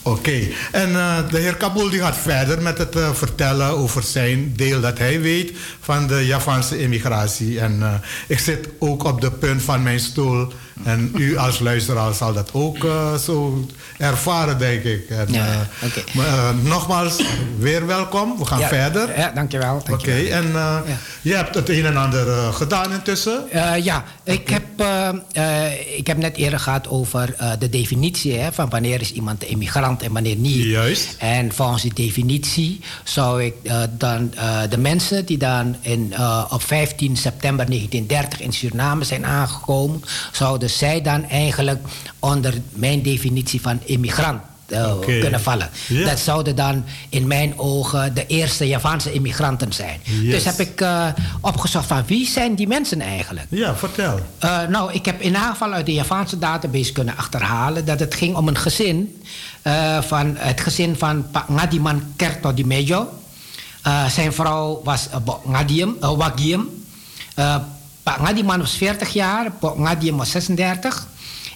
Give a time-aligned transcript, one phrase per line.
[0.03, 0.47] Oké.
[0.71, 4.81] En uh, de heer Kabul die gaat verder met het uh, vertellen over zijn deel
[4.81, 7.59] dat hij weet van de Javaanse immigratie.
[7.59, 7.93] En uh,
[8.27, 10.47] ik zit ook op de punt van mijn stoel.
[10.83, 12.77] En u als luisteraar zal dat ook
[13.19, 13.65] zo
[13.97, 15.09] ervaren, denk ik.
[15.09, 16.03] En, ja, okay.
[16.13, 17.21] maar, nogmaals,
[17.57, 18.37] weer welkom.
[18.37, 19.17] We gaan ja, verder.
[19.17, 19.75] Ja, dankjewel.
[19.75, 20.83] Oké, okay, en ja.
[21.21, 23.43] je hebt het een en ander gedaan intussen?
[23.81, 24.63] ja, ik, heb,
[25.95, 30.13] ik heb net eerder gehad over de definitie hè, van wanneer is iemand immigrant en
[30.13, 30.63] wanneer niet.
[30.63, 31.15] Juist.
[31.17, 33.53] En volgens die definitie zou ik
[33.97, 34.33] dan
[34.69, 36.13] de mensen die dan in,
[36.49, 41.87] op 15 september 1930 in Suriname zijn aangekomen, zouden zij dan eigenlijk
[42.19, 45.19] onder mijn definitie van immigrant uh, okay.
[45.19, 45.69] kunnen vallen.
[46.05, 49.99] Dat zouden dan in mijn ogen de eerste Javaanse immigranten zijn.
[50.03, 50.31] Yes.
[50.31, 51.07] Dus heb ik uh,
[51.41, 53.47] opgezocht van wie zijn die mensen eigenlijk?
[53.49, 54.19] Ja, vertel.
[54.43, 58.15] Uh, nou, ik heb in ieder geval uit de Javaanse database kunnen achterhalen dat het
[58.15, 59.21] ging om een gezin
[60.01, 63.09] van het gezin van Ngadiman Kerto di Mejo.
[64.09, 65.07] zijn vrouw was
[65.45, 66.69] Ngadium, Wagium.
[68.07, 71.07] Pak Ngadiman was 40 jaar, Pak Ngadium was 36.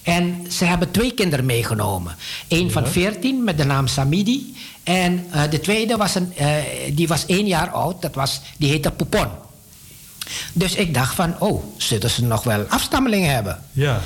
[0.03, 2.15] En ze hebben twee kinderen meegenomen.
[2.47, 2.71] Eén ja.
[2.71, 4.55] van 14 met de naam Samidi.
[4.83, 6.47] En uh, de tweede was, een, uh,
[6.93, 8.01] die was één jaar oud.
[8.01, 9.27] Dat was, die heette Poupon.
[10.53, 13.63] Dus ik dacht van, oh, zullen ze nog wel afstammelingen hebben?
[13.71, 14.01] Ja.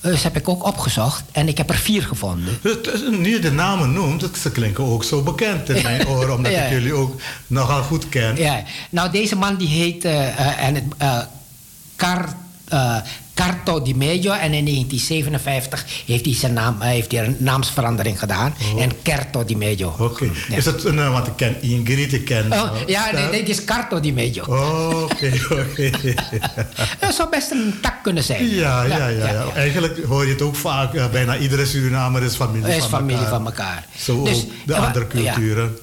[0.00, 2.58] Dus heb ik ook opgezocht en ik heb er vier gevonden.
[3.22, 6.62] Nu je de namen noemt, ze klinken ook zo bekend in mijn oren, omdat ja.
[6.62, 8.36] ik jullie ook nogal goed ken.
[8.36, 10.84] Ja, nou deze man die heet uh, en het,
[11.98, 12.28] Car,
[13.34, 14.32] Carto Di Medio.
[14.32, 18.54] En in 1957 heeft hij, zijn naam, heeft hij een naamsverandering gedaan.
[18.74, 18.82] Oh.
[18.82, 19.88] En Carto Di Medio.
[19.88, 20.02] Oké.
[20.02, 20.30] Okay.
[20.48, 20.56] Ja.
[20.56, 22.52] Is het een, want ik ken Ingrid, ik ken...
[22.52, 24.44] Oh, ja, nee, dit is Carto Di Medio.
[24.44, 25.90] Oh, oké, oké.
[27.00, 28.48] Dat zou best een tak kunnen zijn.
[28.48, 29.08] Ja, ja, ja.
[29.08, 29.44] ja, ja.
[29.54, 31.10] Eigenlijk hoor je het ook vaak.
[31.10, 33.30] Bijna iedere Surinamer is familie is van familie elkaar.
[33.30, 33.86] van elkaar.
[33.98, 35.78] Zo dus, ook de andere culturen.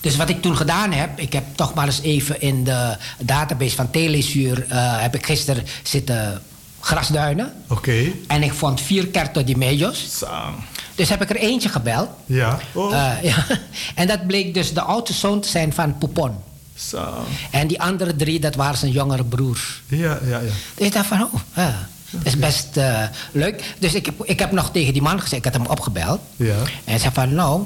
[0.00, 3.76] Dus wat ik toen gedaan heb, ik heb toch maar eens even in de database
[3.76, 6.42] van Telesuur, uh, heb ik gisteren zitten
[6.80, 7.52] grasduinen.
[7.68, 7.72] Oké.
[7.72, 8.14] Okay.
[8.26, 10.18] En ik vond vier Carto di Medios.
[10.18, 10.54] Zo.
[10.94, 12.08] Dus heb ik er eentje gebeld.
[12.26, 12.58] Ja.
[12.72, 12.92] Oh.
[12.92, 13.46] Uh, ja.
[13.94, 16.34] En dat bleek dus de oudste zoon te zijn van Poupon.
[16.74, 17.26] Zo.
[17.50, 19.82] En die andere drie, dat waren zijn jongere broers.
[19.86, 20.52] Ja, ja, ja.
[20.74, 21.88] Dus ik dacht van, oh, ja.
[22.10, 23.74] Dat is best uh, leuk.
[23.78, 26.20] Dus ik heb, ik heb nog tegen die man gezegd, ik had hem opgebeld.
[26.36, 26.54] Ja.
[26.54, 27.62] En hij zei van, nou,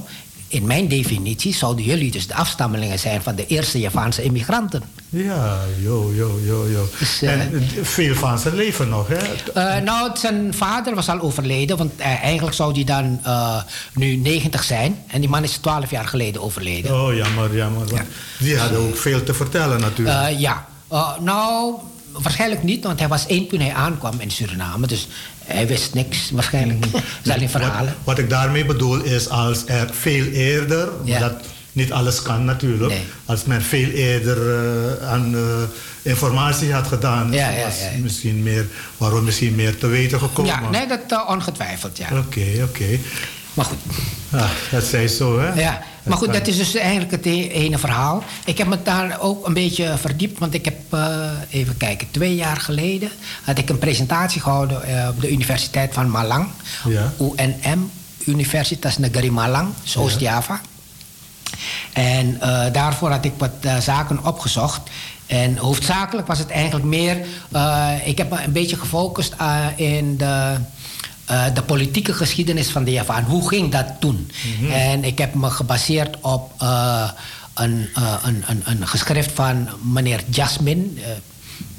[0.52, 4.82] in mijn definitie zouden jullie dus de afstammelingen zijn van de eerste Javaanse immigranten.
[5.08, 6.88] Ja, jo, jo, jo, jo.
[6.98, 9.16] Dus, uh, en veel van zijn leven nog, hè?
[9.76, 13.20] Uh, nou, zijn vader was al overleden, want uh, eigenlijk zou die dan
[13.94, 14.98] nu 90 zijn.
[15.06, 17.02] En die man is 12 jaar geleden overleden.
[17.02, 17.94] Oh, jammer, jammer.
[17.94, 18.04] Ja.
[18.38, 20.38] Die hadden ook veel te vertellen natuurlijk.
[20.38, 20.66] ja,
[21.20, 21.74] nou,
[22.12, 24.86] waarschijnlijk niet, want hij was één toen hij aankwam in Suriname.
[24.86, 25.08] Dus
[25.44, 26.92] hij wist niks, waarschijnlijk niet.
[27.22, 27.84] Dat alleen verhalen.
[27.84, 31.18] Wat, wat, ik daarmee bedoel is, als er veel eerder, ja.
[31.18, 31.34] dat
[31.72, 33.04] niet alles kan natuurlijk, nee.
[33.24, 35.42] als men veel eerder uh, aan uh,
[36.02, 38.66] informatie had gedaan, ja, ja, was misschien meer,
[38.96, 40.50] waren we misschien meer te weten gekomen.
[40.50, 42.06] Ja, nee, dat uh, ongetwijfeld, ja.
[42.06, 42.62] Oké, okay, oké.
[42.62, 43.00] Okay.
[43.54, 43.78] Maar goed.
[44.30, 45.60] Ah, dat zei zo, hè?
[45.60, 48.22] Ja, maar goed, dat is dus eigenlijk het ene verhaal.
[48.44, 52.34] Ik heb me daar ook een beetje verdiept, want ik heb, uh, even kijken, twee
[52.34, 53.10] jaar geleden
[53.42, 56.46] had ik een presentatie gehouden uh, op de Universiteit van Malang.
[56.88, 57.12] Ja.
[57.18, 57.90] UNM,
[58.24, 60.60] Universitas Negeri Malang, Oost-Java.
[61.92, 64.80] En uh, daarvoor had ik wat zaken opgezocht.
[65.26, 67.16] En hoofdzakelijk was het eigenlijk meer,
[68.04, 69.34] ik heb me een beetje gefocust
[69.76, 70.56] in de.
[71.32, 73.24] Uh, de politieke geschiedenis van de Javaan.
[73.24, 74.30] Hoe ging dat toen?
[74.30, 74.64] Mhm.
[74.64, 74.70] Mm -hmm.
[74.70, 77.10] En ik heb me gebaseerd op uh,
[77.54, 80.98] een, uh, een, een, een, geschrift van meneer Jasmin.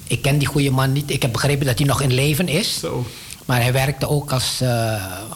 [0.07, 1.11] ik ken die goede man niet.
[1.11, 2.79] Ik heb begrepen dat hij nog in leven is.
[2.79, 3.05] So.
[3.45, 4.61] Maar hij werkte ook als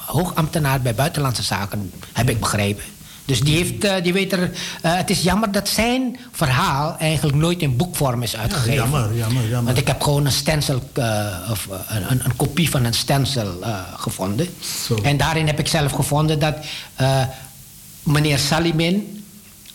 [0.06, 2.84] hoogambtenaar bij Buitenlandse Zaken, heb ik begrepen.
[3.28, 4.40] Dus die, heeft, uh, die weet er.
[4.40, 4.50] Uh,
[4.82, 8.74] het is jammer dat zijn verhaal eigenlijk nooit in boekvorm is uitgegeven.
[8.74, 9.64] Ja, jammer, jammer, jammer.
[9.64, 13.64] Want ik heb gewoon een stencil, uh, of een, een, een, kopie van een stencil
[13.96, 14.48] gevonden.
[14.88, 14.96] Zo.
[14.96, 16.56] En daarin heb ik zelf gevonden dat
[18.04, 19.24] meneer Salimin.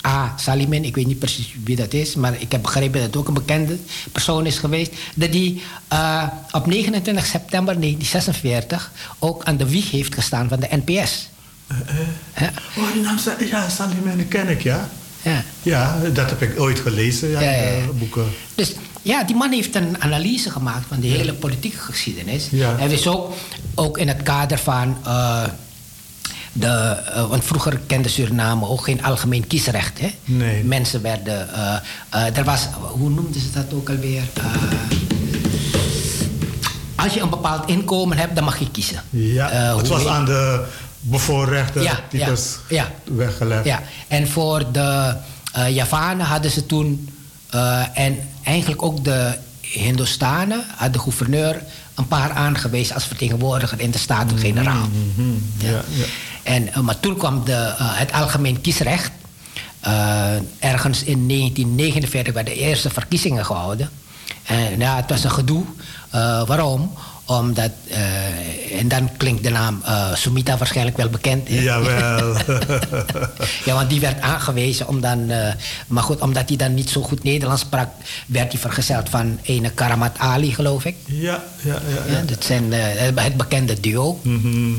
[0.00, 3.16] Ah, Salimin, ik weet niet precies wie dat is, maar ik heb begrepen dat het
[3.16, 3.78] ook een bekende
[4.12, 4.92] persoon is geweest.
[5.14, 5.60] Dat hij
[6.50, 11.30] op 29 september 1946 ook aan de wieg heeft gestaan van de NPS.
[11.90, 12.48] Uh.
[12.76, 14.88] Oh, die naam, ja, Salimene ken ik, ja.
[15.22, 15.42] Ja.
[15.62, 17.86] ja, dat heb ik ooit gelezen, ja, ja, ja, ja.
[17.98, 18.24] boeken.
[18.54, 18.72] Dus
[19.02, 22.48] ja, die man heeft een analyse gemaakt van de hele politieke geschiedenis.
[22.50, 22.76] Ja.
[22.76, 23.34] Hij wist ook,
[23.74, 24.96] ook in het kader van...
[25.06, 25.44] Uh,
[26.52, 30.00] de, uh, want vroeger kende Suriname ook geen algemeen kiesrecht.
[30.00, 30.14] Hè?
[30.24, 30.64] Nee.
[30.64, 31.48] Mensen werden...
[32.14, 34.22] Uh, er was, hoe noemden ze dat ook alweer?
[37.02, 39.02] als je een bepaald inkomen hebt, dan mag je kiezen.
[39.10, 40.64] Ja, Eh, het was aan de
[41.02, 43.64] bevoorrechte Ja, types ja, weggelegd.
[43.64, 45.16] Ja, en voor de
[45.52, 47.08] eh Javanen hadden ze toen,
[47.50, 51.62] eh, en eigenlijk ook de Hindoestanen, had de gouverneur
[51.94, 54.88] een paar aangewezen als vertegenwoordiger in de Staten-Generaal.
[54.88, 56.04] Mhm, ja, ja.
[56.42, 59.10] En, eh, maar toen kwam de, het algemeen kiesrecht.
[60.58, 63.90] Ergens in 1949 werden de eerste verkiezingen gehouden.
[64.42, 65.64] En ja, het was een gedoe.
[66.46, 66.92] Waarom?
[67.24, 71.48] Omdat, eh, en dan klinkt de naam eh, Sumita waarschijnlijk wel bekend.
[71.48, 71.60] hè?
[71.60, 72.36] Jawel.
[73.64, 75.30] Ja, want die werd aangewezen om dan...
[75.30, 75.52] eh,
[75.86, 77.88] maar goed, omdat hij dan niet zo goed Nederlands sprak...
[78.26, 80.96] werd hij vergezeld van ene Karamat Ali, geloof ik.
[81.06, 81.80] ja, ja, ja.
[82.06, 82.22] Ja, ja.
[82.22, 84.20] dat zijn het bekende duo.
[84.22, 84.72] Mhm.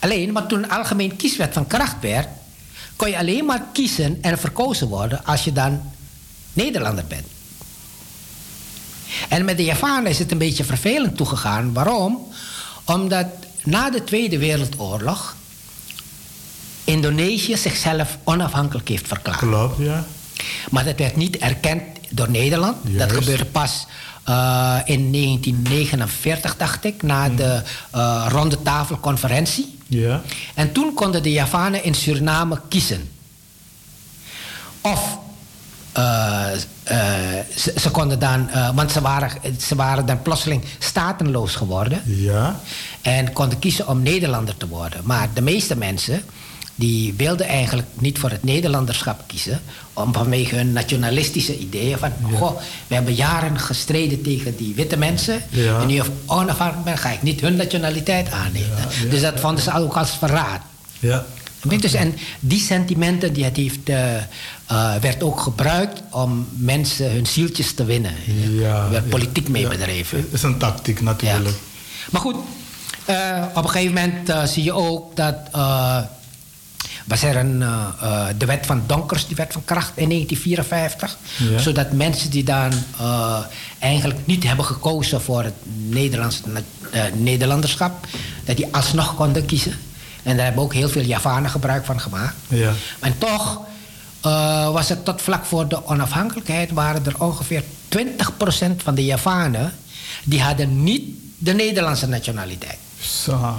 [0.00, 2.28] Alleen, maar toen algemeen kieswet van kracht werd...
[2.96, 5.24] kon je alleen maar kiezen en verkozen worden...
[5.24, 5.82] als je dan
[6.52, 7.26] Nederlander bent.
[9.28, 11.72] En met de Javanen is het een beetje vervelend toegegaan.
[11.72, 12.32] Waarom?
[12.84, 13.26] Omdat
[13.64, 15.36] na de Tweede Wereldoorlog...
[16.84, 19.38] Indonesië zichzelf onafhankelijk heeft verklaard.
[19.38, 20.04] Klopt, ja.
[20.70, 22.76] Maar dat werd niet erkend door Nederland.
[22.98, 23.86] Dat gebeurde pas
[24.24, 29.78] eh, in 1949, dacht ik, na de eh ronde tafelconferentie.
[29.86, 30.22] Ja.
[30.54, 33.10] En toen konden de Javanen in Suriname kiezen.
[34.80, 35.18] Of
[35.92, 36.46] eh,
[37.56, 39.30] ze, ze konden dan, eh, want ze waren,
[39.60, 42.02] ze waren dan plotseling statenloos geworden.
[42.04, 42.60] Ja.
[43.02, 45.00] En konden kiezen om Nederlander te worden.
[45.04, 46.22] Maar de meeste mensen
[46.74, 49.60] die wilden eigenlijk niet voor het Nederlanderschap kiezen.
[49.92, 52.12] Om vanwege hun nationalistische ideeën van...
[52.34, 55.42] Goh, we hebben jaren gestreden tegen die witte mensen.
[55.48, 55.80] Ja.
[55.80, 58.76] En nu of onafhankelijk ben, ga ik niet hun nationaliteit aannemen.
[59.02, 60.60] Ja, dus dat vonden ze ook als verraad.
[60.98, 61.24] Ja.
[61.68, 63.98] Dus, en die sentimenten die het heeft, eh,
[64.72, 68.14] eh, werd ook gebruikt om mensen hun zieltjes te winnen.
[68.50, 70.18] Ja, Er werd politiek mee bedreven.
[70.18, 71.56] Het is een tactiek natuurlijk.
[72.10, 72.36] Maar goed,
[73.04, 75.34] eh, op een gegeven moment eh, zie je ook dat.
[75.52, 75.98] eh,
[77.06, 77.58] was er een,
[78.38, 81.16] de wet van Donkers, die werd van kracht in 1954.
[81.36, 81.58] Ja.
[81.58, 82.72] Zodat mensen die dan
[83.78, 85.54] eigenlijk niet hebben gekozen voor het
[85.88, 86.40] Nederlands,
[87.14, 88.06] Nederlanderschap,
[88.44, 89.72] dat die alsnog konden kiezen.
[90.22, 92.34] En daar hebben ook heel veel Javanen gebruik van gemaakt.
[92.48, 92.72] Ja.
[93.00, 93.60] En toch
[94.22, 96.70] eh, was het tot vlak voor de onafhankelijkheid...
[96.72, 97.64] waren er ongeveer
[97.98, 98.04] 20%
[98.76, 99.72] van de Javanen...
[100.24, 101.02] die hadden niet
[101.38, 102.78] de Nederlandse nationaliteit.
[103.00, 103.54] Zo.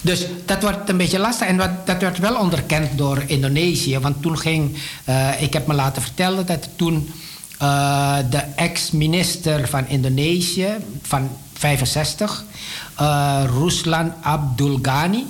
[0.00, 1.46] Dus dat wordt een beetje lastig.
[1.46, 3.98] En wat, dat werd wel onderkend door Indonesië.
[3.98, 4.76] Want toen ging...
[5.04, 7.12] eh, ik heb me laten vertellen dat toen...
[7.58, 10.68] eh, de ex-minister van Indonesië
[11.02, 12.44] van 65...
[12.96, 15.24] eh, Ruslan Abdul Ghani...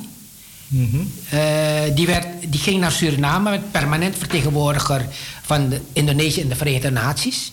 [1.29, 5.07] Eh, die, werd, die ging naar Suriname met permanent vertegenwoordiger
[5.43, 7.53] van de Indonesië in de Verenigde Naties.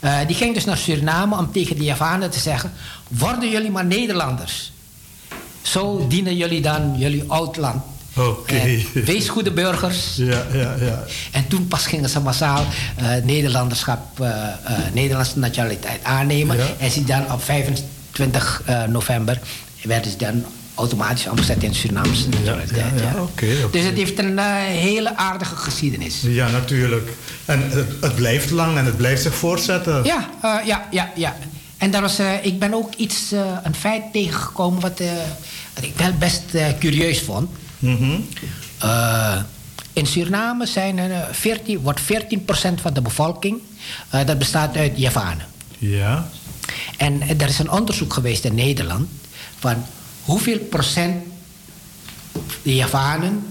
[0.00, 2.72] Eh, die ging dus naar Suriname om tegen de Javanen te zeggen:
[3.08, 4.72] Worden jullie maar Nederlanders.
[5.62, 7.82] Zo dienen jullie dan jullie oud land.
[8.46, 10.16] Eh, wees goede burgers.
[10.32, 11.04] Ja, ja, ja.
[11.30, 12.64] En toen pas gingen ze massaal
[12.96, 14.26] eh, Nederlanderschap,
[14.92, 16.56] Nederlandse nationaliteit aannemen.
[16.56, 16.66] Ja.
[16.78, 19.40] En ze dan op 25 eh, november
[19.82, 20.44] werden ze dan
[20.82, 22.70] automatisch omgezet in nationaliteit.
[22.70, 23.22] ja, ja.
[23.22, 23.70] oké, oké.
[23.70, 26.20] Dus het heeft een eh, hele aardige geschiedenis.
[26.22, 27.10] Ja, natuurlijk.
[27.44, 30.04] En het, het blijft lang en het blijft zich voortzetten.
[30.04, 31.36] Ja, eh, ja, ja, ja.
[31.76, 33.32] En daar was, eh, ik ben ook iets,
[33.62, 35.00] een feit tegengekomen wat,
[35.74, 36.42] wat ik wel best
[36.78, 37.50] curieus vond.
[37.78, 38.20] Mhm.
[39.92, 43.60] In Suriname zijn er, eh, 14, wordt 14% van de bevolking,
[44.26, 45.46] dat bestaat uit Javanen.
[45.78, 46.28] Ja.
[46.96, 49.08] En er is een onderzoek geweest in Nederland
[49.58, 49.84] van
[50.24, 51.16] hoeveel procent
[52.62, 53.46] de Javanen,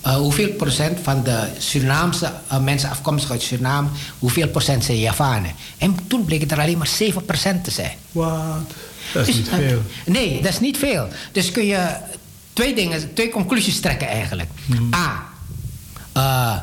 [0.00, 5.52] eh, hoeveel procent van de Surinaamse eh, mensen afkomstig uit Suriname, hoeveel procent zijn Javanen.
[5.78, 7.92] En toen bleek het er alleen maar 7% te zijn.
[8.12, 8.36] Wat?
[9.12, 9.82] Dat is Dus, niet eh, veel.
[10.06, 11.08] Nee, dat is niet veel.
[11.32, 11.88] Dus kun je
[12.52, 14.50] twee dingen, twee conclusies trekken eigenlijk.
[14.66, 14.94] Mhm.
[14.94, 15.24] A.
[16.12, 16.56] eh,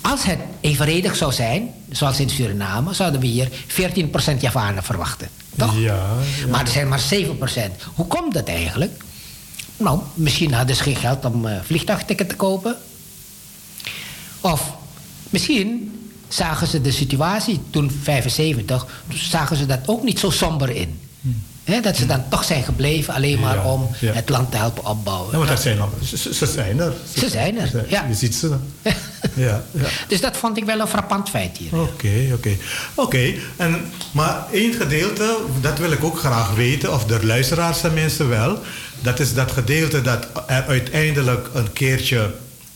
[0.00, 5.28] als het evenredig zou zijn, zoals in Suriname, zouden we hier 14% Javanen verwachten.
[5.58, 5.78] Toch?
[5.78, 6.06] Ja,
[6.40, 6.46] ja.
[6.50, 7.22] Maar er zijn maar 7%.
[7.94, 9.02] Hoe komt dat eigenlijk?
[9.76, 12.76] Nou, misschien hadden ze geen geld om eh vliegtuigticket te kopen.
[14.40, 14.72] Of
[15.30, 15.92] misschien
[16.28, 21.00] zagen ze de situatie toen 75, toen zagen ze dat ook niet zo somber in.
[21.82, 24.12] Dat ze dan toch zijn gebleven alleen maar Ja, om ja.
[24.12, 25.30] het land te helpen opbouwen.
[25.30, 26.92] Ja, want dat zijn ze, ze- zijn er.
[27.18, 28.04] Ze zijn er, ja.
[28.08, 28.54] Je ziet ze.
[29.34, 29.62] Ja.
[30.08, 31.80] Dus dat vond ik wel een frappant feit hier.
[31.80, 32.56] Oké, oké.
[32.94, 38.24] Oké, en maar één gedeelte, dat wil ik ook graag weten, of de luisteraars tenminste
[38.26, 38.58] wel.
[39.02, 42.30] Dat is dat gedeelte dat er uiteindelijk een keertje,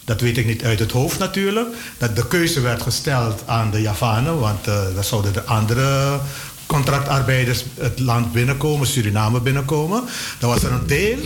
[0.04, 1.68] dat weet ik niet uit het hoofd natuurlijk,
[1.99, 6.18] dat de keuze werd gesteld aan de Javanen, want eh dan zouden er andere
[6.73, 10.05] contractarbeiders het land binnenkomen, Suriname binnenkomen,
[10.38, 11.19] dan was er een deel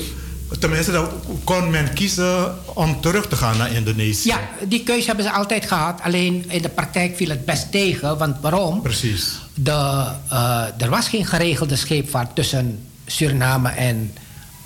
[0.58, 1.08] Tenminste, dan
[1.44, 4.28] kon men kiezen om terug te gaan naar Indonesië.
[4.28, 6.00] Ja, die keuze hebben ze altijd gehad.
[6.02, 8.18] Alleen in de praktijk viel het best tegen.
[8.18, 8.82] Want waarom?
[8.82, 9.38] Precies.
[9.54, 14.14] De, uh, er was geen geregelde scheepvaart tussen Suriname en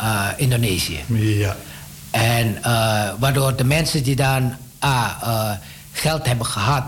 [0.01, 1.01] uh, Indonesië.
[1.15, 1.57] Ja.
[2.11, 5.53] En uh, waardoor de mensen die dan ah,
[5.93, 6.85] geld hebben gehad,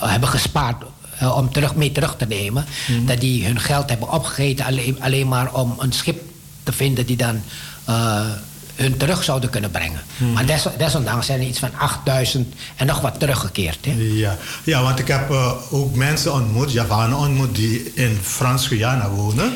[0.00, 0.82] hebben gespaard
[1.30, 3.06] om terug, mee terug te nemen, mm.
[3.06, 6.22] dat die hun geld hebben opgegeten alleen, alleen maar om een schip
[6.62, 7.42] te vinden die dan
[7.88, 8.20] uh,
[8.74, 10.00] hun terug zouden kunnen brengen.
[10.16, 10.32] Mm.
[10.32, 13.78] Maar des, desondanks zijn er iets van 8000 en nog wat teruggekeerd.
[13.84, 13.94] Hè?
[13.98, 14.36] Ja.
[14.64, 19.52] ja, want ik heb uh, ook mensen ontmoet, Javanen ontmoet, die in Frans-Guyana wonen.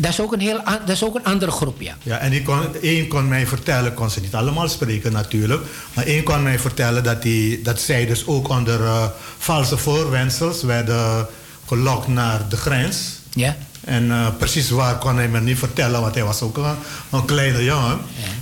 [0.00, 1.96] Dat is, ook een heel, dat is ook een andere groep, ja.
[2.02, 5.62] Ja, en die kon, één kon mij vertellen, kon ze niet allemaal spreken natuurlijk,
[5.94, 9.04] maar één kon mij vertellen dat, die, dat zij dus ook onder uh,
[9.38, 11.26] valse voorwensels werden
[11.66, 12.96] gelokt naar de grens.
[13.30, 13.56] Ja.
[13.84, 16.76] En uh, precies waar kon hij me niet vertellen, want hij was ook een,
[17.10, 17.98] een kleine jongen.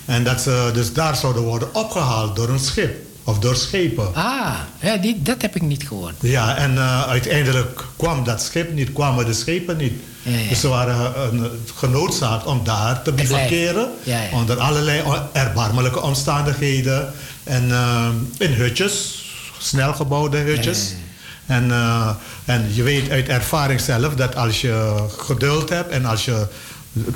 [0.06, 0.14] Ja.
[0.14, 3.11] En dat ze dus daar zouden worden opgehaald door een schip.
[3.24, 4.14] Of door schepen.
[4.14, 6.14] Ah, ja, die, dat heb ik niet gehoord.
[6.20, 9.92] Ja, en uh, uiteindelijk kwam dat schip niet, kwamen de schepen niet.
[10.22, 10.48] Ja, ja.
[10.48, 13.88] Dus ze waren uh, genoodzaakt om daar te bivakeren.
[14.32, 15.02] Onder allerlei
[15.32, 17.12] erbarmelijke omstandigheden.
[17.44, 17.64] En
[18.38, 19.24] in hutjes,
[19.58, 20.92] snel gebouwde hutjes.
[21.46, 21.72] En,
[22.44, 26.46] en je weet uit ervaring zelf dat als je geduld hebt en als je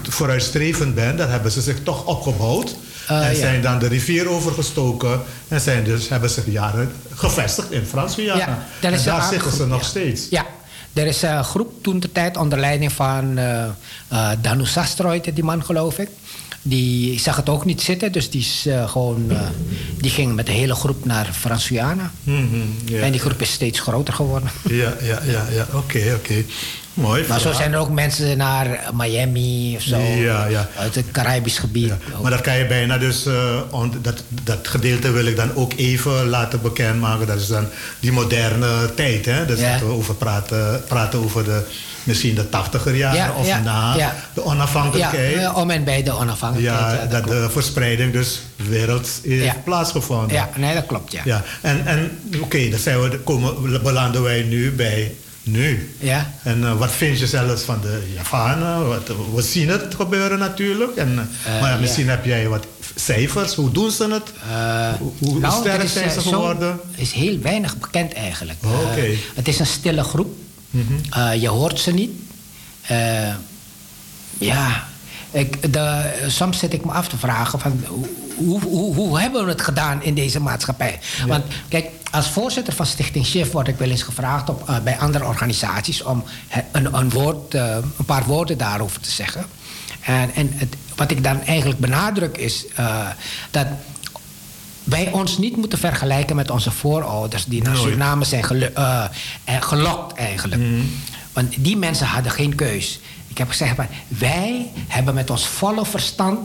[0.08, 2.76] vooruitstrevend bent, dan hebben ze zich toch opgebouwd.
[3.10, 7.86] Uh, en zijn dan de rivier overgestoken en zijn dus, hebben zich jaren gevestigd in
[7.86, 8.38] Frans-Guyana.
[8.80, 10.26] Ja, en daar zitten ze nog steeds.
[10.30, 10.46] Ja,
[10.92, 13.64] er is een groep toen de tijd onder leiding van uh,
[14.12, 14.64] uh, Danu
[15.34, 16.08] die man geloof ik
[16.68, 19.30] die zag het ook niet zitten, dus die, is, uh, gewoon,
[19.98, 22.10] die ging met de hele groep naar Frans-Guyana.
[22.22, 23.04] Mm -hmm, yeah.
[23.04, 24.50] En die groep is steeds groter geworden.
[24.68, 25.66] Ja, ja, ja, ja.
[25.72, 26.14] oké, okay, oké.
[26.14, 26.46] Okay.
[26.96, 27.24] Mooi.
[27.28, 29.98] Maar zo zijn er ook mensen naar Miami of zo.
[29.98, 30.68] Ja, ja.
[30.78, 31.86] Uit het Caribisch gebied.
[31.86, 31.98] Ja.
[32.22, 33.26] Maar dat kan je bijna dus...
[33.26, 37.26] Uh, on, dat, dat gedeelte wil ik dan ook even laten bekendmaken.
[37.26, 37.66] Dat is dan
[38.00, 39.26] die moderne tijd.
[39.26, 39.46] Hè?
[39.46, 41.62] Dus dat we over praten, praten over de
[42.02, 45.34] misschien de tachtiger jaren ja, of na de onafhankelijkheid.
[45.34, 46.92] Ja, om en bij de onafhankelijkheid.
[46.92, 50.36] Ja, dat, dat de verspreiding dus werelds heeft plaatsgevonden.
[50.36, 51.20] Ja, nee, dat klopt, ja.
[51.24, 51.42] ja.
[51.60, 55.14] En, en oké, okay, dan zijn we, komen, belanden wij nu bij
[55.46, 55.94] nu.
[55.98, 56.32] Ja.
[56.42, 58.88] En uh, wat vind je zelfs van de Javanen?
[58.88, 60.96] Wat, we zien het gebeuren natuurlijk.
[60.96, 61.08] En,
[61.46, 63.54] uh, maar ja, misschien heb jij wat cijfers.
[63.54, 64.32] Hoe doen ze het?
[64.48, 66.68] Uh, hoe nou, sterk zijn ze geworden?
[66.68, 68.58] Er is heel weinig bekend eigenlijk.
[68.64, 69.18] Oh, okay.
[69.34, 70.36] het is een stille groep.
[70.70, 71.40] Mm -hmm.
[71.40, 72.10] je hoort ze niet.
[74.38, 74.88] ja,
[75.30, 77.84] ik, de, soms zit ik me af te vragen van
[78.36, 80.98] hoe, hoe, hoe hebben we het gedaan in deze maatschappij?
[81.18, 81.26] Ja.
[81.26, 84.98] Want kijk, als voorzitter van Stichting Shift word ik wel eens gevraagd op, uh, bij
[84.98, 86.24] andere organisaties om
[86.72, 89.44] een, een, woord, uh, een paar woorden daarover te zeggen.
[90.00, 93.06] En, en het, wat ik dan eigenlijk benadruk is uh,
[93.50, 93.66] dat
[94.84, 98.44] wij ons niet moeten vergelijken met onze voorouders die naar Suriname zijn
[99.44, 100.60] gelokt eigenlijk.
[100.60, 100.90] Mm.
[101.32, 103.00] Want die mensen hadden geen keus.
[103.36, 103.76] Ik heb gezegd,
[104.08, 106.38] wij hebben met ons volle verstand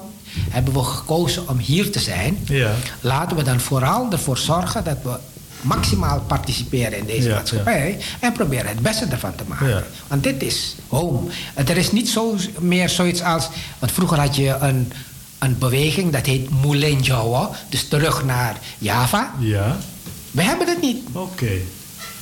[0.49, 2.37] hebben we gekozen om hier te zijn.
[2.45, 2.71] Ja.
[3.01, 5.17] Laten we dan vooral ervoor zorgen dat we
[5.61, 8.05] maximaal participeren in deze ja, maatschappij ja.
[8.19, 9.83] en proberen het beste ervan te maken.
[10.07, 11.29] Want dit is home.
[11.53, 13.49] Er is niet zo meer zoiets als.
[13.79, 14.91] Want vroeger had je een,
[15.39, 19.33] een beweging dat heet Moulin Jawa, dus terug naar Java.
[19.39, 19.77] Ja.
[20.31, 20.97] We hebben het niet.
[21.11, 21.61] Oké.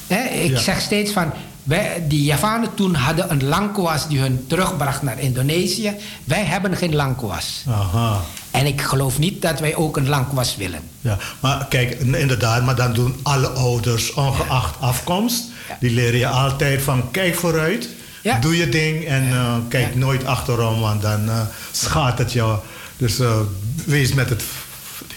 [0.07, 0.25] Okay.
[0.27, 1.33] Ik zeg steeds van
[1.69, 5.95] wij, die Javanen toen hadden een langkoas die hun terugbracht naar Indonesië.
[6.23, 7.63] Wij hebben geen langkoas.
[7.67, 8.21] Aha.
[8.51, 10.79] En ik geloof niet dat wij ook een langkoas willen.
[11.01, 14.87] Ja, maar kijk, inderdaad, maar dan doen alle ouders, ongeacht ja.
[14.87, 15.77] afkomst, ja.
[15.79, 17.89] die leren je altijd van kijk vooruit,
[18.21, 18.39] ja.
[18.39, 22.59] doe je ding en uh, kijk nooit achterom, want dan uh, schaadt het jou.
[22.97, 23.31] Dus uh,
[23.85, 24.43] wees met het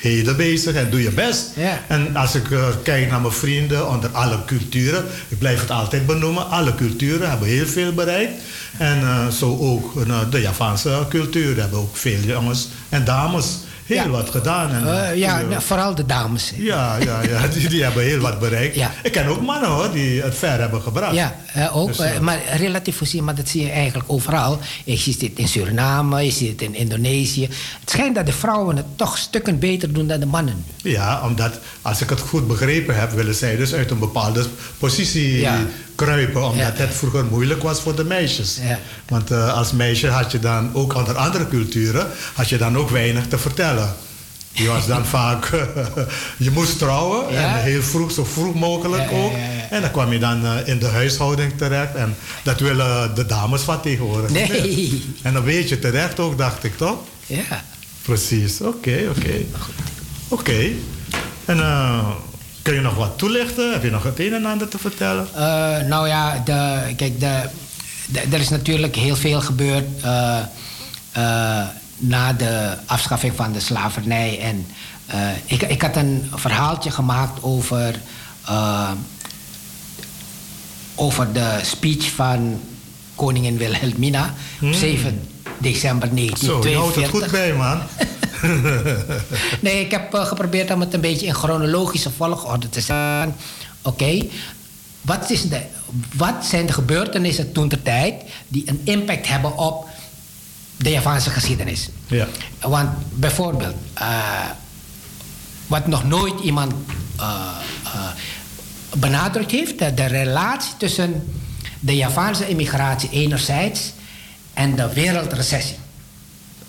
[0.02, 1.50] heden bezig en doe je best.
[1.56, 1.84] Ja.
[1.88, 6.06] En als ik uh, kijk naar mijn vrienden onder alle culturen, ik blijf het altijd
[6.06, 8.42] benoemen, alle culturen hebben heel veel bereikt.
[8.78, 13.58] En uh, zo ook uh, de Javaanse cultuur hebben ook veel jongens en dames
[13.94, 14.70] heel wat gedaan.
[14.70, 16.52] En, uh, ja, uh, vooral de dames.
[16.56, 18.74] Ja, ja, ja die, die hebben heel wat bereikt.
[18.74, 18.90] Ja.
[19.02, 21.14] Ik ken ook mannen hoor, die het ver hebben gebracht.
[21.14, 24.60] Ja, uh, ook, dus, maar relatief gezien, maar dat zie je eigenlijk overal.
[24.84, 27.42] Je ziet het in Suriname, je ziet het in Indonesië.
[27.80, 30.64] Het schijnt dat de vrouwen het toch stukken beter doen dan de mannen.
[30.76, 34.46] Ja, omdat, als ik het goed begrepen heb, willen zij dus uit een bepaalde
[34.78, 35.58] positie ja
[35.94, 38.58] kruipen, omdat het vroeger moeilijk was voor de meisjes.
[39.08, 42.90] Want uh, als meisje had je dan ook onder andere culturen, had je dan ook
[42.90, 43.94] weinig te vertellen.
[44.52, 45.50] Die was dan vaak,
[46.36, 49.32] je moest trouwen en heel vroeg, zo vroeg mogelijk ook.
[49.70, 53.62] en dan kwam je dan eh, in de huishouding terecht en dat willen de dames
[53.62, 54.30] van tegenwoordig.
[54.30, 55.02] Nee.
[55.22, 56.98] En dan weet je terecht ook, dacht ik toch?
[57.26, 57.64] Ja.
[58.02, 59.44] Precies, oké, oké.
[60.28, 60.70] Oké.
[61.44, 62.08] En uh,
[62.62, 63.72] kun je nog wat toelichten?
[63.72, 65.28] Heb je nog het een en ander te vertellen?
[65.34, 65.40] Uh,
[65.88, 67.48] nou ja, de, kijk, de,
[68.30, 70.02] er is natuurlijk heel veel gebeurd
[71.96, 74.40] na de afschaffing van de slavernij.
[74.40, 74.66] En
[75.46, 77.94] ik, ik had een verhaaltje gemaakt over,
[80.94, 82.60] over de speech van
[83.14, 84.68] koningin Wilhelmina hmm.
[84.68, 85.28] op 7
[85.58, 86.62] december 1942.
[86.62, 87.80] Zo, je houdt het goed bij, man.
[89.60, 93.34] nee, ik heb uh, geprobeerd om het een beetje in chronologische volgorde te zetten.
[93.82, 94.26] Oké,
[95.00, 95.60] wat, is de,
[96.16, 99.88] wat zijn de gebeurtenissen toen ter tijd die een impact hebben op
[100.76, 101.88] de Javaanse geschiedenis.
[102.06, 102.26] Ja.
[102.60, 104.44] Want bijvoorbeeld, uh,
[105.66, 106.72] wat nog nooit iemand
[107.20, 108.08] uh, uh,
[108.96, 111.32] benadrukt heeft, de, de, relatie tussen
[111.80, 113.92] de Javaanse immigratie enerzijds
[114.54, 115.76] en de wereldrecessie.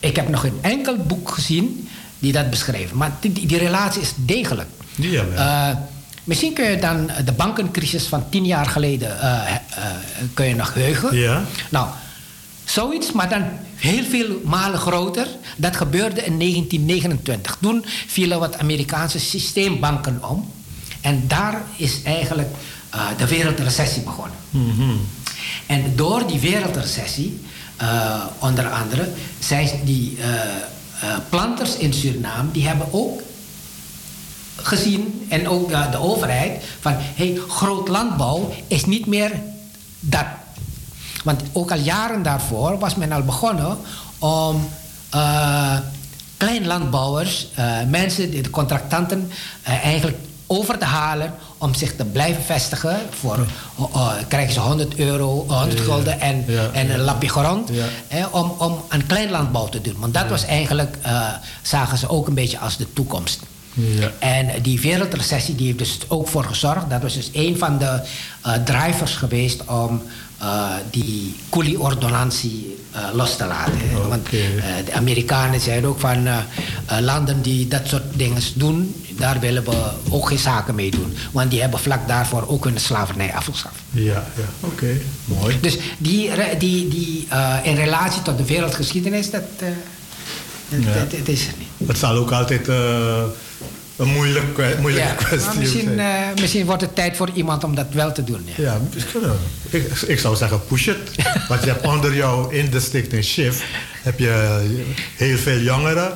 [0.03, 2.93] Ik heb nog een enkel boek gezien die dat beschrijft.
[2.93, 4.69] Maar die, die relatie is degelijk.
[4.95, 5.91] Ja,
[6.23, 9.17] Misschien kun je dan de bankencrisis van tien jaar geleden
[10.33, 11.17] kun je nog heugen.
[11.17, 11.43] Ja.
[11.69, 11.87] Nou,
[12.65, 13.43] Zoiets, maar dan
[13.75, 15.27] heel veel malen groter.
[15.57, 17.57] Dat gebeurde in 1929.
[17.61, 20.51] Toen vielen wat Amerikaanse systeembanken om.
[21.01, 22.49] En daar is eigenlijk
[22.95, 24.37] uh, de wereldrecessie begonnen.
[24.49, 25.07] Mm -hmm.
[25.65, 27.41] En door die wereldrecessie,
[27.83, 29.09] uh, onder andere,
[29.39, 30.25] zijn die uh,
[31.29, 33.21] planters in Suriname, die hebben ook
[34.55, 39.31] gezien, en ook de overheid, van hey, groot landbouw is niet meer
[39.99, 40.25] dat.
[41.23, 43.77] Want ook al jaren daarvoor was men al begonnen
[44.19, 44.69] om
[46.37, 49.31] kleinlandbouwers, uh, mensen, de contractanten,
[49.63, 52.99] eigenlijk over te halen om zich te blijven vestigen.
[53.09, 53.47] Voor
[54.27, 57.69] krijgen ze 100 euro, 100 gulden en, en een lapje grond.
[58.31, 59.95] om, om een kleinlandbouw te doen.
[59.99, 60.97] Want dat was eigenlijk,
[61.61, 63.39] zagen ze ook een beetje als de toekomst.
[63.73, 64.11] Ja.
[64.19, 66.89] En die wereldrecessie die heeft dus ook voor gezorgd.
[66.89, 68.01] Dat was dus een van de
[68.63, 70.01] drivers geweest om
[70.41, 73.73] uh, die Cooley-ordonnantie uh, los te laten.
[73.95, 74.07] Okay.
[74.09, 74.41] Want uh,
[74.85, 76.27] de Amerikanen zeiden ook van
[77.01, 81.17] landen die dat soort dingen doen, daar willen we ook geen zaken mee doen.
[81.31, 83.75] Want die hebben vlak daarvoor ook hun slavernij afgeschaft.
[83.89, 84.67] Ja, ja.
[84.67, 85.57] oké, mooi.
[85.61, 87.27] Dus die, die, die
[87.63, 89.69] in relatie tot de wereldgeschiedenis, dat, dat,
[90.67, 90.93] ja.
[90.93, 91.87] dat, dat, is er niet.
[91.87, 92.67] Het zal ook altijd
[93.95, 95.59] een moeilijk, moeilijke ja, kwestie.
[95.59, 98.47] Misschien, uh, misschien wordt het tijd voor iemand om dat wel te doen.
[98.55, 98.79] Ja, ja
[99.69, 100.97] ik, ik zou zeggen push it.
[101.47, 103.63] Want je hebt onder jou in de stichting Shift
[104.01, 104.61] heb je
[105.15, 106.13] heel veel jongeren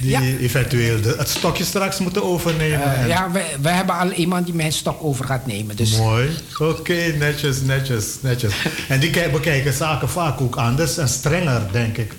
[0.00, 0.20] die ja.
[0.20, 3.00] eventueel de, het stokje straks moeten overnemen.
[3.00, 5.76] Uh, ja, we, we hebben al iemand die mijn stok over gaat nemen.
[5.76, 5.96] Dus.
[5.96, 6.30] Mooi.
[6.58, 8.52] Oké, okay, netjes, netjes, netjes.
[8.88, 12.12] En die bekijken zaken vaak ook anders en strenger, denk ik.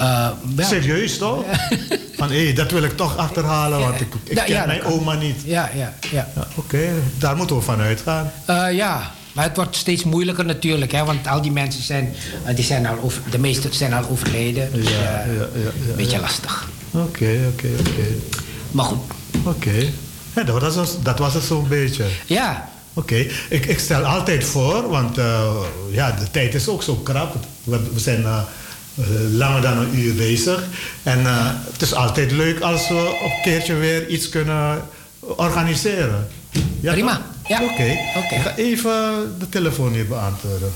[0.00, 1.44] Uh, Serieus toch?
[2.16, 5.42] Van hé, hey, dat wil ik toch achterhalen, want ik, ik ken mijn oma niet.
[5.44, 6.28] Ja, ja, ja.
[6.36, 6.90] Oké, okay.
[7.18, 8.32] daar moeten we van uitgaan.
[8.50, 12.14] Uh, ja, maar het wordt steeds moeilijker natuurlijk, hè, want al die mensen zijn,
[12.48, 14.72] uh, die zijn al over, de meeste zijn al overleden.
[14.72, 16.68] Dus ja, ja, ja, een beetje lastig.
[16.90, 18.06] Oké, oké, oké.
[18.70, 18.98] Maar goed.
[19.44, 19.90] Oké.
[20.46, 22.04] Dat, was, dat was het zo'n beetje.
[22.26, 22.68] Ja.
[22.94, 25.16] Oké, ik, ik stel altijd voor, want
[25.90, 27.36] ja, de tijd is ook zo krap.
[27.64, 28.42] We, we zijn uh,
[29.30, 30.64] langer dan een uur bezig.
[31.02, 34.82] En uh, het is altijd leuk als we op een keertje weer iets kunnen
[35.20, 36.26] organiseren.
[36.80, 37.22] Ja, Prima.
[37.46, 37.62] Ja.
[37.62, 37.72] Oké.
[37.72, 37.98] Okay.
[38.16, 38.38] Okay.
[38.38, 40.72] Ik ga even de telefoon hier beantwoorden.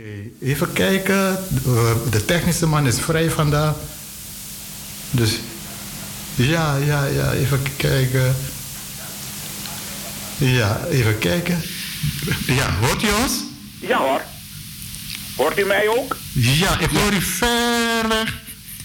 [0.00, 1.38] Okay, even kijken.
[2.10, 3.74] De technische man is vrij vandaag.
[5.10, 5.38] Dus
[6.34, 8.36] ja, ja, ja, even kijken.
[10.36, 11.62] Ja, even kijken.
[12.46, 13.32] Ja, hoort u ons?
[13.80, 14.22] Ja hoor.
[15.36, 16.16] Hoort u mij ook?
[16.32, 18.34] Ja, ik hoor u ver weg.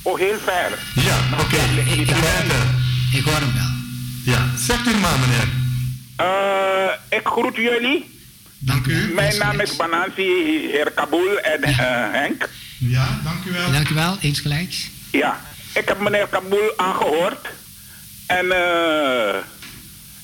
[0.01, 0.79] Oh, heel ver.
[1.03, 1.43] Ja, oké.
[1.43, 1.77] Okay.
[1.77, 2.09] Ik, ik,
[3.11, 3.73] ik, hoor hem wel.
[4.33, 5.47] Ja, zegt u maar, meneer.
[6.19, 8.14] Uh, ik groet jullie.
[8.65, 9.13] Dank u.
[9.13, 11.75] Mijn naam is Banansi, heer Kabul en uh,
[12.11, 12.49] Henk.
[12.79, 13.71] Ja, dank u wel.
[13.71, 14.89] Dank u wel, eens gelijks.
[15.11, 15.41] Ja,
[15.73, 17.47] ik heb meneer Kabul aangehoord.
[18.27, 19.35] En uh,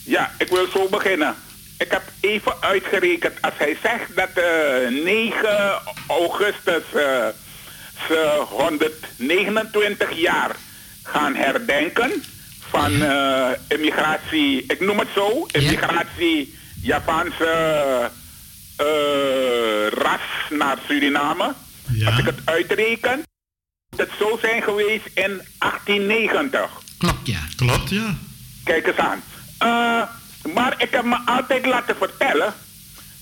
[0.04, 1.36] ja, ik wil zo beginnen.
[1.77, 7.27] Ik heb even uitgerekend, als hij zegt dat uh, 9 augustus uh,
[8.08, 10.56] ze 129 jaar
[11.04, 12.23] gaan herdenken
[12.69, 18.12] van uh, immigratie, ik noem het zo, immigratie Javaanse
[19.89, 21.53] ras naar Suriname.
[21.93, 22.05] Ja.
[22.10, 23.23] Als ik het uitreken,
[23.89, 26.69] moet het zo zijn geweest in 1890.
[26.97, 27.39] Klopt, ja.
[27.55, 28.15] Klopt, ja.
[28.63, 29.23] Kijk eens aan.
[29.63, 30.03] Uh,
[30.53, 32.53] maar ik heb me altijd laten vertellen,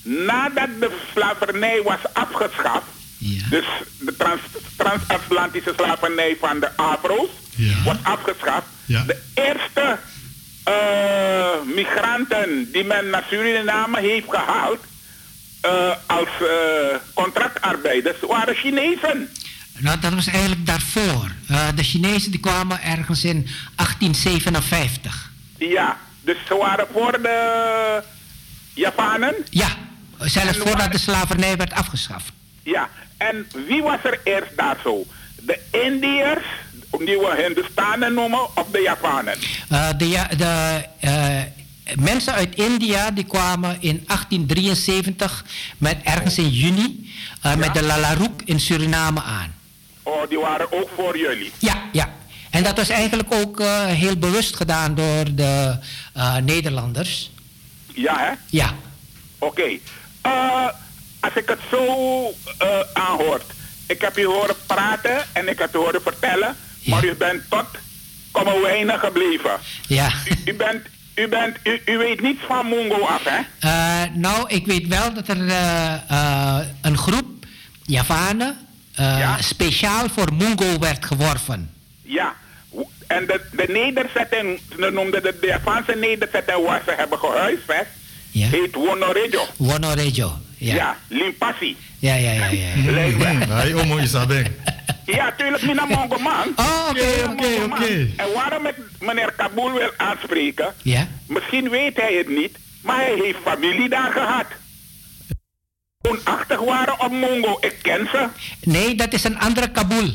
[0.02, 2.86] nadat de slavernij was afgeschaft,
[3.18, 3.48] ja.
[3.50, 3.66] dus
[3.98, 4.40] de trans,
[4.76, 7.82] transatlantische slavernij van de Afro's ja.
[7.84, 9.02] was afgeschaft, ja.
[9.02, 9.98] de eerste
[10.68, 14.78] uh, migranten die men naar Suriname heeft gehaald
[15.64, 16.28] uh, als
[17.14, 19.28] contractarbeiders waren Chinezen.
[19.78, 21.30] Nou, dat was eigenlijk daarvoor.
[21.74, 23.46] de Chinezen die kwamen ergens in
[23.76, 25.30] 1857.
[25.58, 28.02] Ja, dus ze waren voor de
[28.74, 29.34] Javanen?
[29.50, 29.68] Ja,
[30.18, 32.32] zelfs voordat de slavernij werd afgeschaft.
[32.62, 35.06] Ja, en wie was er eerst daar zo?
[35.40, 36.44] De Indiërs,
[36.98, 39.38] die we Hindustanen noemen, of de Javanen?
[39.72, 41.59] Uh, de de uh,
[41.98, 45.44] mensen uit India die kwamen in 1873
[45.78, 47.10] met ergens in juni
[47.46, 47.56] uh, ja?
[47.56, 49.54] met de Lalaroek in Suriname aan.
[50.02, 51.52] Oh, die waren ook voor jullie?
[51.58, 52.14] Ja, ja.
[52.50, 55.78] En dat was eigenlijk ook uh, heel bewust gedaan door de
[56.16, 57.30] uh, Nederlanders.
[57.94, 58.32] Ja, hè?
[58.46, 58.74] Ja.
[59.38, 59.60] Oké.
[59.60, 59.80] Okay.
[61.20, 61.84] Als ik het zo
[62.92, 63.44] aanhoort.
[63.86, 66.56] Ik heb u horen praten en ik heb u horen vertellen.
[66.80, 66.94] Ja.
[66.94, 67.66] Maar u bent tot
[68.30, 69.58] komen weinig gebleven.
[69.86, 70.12] Ja.
[70.24, 70.86] U, u, bent,
[71.20, 74.06] u, bent, u, u weet niets van Mongo af, hè?
[74.14, 75.38] nou, ik weet wel dat er
[76.80, 77.26] een groep
[77.84, 78.56] Javanen
[78.94, 79.36] ja?
[79.40, 81.70] speciaal voor Mongo werd geworven.
[82.02, 82.34] Ja,
[83.06, 87.90] en de, de nederzetting, ze noemden de, de Javaanse nederzetting waar ze hebben gehuisvest,
[88.30, 88.48] ja.
[88.48, 89.46] heet Wonorejo.
[89.56, 90.74] Wonorejo, ja.
[90.74, 91.76] Ja, Limpassi.
[91.98, 92.46] Ja, ja, ja.
[92.46, 92.90] ja.
[92.90, 94.02] Lijkt me.
[94.02, 94.42] Isabel.
[95.10, 96.52] Ja, tuurlijk, Mina Mongo man.
[96.56, 98.08] Oh, oké, oké, oké.
[98.16, 101.08] En waarom ik meneer Kabul wil aanspreken, ja?
[101.26, 104.46] misschien weet hij het niet, maar hij heeft familie daar gehad
[106.00, 107.56] woonachtig waren op Mongo.
[107.60, 108.28] Ik ken ze.
[108.60, 110.08] Nee, dat is een andere Kabul.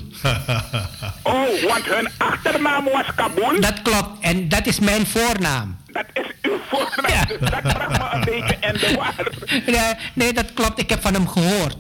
[1.24, 3.62] oh, want hun achternaam was Kabul?
[3.62, 4.10] Dat klopt.
[4.20, 5.78] En dat is mijn voornaam.
[5.92, 7.12] Dat is uw voornaam.
[7.12, 7.26] Ja.
[7.26, 9.14] Dus dat bracht me een beetje in de war.
[9.76, 10.80] Nee, nee, dat klopt.
[10.80, 11.76] Ik heb van hem gehoord.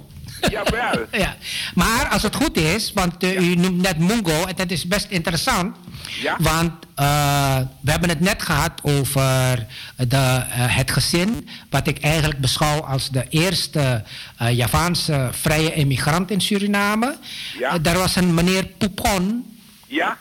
[0.50, 1.06] Jawel.
[1.24, 1.36] ja.
[1.74, 5.08] Maar als het goed is, want uh, u noemt net Mongo, en dat is best
[5.10, 5.76] interessant.
[6.22, 6.36] Ja.
[6.40, 12.40] Want uh, we hebben het net gehad over de, uh, het gezin, wat ik eigenlijk
[12.40, 14.04] beschouw als de eerste
[14.52, 17.18] Javaanse vrije immigrant in Suriname.
[17.60, 17.78] Ja.
[17.78, 19.58] daar was een meneer Poupon.
[19.88, 20.18] Ja.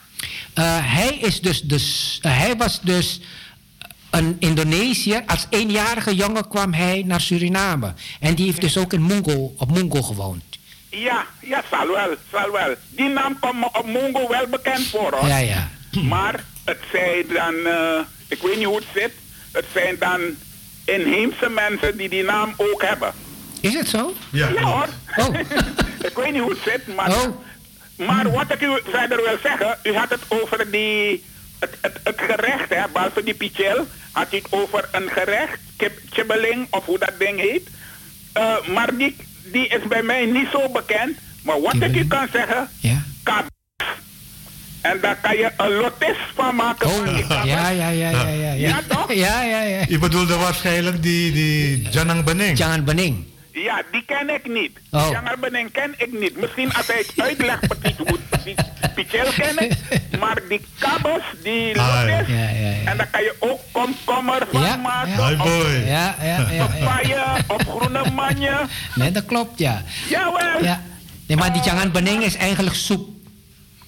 [0.81, 3.21] hij, is dus, dus, hij was dus
[4.15, 5.23] een Indonesiër.
[5.27, 7.95] Als eenjarige jongen kwam hij naar Suriname.
[8.21, 10.43] En die heeft dus ook in Mongo, op Mongo gewoond.
[10.89, 12.75] Ja, ja, zal wel, zal wel.
[12.89, 15.29] Die naam komt op Mongo wel bekend voor, hoor.
[15.29, 15.69] Ja, ja.
[16.03, 19.13] Maar het zijn dan, uh, ik weet niet hoe het zit,
[19.53, 20.21] het zijn dan
[20.85, 23.13] inheemse mensen die die naam ook hebben.
[23.61, 24.15] Is het zo?
[24.31, 24.89] Ja, ja hoor.
[25.17, 25.35] Oh.
[26.09, 27.27] ik weet niet hoe het zit, maar, oh.
[28.07, 31.25] maar wat ik u verder wil zeggen, u had het over die,
[31.59, 36.67] het, het, het gerecht, hè, behalve die pichel, had het over een gerecht, kip, chibbeling,
[36.71, 37.69] of hoe dat ding heet.
[38.39, 41.19] Uh, maar die, die is bij mij niet zo bekend.
[41.43, 43.03] Maar wat ik u kan zeggen, ja.
[44.81, 46.89] en daar kan je een lotis van maken.
[46.89, 48.53] Oh, ja, ja, ja, ja, ja, ja.
[48.53, 49.13] Ja, toch?
[49.27, 49.85] Ja, ja, ja.
[49.89, 52.59] Je bedoelde waarschijnlijk die, die Janang Bening.
[52.59, 53.25] Jangan Bening.
[53.53, 54.79] Ja, die ken ik niet.
[54.91, 55.09] Oh.
[55.11, 56.41] Jangan Bening ken ik niet.
[56.41, 58.57] Misschien als hij het uitlegt precies hoe precies
[58.95, 59.73] Pichel ken ik.
[60.19, 62.27] Maar die kabels, die lotis.
[62.29, 62.91] Ja, ja, ja.
[62.91, 65.11] En daar kan je ook komkommer van Ja, maken.
[65.11, 65.37] ja.
[65.37, 65.73] Boy.
[65.87, 66.51] Ja, ja, ja.
[66.51, 66.67] ja.
[66.67, 68.53] Papaya of groene manje.
[68.95, 69.83] Nee, dat klopt, ja.
[70.09, 70.63] Jawel.
[70.65, 70.83] ja.
[71.27, 73.09] Nee, maar die Jangan Bening is eigenlijk soep.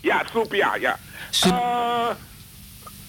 [0.00, 0.98] Ja, soep, ja, ja.
[1.30, 1.52] Soep.
[1.52, 2.06] Uh,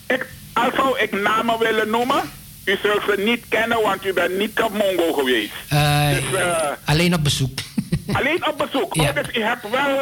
[0.07, 2.21] ik, als zou ik namen willen noemen,
[2.65, 5.51] u zult ze niet kennen, want u bent niet op Mongo geweest.
[5.73, 7.59] Uh, dus, uh, alleen op bezoek.
[8.13, 8.95] alleen op bezoek?
[9.01, 9.09] Ja.
[9.09, 9.97] Oh, dus u hebt wel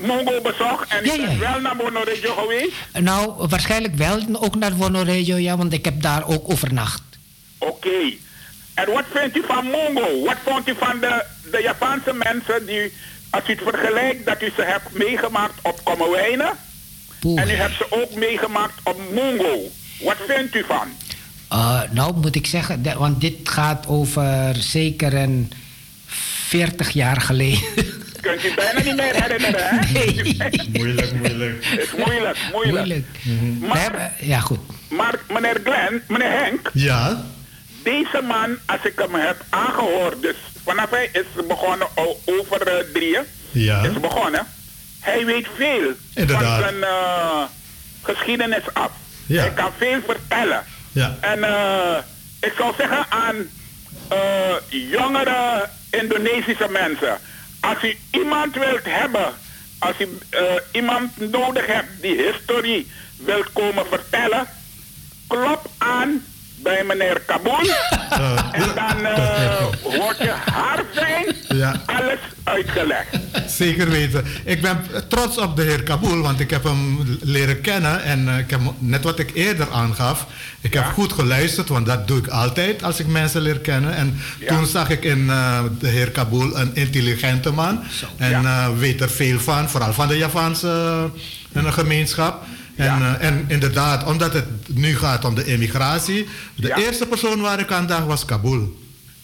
[0.00, 1.38] Mongo bezocht en Ja, ja, ja.
[1.38, 2.72] wel naar Bonoregio geweest?
[2.92, 7.02] nou, waarschijnlijk wel ook naar Wonoregio, ja, want ik heb daar ook overnacht.
[7.58, 8.12] Oké.
[8.74, 10.24] En wat vindt u van Mongo?
[10.24, 12.92] Wat vond u van de, de Japanse mensen die,
[13.30, 16.50] als u het vergelijkt, dat u ze hebt meegemaakt op Kommerwijnen?
[17.22, 19.70] En u hebt ze ook meegemaakt op Mongo.
[20.00, 20.88] Wat vindt u van?
[21.52, 25.52] Uh, nou, moet ik zeggen, want dit gaat over zeker een
[26.06, 27.62] 40 jaar geleden.
[28.20, 29.92] Kunt u bijna niet meer herinneren, hè?
[29.92, 30.36] Nee.
[30.72, 31.64] Moeilijk, moeilijk.
[31.64, 32.76] Het is moeilijk, moeilijk.
[32.76, 33.06] Moeilijk.
[33.60, 34.58] Maar, We hebben- ja, goed.
[34.88, 37.24] maar meneer Glenn, meneer Henk, Ja,
[37.82, 41.88] deze man, als ik hem heb aangehoord, dus vanaf hij is begonnen
[42.24, 43.82] over eh, drieën, ja.
[43.82, 44.46] is begonnen,
[45.00, 46.42] hij weet veel Inderdaad.
[46.62, 47.42] van zijn eh,
[48.02, 48.90] geschiedenis af.
[49.26, 49.40] Ja.
[49.40, 50.62] Hij kan veel vertellen.
[50.92, 51.16] Ja.
[51.20, 51.96] En eh,
[52.40, 53.36] ik zou zeggen aan
[54.08, 54.54] eh,
[54.90, 57.18] jongere Indonesische mensen,
[57.60, 59.34] als u iemand wilt hebben,
[59.78, 60.42] als u eh,
[60.72, 64.48] iemand nodig hebt die historie wil komen vertellen,
[65.26, 66.24] klop aan
[66.62, 67.58] bij meneer Kabul.
[68.52, 71.82] en dan eh, wordt je haarfijn Ja.
[71.86, 73.16] alles uitgelegd.
[73.46, 74.24] Zeker weten.
[74.44, 78.02] Ik ben trots op de heer Kabul, want ik heb hem leren kennen.
[78.02, 80.26] En eh, ik heb, net wat ik eerder aangaf,
[80.60, 83.94] ik heb goed geluisterd, want dat doe ik altijd als ik mensen leer kennen.
[83.94, 84.46] En Ja.
[84.56, 87.82] toen zag ik in eh, de heer Kabul een intelligente man.
[88.16, 91.10] En weet er veel van, vooral van de Javaanse
[91.54, 92.44] gemeenschap.
[92.80, 93.16] En, Ja.
[93.18, 96.76] eh, en inderdaad, omdat het nu gaat om de immigratie, de Ja.
[96.76, 98.78] eerste persoon waar ik aan dacht was Kabul.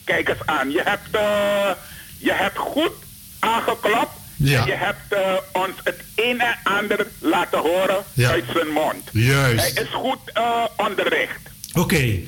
[0.04, 1.70] Kijk eens aan, je hebt, eh,
[2.18, 2.92] je hebt goed
[3.38, 4.14] aangeklopt.
[4.36, 4.60] Ja.
[4.60, 5.20] En je hebt eh,
[5.62, 8.30] ons het een en ander laten horen Ja.
[8.30, 9.08] uit zijn mond.
[9.12, 9.74] Juist.
[9.74, 11.40] Hij is goed eh, onderricht
[11.72, 12.18] Oké.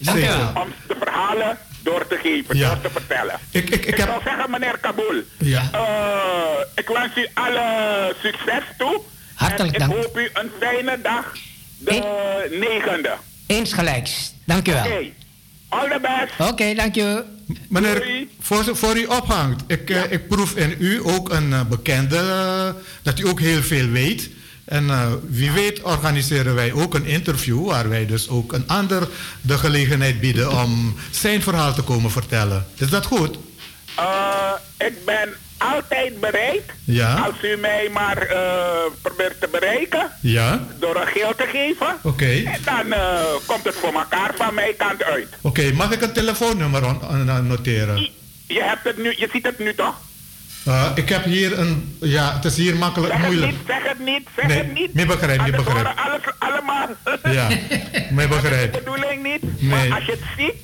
[0.00, 0.20] Zeker.
[0.36, 0.62] wel.
[0.62, 2.68] om de verhalen door te geven, Ja.
[2.68, 3.38] door te vertellen.
[3.50, 4.08] Ik, ik, ik heb...
[4.08, 5.68] zou zeggen, meneer Kabul, Ja.
[5.72, 9.00] eh, ik wens u alle succes toe.
[9.40, 9.92] Hartelijk dank.
[9.92, 11.32] ik hoop u een fijne dag,
[11.78, 13.16] de negende.
[13.46, 14.32] Eens gelijks.
[14.44, 14.84] Dank u wel.
[14.84, 15.10] Oké,
[15.68, 16.50] all the best.
[16.50, 17.24] Oké, dank je.
[17.68, 22.16] Meneer, voor, voor u ophangt, ik, eh, ik proef in u ook een eh, bekende,
[22.16, 22.68] eh,
[23.02, 24.30] dat u ook heel veel weet.
[24.64, 29.08] En eh, wie weet organiseren wij ook een interview waar wij dus ook een ander
[29.40, 32.66] de gelegenheid bieden om zijn verhaal te komen vertellen.
[32.76, 33.38] Is dat goed?
[33.96, 35.28] Eh, ik ben
[35.60, 36.62] altijd bereid.
[36.84, 37.14] Ja.
[37.14, 38.38] Als u mij maar eh,
[39.02, 40.10] probeert te bereiken.
[40.20, 40.60] Ja?
[40.78, 41.96] Door een geel te geven.
[42.02, 42.42] Oké.
[42.44, 45.26] En dan eh, komt het voor elkaar van mijn kant uit.
[45.40, 48.08] Oké, mag ik een telefoonnummer on- on- noteren?
[48.46, 49.94] Je, hebt het nu, je ziet het nu toch?
[50.64, 53.52] Eh, ik heb hier een, ja, het is hier makkelijk, Zeg het moeilijk.
[53.52, 54.94] niet, zeg het niet, zeg Nee, het niet.
[54.94, 55.86] meer begrijp, meer begrijp.
[55.96, 56.88] Alles, allemaal.
[57.34, 57.48] Ja,
[58.10, 58.72] Dat is begrijp.
[58.72, 59.60] de bedoeling niet.
[59.62, 59.88] Nee.
[59.88, 60.54] Maar als je het ziet,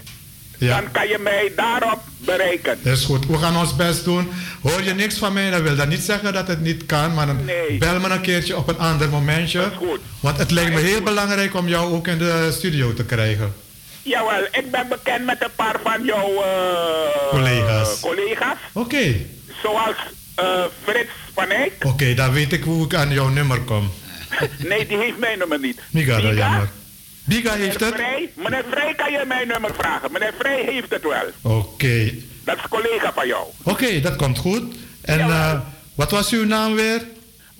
[0.58, 0.80] Ja.
[0.80, 2.78] dan kan je mij daarop bereiken.
[2.82, 3.26] Dat is goed.
[3.26, 4.28] We gaan ons best doen.
[4.62, 7.14] Hoor je niks van mij, dan wil dat niet zeggen dat het niet kan.
[7.14, 7.78] Maar dan Nee.
[7.78, 9.58] bel me een keertje op een ander momentje.
[9.58, 10.00] Dat is goed.
[10.20, 11.04] Want het lijkt me heel goed.
[11.04, 13.54] belangrijk om jou ook in de studio te krijgen.
[14.02, 18.00] Jawel, ik ben bekend met een paar van jouw eh, Collega's.
[18.00, 18.56] collega's.
[18.72, 19.14] Oké,
[19.62, 19.94] Zoals
[20.34, 21.72] eh, Frits van Eyck.
[21.84, 23.90] oké, dan weet ik hoe ik aan jouw nummer kom.
[24.58, 25.80] Nee, die heeft mijn nummer niet.
[25.90, 26.34] Miga, dat Biga?
[26.48, 26.68] jammer.
[27.26, 27.94] Biga Meneer heeft het?
[27.94, 30.12] Vrij, meneer Vrij kan je mijn nummer vragen.
[30.12, 31.56] Meneer Vrij heeft het wel.
[31.58, 32.12] Oké,
[32.44, 33.44] Dat is collega van jou.
[33.62, 34.74] oké, dat komt goed.
[35.00, 35.60] En eh,
[35.94, 37.02] wat was uw naam weer?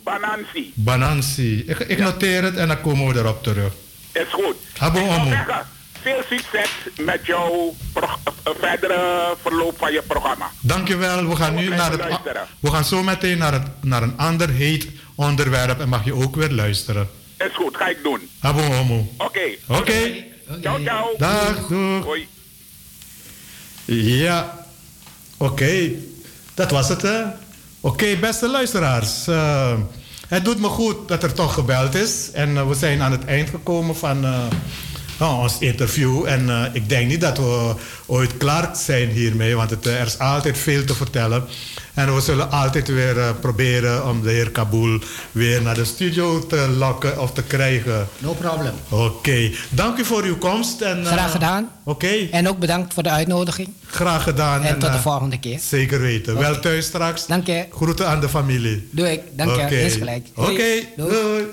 [0.05, 0.73] Banansi.
[0.75, 1.65] Banansi.
[1.67, 3.73] Ik, ik noteer het en dan komen we erop terug.
[4.13, 4.57] Is goed.
[4.79, 5.31] Abo, Ik zou amo.
[5.31, 5.67] zeggen,
[6.03, 6.69] veel succes
[7.01, 8.13] met jouw eh,
[8.61, 10.51] verdere verloop van je programma.
[10.61, 11.29] Dankjewel.
[11.29, 12.01] We gaan nu naar het.
[12.01, 12.43] luisteren.
[12.61, 16.37] We gaan zo meteen naar, het, naar een ander heet onderwerp en mag je ook
[16.37, 17.09] weer luisteren.
[17.39, 18.21] Is goed, ga ik doen.
[18.41, 19.13] Abo homo.
[19.19, 19.41] Oké.
[19.69, 20.25] Oké.
[20.63, 21.15] Ciao, ciao.
[21.19, 22.05] Dag, doeg.
[22.05, 22.29] Hoi.
[23.85, 24.67] Ja.
[25.37, 25.91] Oké.
[26.55, 27.23] Dat was het, hè?
[27.81, 29.27] Oké, beste luisteraars.
[29.27, 29.79] eh,
[30.29, 32.31] het doet me goed dat er toch gebeld is.
[32.33, 34.45] En eh, we zijn aan het eind gekomen van eh,
[35.19, 36.25] nou, ons interview.
[36.27, 37.75] En eh, ik denk niet dat we
[38.07, 41.45] ooit klaar zijn hiermee, want het, eh, er is altijd veel te vertellen.
[41.95, 44.99] En we zullen altijd weer eh, proberen om de heer Kabul
[45.33, 48.09] weer naar de studio te lokken of te krijgen.
[48.19, 48.73] No problem.
[48.89, 50.81] Oké, dank u voor uw komst.
[50.81, 51.71] En, Graag gedaan.
[51.85, 53.69] Oké, En ook bedankt voor de uitnodiging.
[53.87, 54.63] graag gedaan.
[54.63, 55.59] En tot de volgende keer.
[55.69, 56.39] Zeker weten.
[56.39, 57.27] Wel thuis straks.
[57.27, 57.65] Dank je.
[57.71, 58.89] Groeten aan de familie.
[58.93, 59.21] Doe ik.
[59.33, 59.77] Dank je.
[59.77, 60.27] Eens gelijk.
[60.35, 60.87] Oké, Doei.
[60.97, 61.11] Doei.
[61.11, 61.45] doei.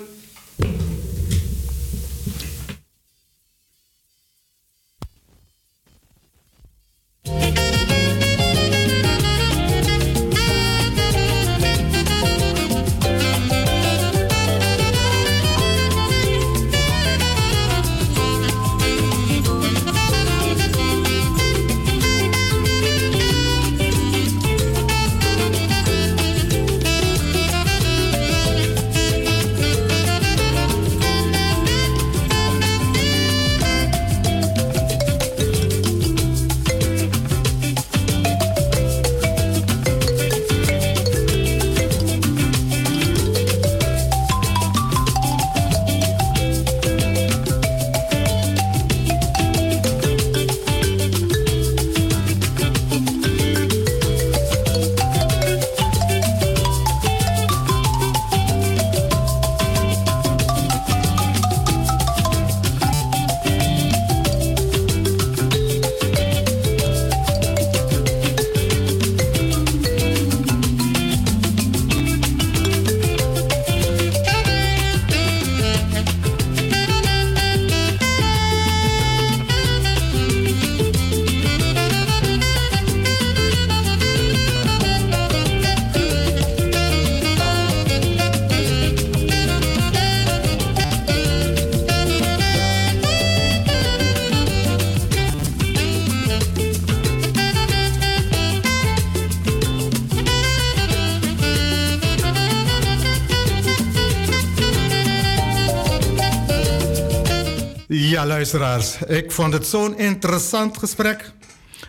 [108.26, 108.96] Luisteraars.
[109.06, 111.32] Ik vond het zo'n interessant gesprek.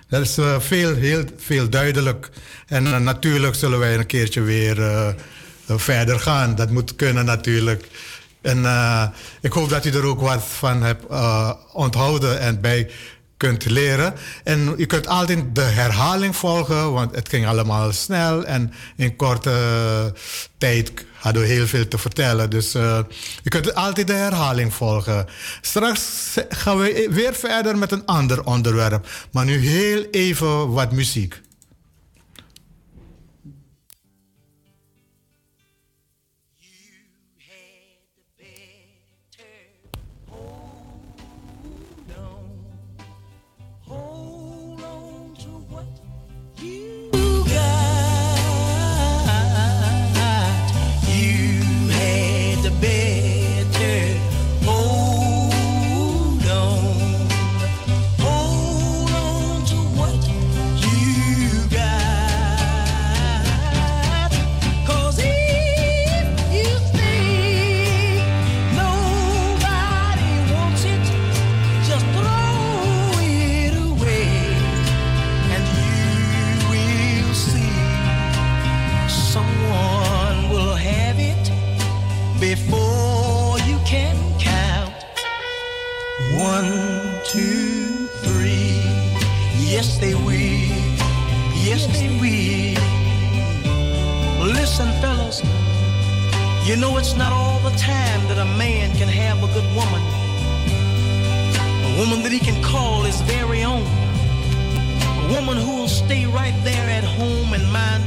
[0.10, 2.30] Dat is uh, veel, heel veel duidelijk.
[2.68, 5.08] En uh, natuurlijk zullen wij een keertje weer uh,
[5.68, 6.56] verder gaan.
[6.56, 7.88] Dat moet kunnen natuurlijk.
[8.42, 8.66] En
[9.42, 11.04] ik hoop dat u er ook wat van hebt
[11.74, 12.90] onthouden en bij
[13.46, 14.14] kunt leren.
[14.44, 20.14] En je kunt altijd de herhaling volgen, want het ging allemaal snel en in korte
[20.58, 22.50] tijd hadden we heel veel te vertellen.
[22.50, 23.00] Dus uh,
[23.44, 25.26] je kunt altijd de herhaling volgen.
[25.62, 26.02] Straks
[26.50, 31.42] gaan we weer verder met een ander onderwerp, maar nu heel even wat muziek.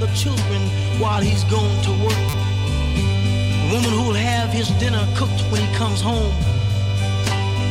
[0.08, 0.62] The children
[1.00, 2.28] while he's gone to work.
[3.64, 6.32] A woman who will have his dinner cooked when he comes home.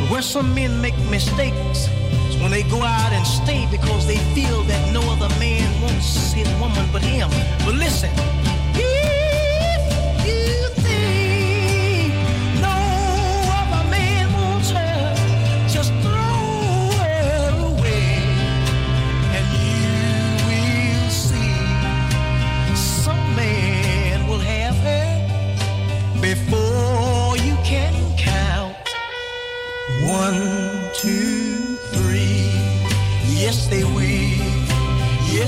[0.09, 1.89] Where some men make mistakes
[2.29, 6.33] is when they go out and stay because they feel that no other man wants
[6.33, 7.29] his woman but him.
[7.65, 8.11] But listen,
[8.73, 9.06] he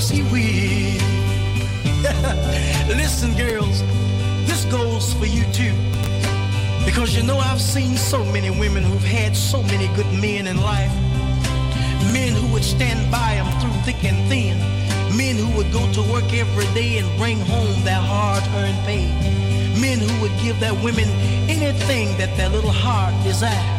[2.87, 3.83] Listen, girls,
[4.47, 5.75] this goes for you too.
[6.83, 10.59] Because you know I've seen so many women who've had so many good men in
[10.61, 10.91] life.
[12.11, 14.57] Men who would stand by them through thick and thin.
[15.15, 19.09] Men who would go to work every day and bring home their hard-earned pay.
[19.79, 21.07] Men who would give their women
[21.47, 23.77] anything that their little heart desired.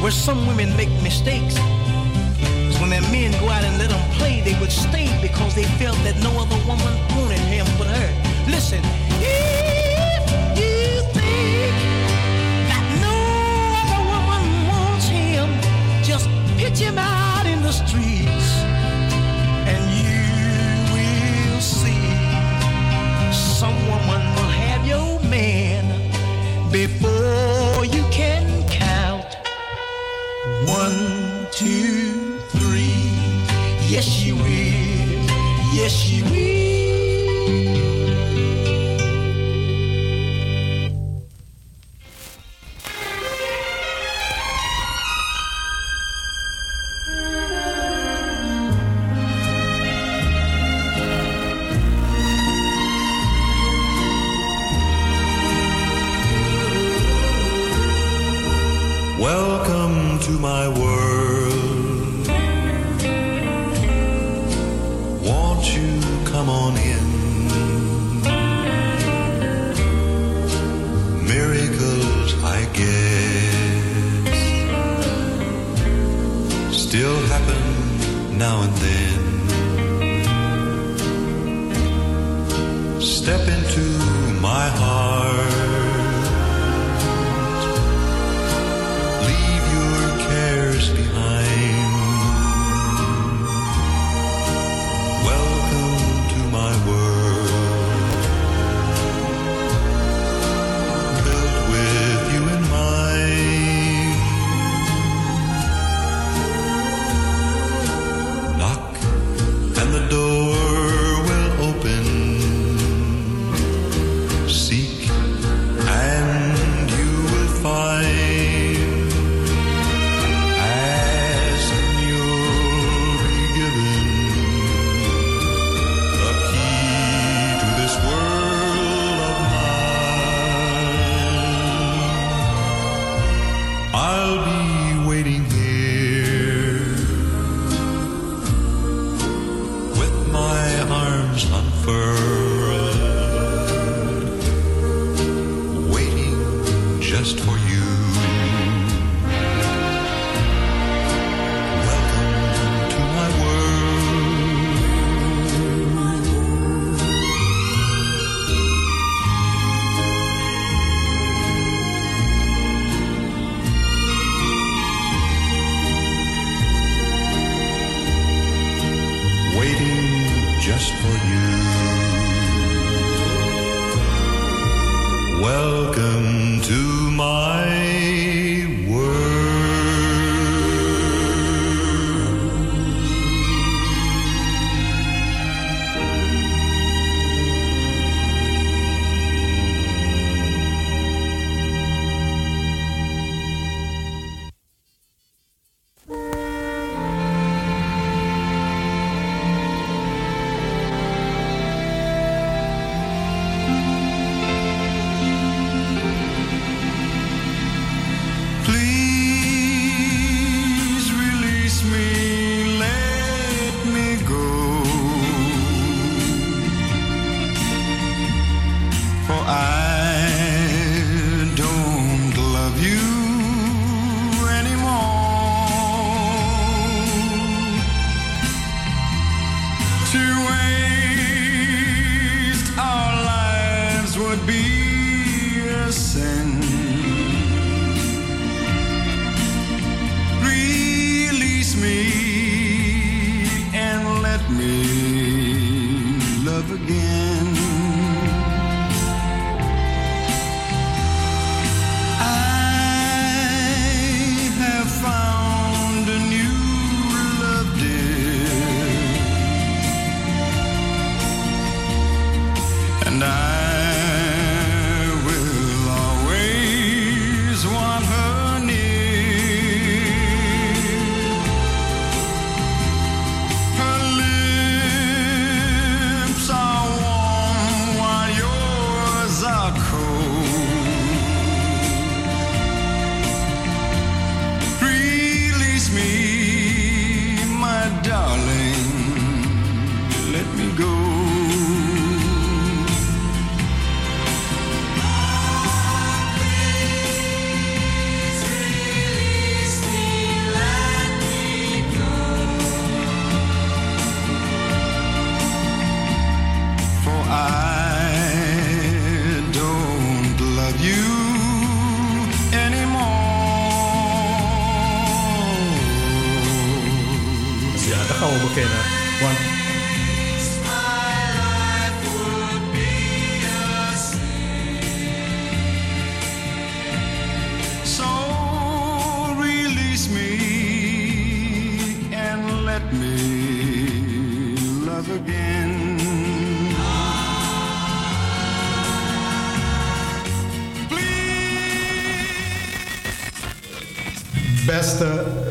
[0.00, 1.58] Where some women make mistakes
[2.90, 6.16] their men go out and let them play, they would stay because they felt that
[6.22, 8.10] no other woman wanted him but her.
[8.50, 8.80] Listen,
[9.22, 10.22] if
[10.58, 11.76] you think
[12.70, 13.16] that no
[13.80, 15.46] other woman wants him,
[16.02, 18.50] just pitch him out in the streets
[19.70, 20.26] and you
[20.94, 22.10] will see
[23.32, 25.84] some woman will have your man
[26.72, 29.36] before you can count
[30.66, 31.19] one,
[35.80, 36.69] Yes, she will.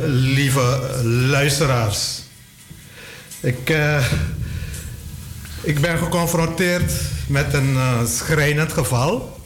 [0.10, 2.22] Lieve luisteraars.
[3.40, 4.06] Ik, eh,
[5.62, 6.92] ik ben geconfronteerd
[7.28, 9.42] met een eh, schrijnend geval.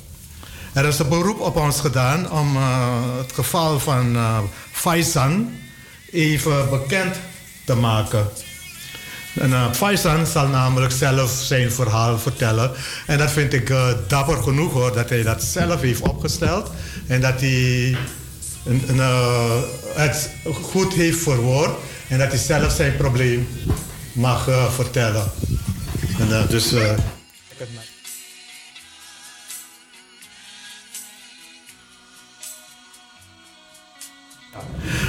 [0.74, 4.40] Er is een beroep op ons gedaan om eh, het geval van eh
[4.72, 5.52] Faizan
[6.12, 7.16] even bekend
[7.66, 8.28] te maken.
[9.40, 12.72] En uh, Faizan zal namelijk zelf zijn verhaal vertellen.
[13.06, 13.74] En dat vind ik
[14.08, 16.72] dapper genoeg hoor, dat hij dat zelf heeft opgesteld.
[17.08, 17.98] En dat hij
[19.00, 19.62] eh,
[19.94, 20.30] het
[20.62, 21.72] goed heeft verwoord.
[22.08, 23.48] En dat hij zelf zijn probleem
[24.12, 25.32] mag eh, vertellen.
[26.20, 26.74] En, eh, dus,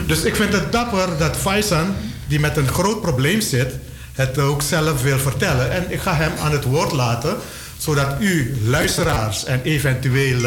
[0.07, 1.87] dus ik vind het dapper dat Faisal,
[2.29, 3.73] die met een groot probleem zit,
[4.13, 5.71] het ook zelf wil vertellen.
[5.71, 7.37] En ik ga hem aan het woord laten,
[7.79, 10.41] zodat u, luisteraars en eventueel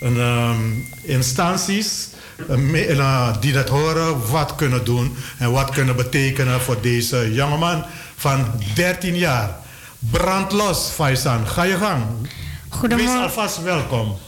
[0.00, 0.58] een, ehm,
[1.02, 2.08] instanties
[2.48, 7.84] eh, eh, die dat horen, wat kunnen doen en wat kunnen betekenen voor deze jongeman
[8.16, 9.56] van 13 jaar.
[9.98, 11.46] Brand los, Faisal.
[11.46, 12.04] Ga je gang.
[12.20, 12.30] Wees
[12.68, 13.22] Goedemorgen.
[13.22, 14.18] alvast welkom.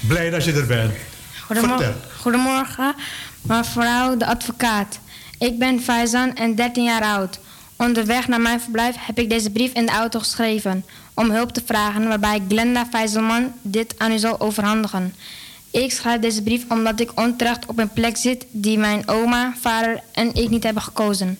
[0.00, 0.92] Blij dat je er bent.
[1.46, 2.10] Goedemorgen, Vertel.
[2.18, 2.94] goedemorgen,
[3.42, 4.98] mevrouw de advocaat.
[5.38, 7.38] Ik ben Faizan en 13 jaar oud.
[7.82, 11.62] Onderweg naar mijn verblijf heb ik deze brief in de auto geschreven om hulp te
[11.64, 15.14] vragen, waarbij Glenda Faizelman dit aan u zal overhandigen.
[15.70, 20.02] Ik schrijf deze brief omdat ik onterecht op een plek zit die mijn oma, vader
[20.12, 21.38] en ik niet hebben gekozen.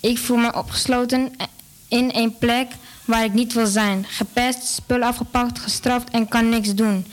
[0.00, 1.32] Ik voel me opgesloten
[1.88, 2.68] in een plek
[3.04, 4.06] waar ik niet wil zijn.
[4.08, 7.06] Gepest, spullen afgepakt, gestraft en kan niks doen.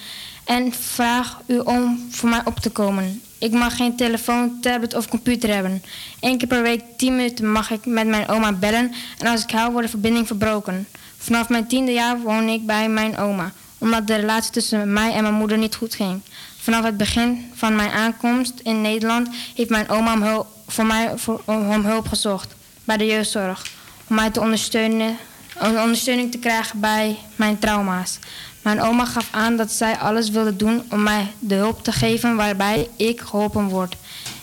[0.43, 3.21] en vraag u om voor mij op te komen.
[3.41, 5.83] Ik mag geen telefoon, tablet of computer hebben.
[6.19, 9.51] Eén keer per week 10 minuten mag ik met mijn oma bellen en als ik
[9.51, 10.87] huil wordt de verbinding verbroken.
[11.17, 15.21] Vanaf mijn tiende jaar woon ik bij mijn oma, omdat de relatie tussen mij en
[15.21, 16.21] mijn moeder niet goed ging.
[16.57, 21.11] Vanaf het begin van mijn aankomst in Nederland heeft mijn oma om hulp, voor mij
[21.15, 23.65] voor, om hulp gezocht bij de jeugdzorg.
[24.07, 25.17] Om mij te ondersteunen,
[25.59, 28.19] om ondersteuning te krijgen bij mijn trauma's.
[28.61, 32.35] Mijn oma gaf aan dat zij alles wilde doen om mij de hulp te geven
[32.35, 33.95] waarbij ik geholpen word.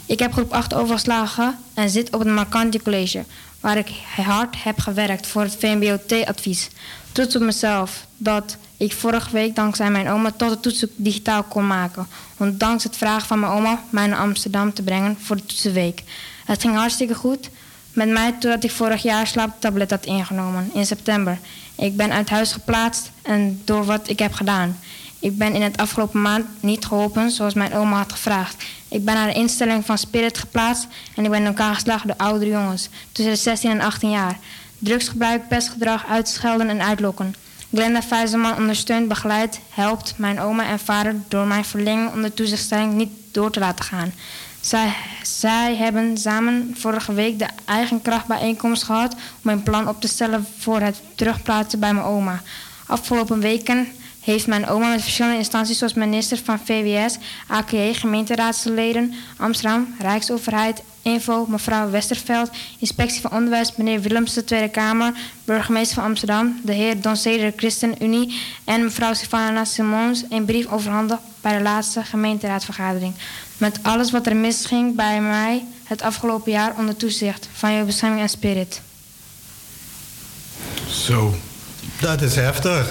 [0.07, 3.25] Ik heb groep 8 overgeslagen en zit op het Marcanti College,
[3.61, 6.69] waar ik hard heb gewerkt voor het VMBOT-advies.
[7.13, 11.67] Trots op mezelf dat ik vorige week dankzij mijn oma tot de toetsen digitaal kon
[11.67, 12.07] maken.
[12.37, 16.03] Ondanks het vragen van mijn oma mij naar Amsterdam te brengen voor de toetsenweek.
[16.45, 17.51] Het ging hartstikke goed
[17.93, 21.39] met mij totdat ik vorig jaar slaaptablet had ingenomen in september.
[21.79, 24.79] Ik ben uit huis geplaatst en door wat ik heb gedaan.
[25.19, 28.65] Ik ben in het afgelopen maand niet geholpen zoals mijn oma had gevraagd.
[28.89, 32.17] Ik ben naar de instelling van Spirit geplaatst en ik ben in elkaar geslagen door
[32.17, 34.39] oudere jongens tussen de 16 en 18 jaar.
[34.79, 37.35] Drugsgebruik, pestgedrag, uitschelden en uitlokken.
[37.73, 43.13] Glenda Vijzerman ondersteunt, begeleidt, helpt mijn oma en vader door mijn verlenging onder toezichtstelling niet
[43.33, 44.13] door te laten gaan.
[45.23, 49.15] Zij, hebben samen vorige week de eigen krachtbijeenkomst gehad
[49.45, 52.43] om een plan op te stellen voor het terugplaatsen bij mijn oma.
[52.87, 53.89] Afgelopen weken
[54.21, 61.47] heeft mijn oma met verschillende instanties zoals minister van VWS, AKE, gemeenteraadsleden, Amsterdam, Rijksoverheid, Info,
[61.47, 65.13] mevrouw Westerveld, Inspectie van Onderwijs, meneer Willems, de Tweede Kamer,
[65.45, 71.21] burgemeester van Amsterdam, de heer Don Ceder, ChristenUnie en mevrouw Sylvana Simons een brief overhandigd
[71.41, 73.15] bij de laatste gemeenteraadvergadering.
[73.57, 78.21] Met alles wat er misging bij mij het afgelopen jaar onder toezicht van je bescherming
[78.21, 78.81] en spirit.
[80.91, 81.35] Zo,
[82.01, 82.91] dat is heftig.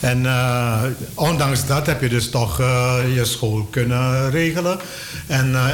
[0.00, 0.82] En uh,
[1.14, 4.80] ondanks dat heb je dus toch uh, je school kunnen regelen.
[5.26, 5.68] En uh,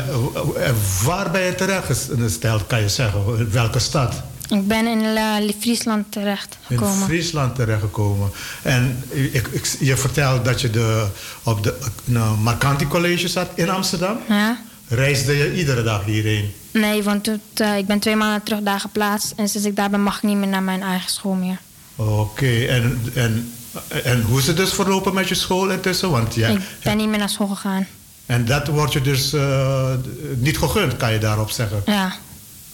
[1.05, 3.51] waar ben je terecht gesteld, kan je zeggen?
[3.51, 4.23] Welke stad?
[4.49, 7.01] Ik ben in Friesland terechtgekomen.
[7.01, 8.31] In Friesland terechtgekomen.
[8.63, 11.07] En ik, ik, je vertelt dat je de,
[11.43, 14.19] op de nou, Marcanti College zat in Amsterdam.
[14.29, 14.59] Ja.
[14.89, 16.53] Reisde je iedere dag hierheen?
[16.71, 19.33] Nee, want het, ik ben twee maanden terug daar geplaatst.
[19.37, 21.59] En sinds ik daar ben mag ik niet meer naar mijn eigen school meer.
[21.97, 22.69] Oké, okay.
[22.69, 23.53] en, en
[23.89, 26.11] en hoe is het dus verlopen met je school intussen?
[26.11, 27.87] Want ja, ik ben niet meer naar school gegaan.
[28.27, 29.91] En dat wordt je dus uh,
[30.37, 31.83] niet gegund, kan je daarop zeggen?
[31.87, 32.15] Ja.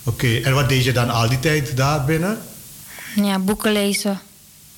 [0.05, 0.42] Oké, okay.
[0.42, 2.38] en wat deed je dan al die tijd daar binnen?
[3.14, 4.20] Ja, boeken lezen.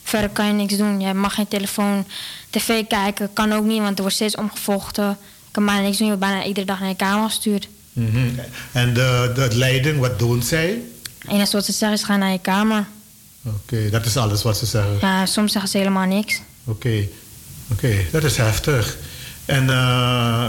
[0.02, 1.00] Verder kan je niks doen.
[1.00, 2.06] Je mag geen telefoon,
[2.50, 3.32] tv kijken.
[3.32, 5.08] Kan ook niet, want er wordt steeds omgevochten.
[5.08, 6.06] Je kan bijna niks doen.
[6.06, 7.68] Je wordt bijna iedere dag naar je kamer gestuurd.
[7.92, 8.40] Mm -hmm.
[8.72, 10.82] En de, de leiding, wat doen zij?
[11.18, 12.86] En enige wat ze zeggen is ga naar je kamer.
[13.44, 14.98] Oké, okay, dat is alles wat ze zeggen?
[15.00, 16.40] Ja, soms zeggen ze helemaal niks.
[16.64, 17.10] Oké, okay.
[17.72, 18.96] oké, okay, dat is heftig.
[19.44, 20.46] En, uh,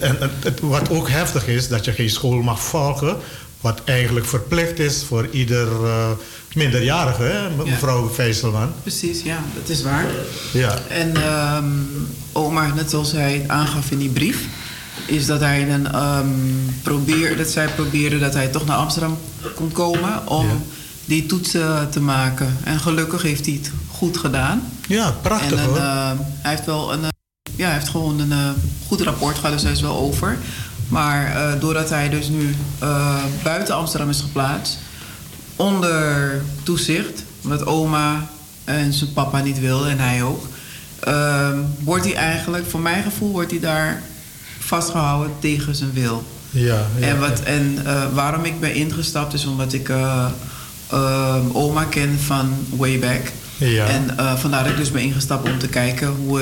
[0.00, 0.30] en,
[0.60, 3.16] wat ook heftig is, dat je geen school mag volgen,
[3.60, 6.10] wat eigenlijk verplicht is voor ieder uh,
[6.54, 8.14] minderjarige, hè, mevrouw ja.
[8.14, 8.72] Vijzelman.
[8.82, 10.06] Precies, ja, dat is waar.
[10.52, 10.78] Ja.
[10.88, 11.16] En
[11.56, 11.88] um,
[12.32, 14.38] oma, net zoals hij aangaf in die brief,
[15.06, 19.18] is dat hij dan um, probeer, dat zij probeerde dat hij toch naar Amsterdam
[19.54, 20.46] kon komen om.
[20.46, 20.56] Ja
[21.08, 22.56] die toetsen te maken.
[22.64, 24.72] En gelukkig heeft hij het goed gedaan.
[24.88, 25.76] Ja, prachtig en hoor.
[25.76, 27.08] Uh, hij heeft wel een, uh,
[27.56, 28.50] ja, hij heeft gewoon een uh,
[28.86, 30.38] goed rapport gehad, dus hij is wel over.
[30.88, 32.54] Maar doordat hij dus nu
[33.42, 34.78] buiten Amsterdam is geplaatst,
[35.56, 38.28] onder toezicht, wat oma
[38.64, 40.46] en zijn papa niet wilden en hij ook,
[41.78, 44.02] wordt hij eigenlijk, voor mijn gevoel, wordt hij daar
[44.58, 46.24] vastgehouden tegen zijn wil.
[46.50, 47.78] Ja, ja, en wat, en
[48.14, 50.26] waarom ik ben ingestapt is omdat ik uh,
[51.52, 53.32] oma ken van way back.
[53.56, 53.86] Ja.
[53.86, 56.40] En uh, vandaar dat ik dus ben ingestapt om te kijken hoe,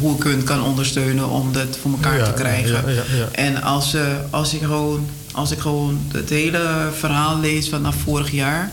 [0.00, 2.94] hoe ik hun kan ondersteunen om dat voor elkaar ja, te krijgen.
[2.94, 7.96] Ja, en als, uh, als, ik gewoon, als ik gewoon het hele verhaal lees vanaf
[7.96, 8.72] vorig jaar,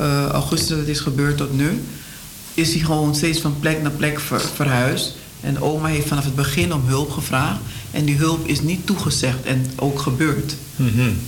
[0.00, 1.82] uh, augustus dat het is gebeurd tot nu,
[2.54, 5.14] is hij gewoon steeds van plek naar plek ver, verhuisd.
[5.40, 7.60] En oma heeft vanaf het begin om hulp gevraagd.
[7.90, 10.54] En die hulp is niet toegezegd en ook gebeurd.
[10.76, 11.18] Mm -hmm.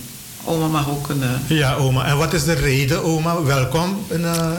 [0.45, 1.21] Oma mag ook een...
[1.21, 1.57] Uh...
[1.57, 2.05] Ja, oma.
[2.05, 3.43] En wat is de reden, oma?
[3.43, 4.05] Welkom.
[4.09, 4.51] En, uh,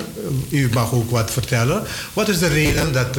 [0.49, 1.83] u mag ook wat vertellen.
[2.13, 3.15] Wat is de reden dat uh,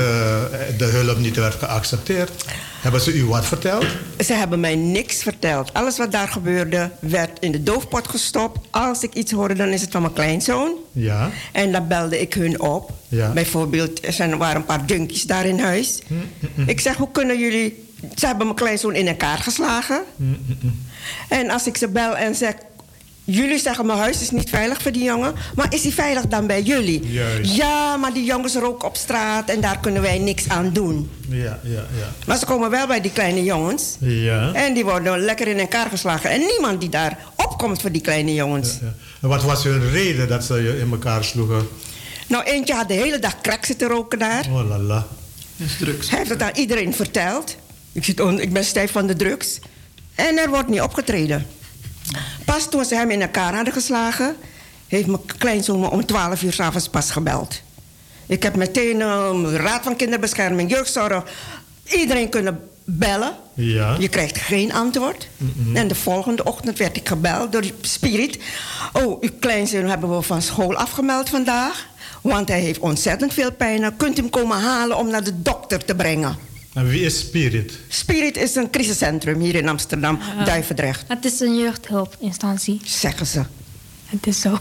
[0.78, 2.46] de hulp niet werd geaccepteerd?
[2.82, 3.86] Hebben ze u wat verteld?
[4.26, 5.74] Ze hebben mij niks verteld.
[5.74, 8.60] Alles wat daar gebeurde werd in de doofpot gestopt.
[8.72, 10.72] Als ik iets hoorde, dan is het van mijn kleinzoon.
[10.92, 11.30] Ja.
[11.52, 12.92] En dan belde ik hun op.
[13.08, 13.32] Ja.
[13.32, 16.02] Bijvoorbeeld, er zijn, waren een paar junkies daar in huis.
[16.08, 16.22] Mm,
[16.56, 17.86] mm, ik zeg, hoe kunnen jullie...
[18.16, 20.04] Ze hebben mijn kleinzoon in elkaar geslagen.
[20.16, 20.38] Mm,
[21.30, 22.54] en als ik ze bel en zeg...
[23.30, 25.34] Jullie zeggen mijn huis is niet veilig voor die jongen.
[25.56, 27.12] Maar is hij veilig dan bij jullie?
[27.12, 27.56] Juist.
[27.56, 31.10] Ja, maar die jongens roken op straat en daar kunnen wij niks aan doen.
[31.30, 32.12] Ja, ja, ja.
[32.26, 33.96] Maar ze komen wel bij die kleine jongens.
[34.00, 34.54] Ja.
[34.54, 36.30] En die worden lekker in elkaar geslagen.
[36.30, 38.78] En niemand die daar opkomt voor die kleine jongens.
[38.82, 38.94] ja.
[39.22, 41.68] En wat was hun reden dat ze je in elkaar sloegen?
[42.28, 44.46] Nou, eentje had de hele dag crack zitten roken daar.
[44.50, 45.08] Oh la la.
[45.56, 46.10] Dat is drugs.
[46.10, 47.56] Hij heeft het aan iedereen verteld.
[47.92, 49.60] Ik, zit on, ik ben stijf van de drugs.
[50.18, 51.48] En er wordt niet opgetreden.
[52.46, 54.36] Pas toen ze hem in elkaar hadden geslagen...
[54.88, 57.62] heeft mijn kleinzoon me om 12 uur s'avonds pas gebeld.
[58.26, 61.24] Ik heb meteen um, Raad van Kinderbescherming, Jeugdzorg...
[61.84, 63.36] iedereen kunnen bellen.
[63.54, 63.96] Ja.
[64.00, 65.28] Je krijgt geen antwoord.
[65.74, 68.40] En de volgende ochtend werd ik gebeld door Spirit.
[68.94, 71.88] Oh, uw kleinzoon hebben we van school afgemeld vandaag.
[72.22, 73.96] Want hij heeft ontzettend veel pijn.
[73.98, 76.38] Kunt u hem komen halen om naar de dokter te brengen?
[76.78, 77.80] En wie is Spirit?
[77.88, 81.04] Spirit is een crisiscentrum hier in Amsterdam, Duivendrecht.
[81.08, 82.82] Het is een jeugdhulpinstantie.
[82.86, 83.44] Zeggen ze.
[84.06, 84.60] Het is zo.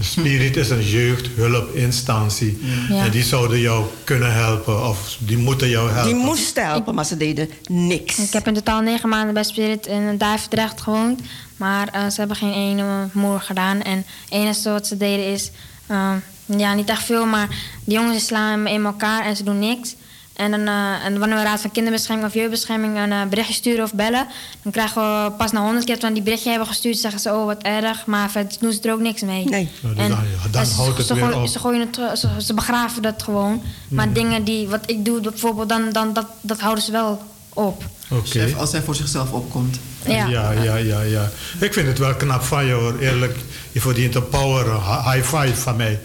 [0.00, 2.58] Spirit is een jeugdhulpinstantie.
[2.88, 3.04] Ja.
[3.04, 6.12] En die zouden jou kunnen helpen of die moeten jou helpen.
[6.14, 8.18] Die moesten helpen, maar ze deden niks.
[8.18, 11.20] Ik heb in totaal negen maanden bij Spirit in Duivendrecht gewoond.
[11.56, 13.82] Maar eh, ze hebben geen ene moer gedaan.
[13.82, 15.50] En het enige wat ze deden is...
[15.86, 16.12] eh,
[16.44, 17.48] ja, niet echt veel, maar
[17.84, 19.94] de jongens slaan in elkaar en ze doen niks.
[20.34, 23.84] En, dan, eh, en wanneer we Raad van Kinderbescherming of Jeugdbescherming een eh, berichtje sturen
[23.84, 24.26] of bellen...
[24.62, 26.96] dan krijgen we pas na honderd keer dat we die berichtje hebben gestuurd...
[26.96, 29.44] zeggen ze, oh wat erg, maar verder doen ze er ook niks mee.
[29.44, 29.68] Nee.
[30.50, 31.46] Dan- ze- houdt het ze, weer gooien- op.
[31.48, 33.62] Ze, gooien het, terug- ze, ze begraven dat gewoon.
[33.88, 37.84] Maar dingen die, wat ik doe bijvoorbeeld, dan, dan, dat, dat houden ze wel op.
[38.58, 39.78] Als hij voor zichzelf opkomt.
[40.06, 40.26] Ja.
[40.26, 41.30] Ja, ja, ja, ja.
[41.60, 42.98] Ik vind het wel knap van je hoor.
[42.98, 43.36] Eerlijk,
[43.72, 44.64] je verdient een power,
[45.12, 46.00] high five van mij.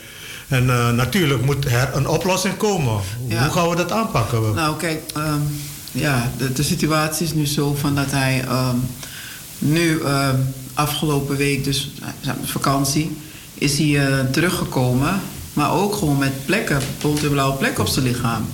[0.49, 2.99] En eh, natuurlijk moet er een oplossing komen.
[3.27, 3.41] Ja.
[3.41, 4.53] Hoe gaan we dat aanpakken?
[4.53, 5.39] Nou, kijk, ehm,
[5.91, 8.75] ja, de, de situatie is nu zo van dat hij ehm,
[9.59, 10.35] nu ehm,
[10.73, 11.91] afgelopen week, dus
[12.25, 13.17] uh, vakantie,
[13.53, 15.21] is hij eh, teruggekomen.
[15.53, 18.45] Maar ook gewoon met plekken, bijvoorbeeld een blauwe plek op zijn lichaam.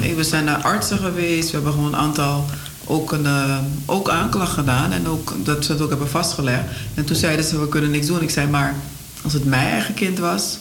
[0.00, 2.44] Hey, we zijn naar artsen geweest, we hebben gewoon een aantal
[2.86, 6.62] ook, een, eh, ook aanklacht gedaan en ook dat ze het ook hebben vastgelegd.
[6.94, 8.22] En toen zeiden ze, we kunnen niks doen.
[8.22, 8.74] Ik zei, maar
[9.22, 10.58] als het mijn eigen kind was,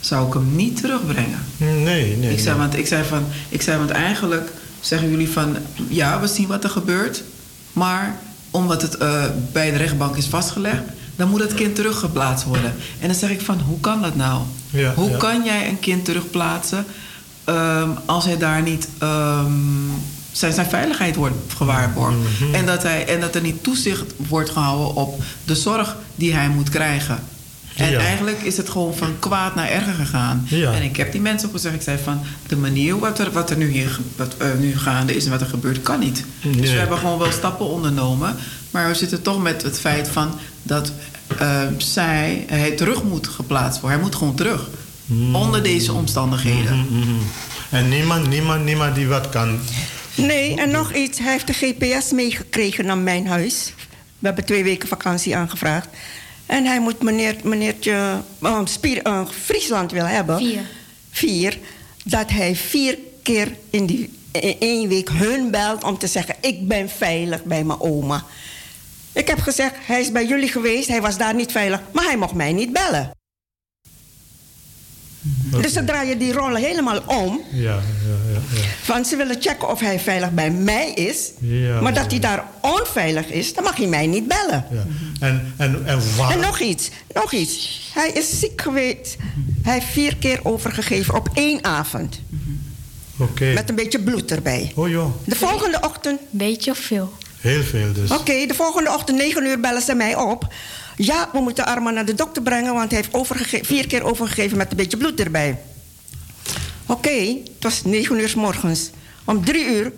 [0.00, 1.38] zou ik hem niet terugbrengen.
[1.56, 2.32] Nee, nee.
[2.32, 2.66] Ik zei, nee.
[2.66, 5.56] want, ik, zei van, ik zei, want eigenlijk zeggen jullie van...
[5.88, 7.22] ja, we zien wat er gebeurt...
[7.72, 8.18] maar
[8.50, 10.82] omdat het eh, bij de rechtbank is vastgelegd...
[11.16, 12.74] dan moet het kind teruggeplaatst worden.
[13.00, 14.42] En dan zeg ik van, hoe kan dat nou?
[14.70, 15.16] Ja, hoe ja.
[15.16, 16.84] kan jij een kind terugplaatsen...
[17.44, 18.88] ehm, als hij daar niet...
[18.98, 19.52] ehm,
[20.32, 22.16] zijn, zijn veiligheid wordt gewaarborgd.
[22.40, 22.54] Mhm.
[22.54, 26.48] en, dat hij, en dat er niet toezicht wordt gehouden op de zorg die hij
[26.48, 27.18] moet krijgen.
[27.76, 27.98] En Ja.
[27.98, 30.46] eigenlijk is het gewoon van kwaad naar erger gegaan.
[30.48, 30.72] Ja.
[30.72, 32.20] En ik heb die mensen ook gezegd, ik zei van...
[32.46, 35.40] de manier wat er, wat er nu, hier, wat, eh, nu gaande is en wat
[35.40, 36.24] er gebeurt, kan niet.
[36.42, 38.36] Dus we hebben gewoon wel stappen ondernomen.
[38.70, 40.92] Maar we zitten toch met het feit van dat
[41.38, 43.98] eh, zij, hij terug moet geplaatst worden.
[43.98, 44.68] Hij moet gewoon terug.
[45.32, 46.86] Onder deze omstandigheden.
[46.90, 47.10] Mhm.
[47.70, 49.58] En niemand, niemand, niemand die wat kan.
[50.14, 51.18] Nee, en nog iets.
[51.18, 53.72] Hij heeft de GPS meegekregen naar mijn huis.
[54.18, 55.88] We hebben twee weken vakantie aangevraagd.
[56.46, 60.36] En hij moet meneer, meneertje uh, Spier, uh, Friesland wil hebben.
[60.38, 60.60] Vier.
[61.10, 61.58] Vier.
[62.04, 66.34] Dat hij vier keer in, die, in één week hun belt om te zeggen...
[66.40, 68.24] ik ben veilig bij mijn oma.
[69.12, 70.88] Ik heb gezegd, hij is bij jullie geweest.
[70.88, 71.80] Hij was daar niet veilig.
[71.92, 73.15] Maar hij mocht mij niet bellen.
[75.60, 77.40] Dus ze draaien die rollen helemaal om.
[77.52, 77.72] Ja, ja,
[78.32, 78.40] ja.
[78.54, 78.60] ja.
[78.82, 81.30] Van ze willen checken of hij veilig bij mij is.
[81.40, 82.10] Ja, maar dat ja.
[82.10, 84.64] hij daar onveilig is, dan mag hij mij niet bellen.
[84.70, 84.86] ja.
[85.20, 86.30] En, en, en waar...
[86.30, 87.80] En nog iets, nog iets.
[87.94, 89.16] Hij is ziek geweest.
[89.62, 92.20] Hij heeft vier keer overgegeven op één avond.
[93.18, 93.52] Oké.
[93.52, 94.72] Met een beetje bloed erbij.
[94.74, 97.12] Oh joh, De volgende ochtend, Beetje of veel?
[97.40, 98.10] heel veel dus.
[98.10, 100.52] oké, de volgende ochtend, 9 uur bellen ze mij op.
[100.96, 104.70] Ja, we moeten Arma naar de dokter brengen, want hij heeft vier keer overgegeven met
[104.70, 105.58] een beetje bloed erbij.
[106.86, 107.10] Oké,
[107.54, 108.90] het was 9 uur morgens.
[109.24, 109.92] Om drie uur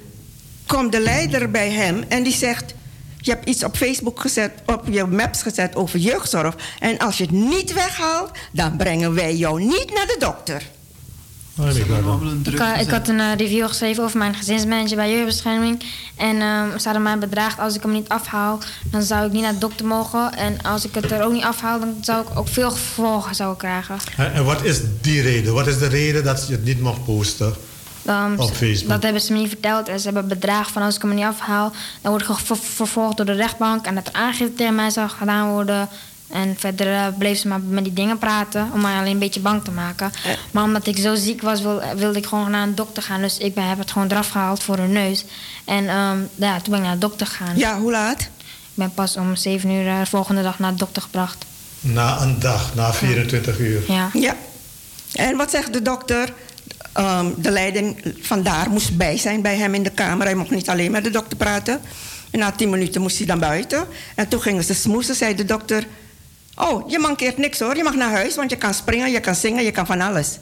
[0.66, 2.74] komt de leider bij hem en die zegt...
[3.18, 6.56] je hebt iets op Facebook gezet, op je maps gezet over jeugdzorg...
[6.78, 10.62] en als je het niet weghaalt, dan brengen wij jou niet naar de dokter.
[12.78, 15.82] Ik had een eh, review geschreven over mijn gezinsmanager bij jeugdbescherming.
[16.16, 18.58] En ehm, ze hadden mij bedraagd, als ik hem niet afhaal,
[18.90, 20.36] dan zou ik niet naar de dokter mogen.
[20.36, 23.56] En als ik het er ook niet afhaal, dan zou ik ook veel gevolgen zou
[23.56, 23.98] krijgen.
[24.16, 25.54] En, en wat is die reden?
[25.54, 27.54] Wat is de reden dat je het niet mag posten?
[28.08, 28.88] Um, Op Facebook.
[28.90, 29.88] Dat hebben ze me niet verteld.
[29.88, 33.16] En ze hebben bedrag van als ik hem niet afhaal, dan word ik ver- vervolgd
[33.16, 33.86] door de rechtbank.
[33.86, 35.88] En dat er aangifte tegen mij zou gedaan worden.
[36.28, 39.40] En verder eh, bleef ze maar met die dingen praten, om mij alleen een beetje
[39.40, 40.10] bang te maken.
[40.50, 43.20] Maar omdat ik zo ziek was, wil, wilde ik gewoon naar een dokter gaan.
[43.20, 45.24] Dus ik ben, heb het gewoon eraf gehaald voor hun neus.
[45.64, 47.56] En ehm, ja, toen ben ik naar de dokter gegaan.
[47.56, 48.20] Ja, hoe laat?
[48.20, 48.28] Ik
[48.74, 51.44] ben pas om zeven uur eh, de volgende dag naar de dokter gebracht.
[51.80, 53.82] Na een dag, na 24 uur.
[53.88, 54.10] Ja.
[54.12, 54.36] Ja.
[55.12, 56.32] En wat zegt de dokter?
[56.92, 60.26] Ehm, de leiding vandaar moest bij zijn bij hem in de kamer.
[60.26, 61.80] Hij mocht niet alleen met de dokter praten.
[62.30, 63.86] En na tien minuten moest hij dan buiten.
[64.14, 65.86] En toen gingen ze smoesen, zei de dokter...
[66.58, 67.76] Oh, je mankeert niks hoor.
[67.76, 70.38] Je mag naar huis, want je kan springen, je kan zingen, je kan van alles.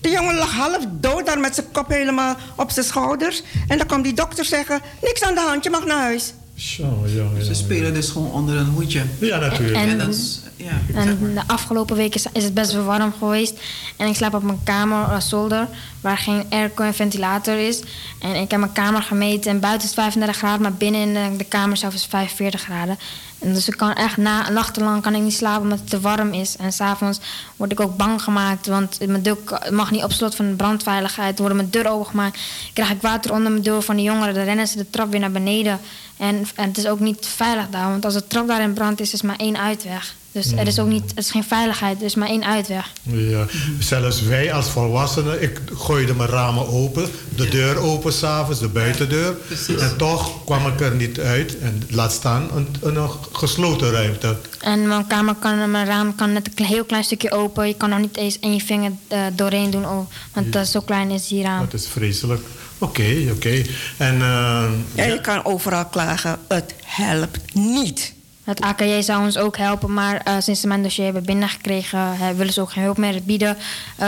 [0.00, 3.42] De jongen lag half dood daar met zijn kop helemaal op zijn schouders.
[3.68, 4.80] En dan kwam die dokter zeggen...
[5.02, 6.32] Niks aan de hand, je mag naar huis.
[6.54, 7.44] Zo, jongen.
[7.44, 9.02] Ze spelen dus gewoon onder een hoedje.
[9.20, 9.78] Ja, natuurlijk.
[9.78, 11.44] En- En dat is, ja, zeg En maar.
[11.44, 13.54] de afgelopen weken is- is het best wel warm geweest.
[13.96, 15.68] En ik slaap op mijn kamer, uh, zolder,
[16.00, 17.80] waar geen airco en ventilator is.
[18.18, 21.14] En ik heb mijn kamer gemeten en buiten is het 35 graden, maar binnen in
[21.14, 22.98] de, de kamer zelf is het 45 graden.
[23.42, 26.32] En dus ik kan echt na, nachtenlang kan ik niet slapen omdat het te warm
[26.32, 26.56] is.
[26.56, 27.20] En s'avonds
[27.56, 29.36] word ik ook bang gemaakt, want mijn deur
[29.70, 31.38] mag niet op slot van de brandveiligheid.
[31.38, 32.40] Worden mijn deur opengemaakt.
[32.72, 35.20] Krijg ik water onder mijn deur van de jongeren, dan rennen ze de trap weer
[35.20, 35.80] naar beneden.
[36.16, 39.00] En, en het is ook niet veilig daar, want als de trap daar in brand
[39.00, 40.14] is, is maar één uitweg.
[40.32, 42.92] Dus er is ook niet, het is geen veiligheid, er is maar één uitweg.
[43.02, 43.46] Ja,
[43.78, 49.32] zelfs wij als volwassenen, ik gooide mijn ramen open, de deur open s'avonds, de buitendeur.
[49.32, 49.76] precies.
[49.76, 51.58] en toch kwam ik er niet uit.
[51.58, 54.36] En laat staan een, een gesloten ruimte.
[54.60, 57.66] En mijn kamer kan, mijn raam kan net een heel klein stukje open.
[57.68, 61.10] Je kan nog niet eens één vinger eh, doorheen doen, oh, want eh, zo klein
[61.10, 61.60] is die raam.
[61.70, 62.40] Dat is vreselijk.
[62.78, 63.62] Oké, oké.
[63.96, 64.64] En eh,
[64.94, 68.12] En je kan overal klagen, het helpt niet.
[68.44, 72.28] Het AKJ zou ons ook helpen, maar eh, sinds ze mijn dossier hebben binnengekregen, eh,
[72.36, 73.56] willen ze ook geen hulp meer bieden.
[73.96, 74.06] Eh,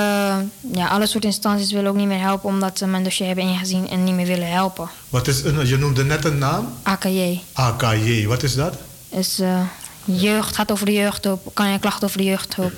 [0.72, 3.88] ja, alle soort instanties willen ook niet meer helpen, omdat ze mijn dossier hebben ingezien
[3.88, 4.88] en niet meer willen helpen.
[5.08, 6.72] wat is een, je noemde net een naam?
[6.82, 8.74] AKJ AKJ, wat is dat?
[9.10, 9.60] is eh,
[10.04, 11.50] jeugd, gaat over de jeugdhulp.
[11.54, 12.72] Kan je klachten over de jeugdhulp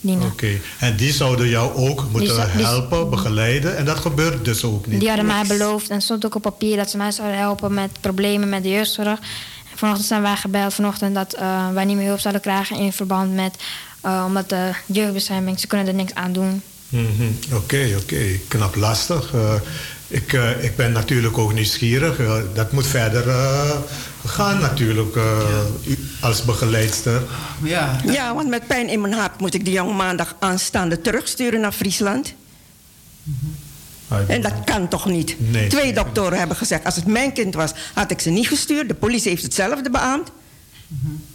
[0.00, 0.26] dienen?
[0.26, 0.58] Oké.
[0.78, 3.76] En die zouden jou ook moeten zou- die- helpen, begeleiden.
[3.76, 5.00] En dat gebeurt dus ook niet.
[5.00, 7.90] Die hadden mij beloofd en stond ook op papier dat ze mij zouden helpen met
[8.00, 9.18] problemen met de jeugdzorg.
[9.76, 12.92] En vanochtend zijn wij gebeld vanochtend dat eh, wij niet meer hulp zouden krijgen in
[12.92, 13.56] verband met
[14.00, 16.62] eh, omdat de jeugdbescherming, ze kunnen er niks aan doen.
[16.88, 17.54] Mhm.
[17.54, 18.38] Oké, oké.
[18.48, 19.34] Knap lastig.
[19.34, 19.54] Eh,
[20.08, 22.20] ik, eh, ik ben natuurlijk ook nieuwsgierig.
[22.54, 23.70] Dat moet verder eh,
[24.24, 25.44] gaan natuurlijk eh,
[26.20, 27.22] als begeleidster.
[27.62, 31.60] Ja, Ja, want met pijn in mijn hart moet ik die jongen maandag aanstaande terugsturen
[31.60, 32.34] naar Friesland.
[34.08, 35.36] En dat kan toch niet?
[35.38, 38.88] Nee, Twee doktoren hebben gezegd, als het mijn kind was, had ik ze niet gestuurd.
[38.88, 40.30] De politie heeft hetzelfde beaamd.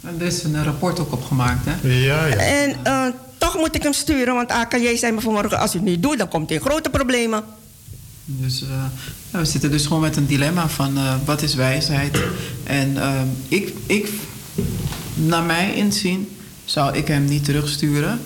[0.00, 1.88] en er is een rapport ook opgemaakt, hè?
[1.88, 2.34] Ja, ja.
[2.34, 3.06] En eh,
[3.38, 5.58] toch moet ik hem sturen, want AKJ zei me vanmorgen...
[5.58, 7.44] als u het niet doet, dan komt hij in grote problemen.
[8.24, 8.68] Dus eh,
[9.30, 12.18] ja, we zitten dus gewoon met een dilemma van eh, wat is wijsheid.
[12.64, 12.96] En
[13.48, 14.08] ik, ik,
[15.14, 18.20] naar mij inzien, zou ik hem niet terugsturen.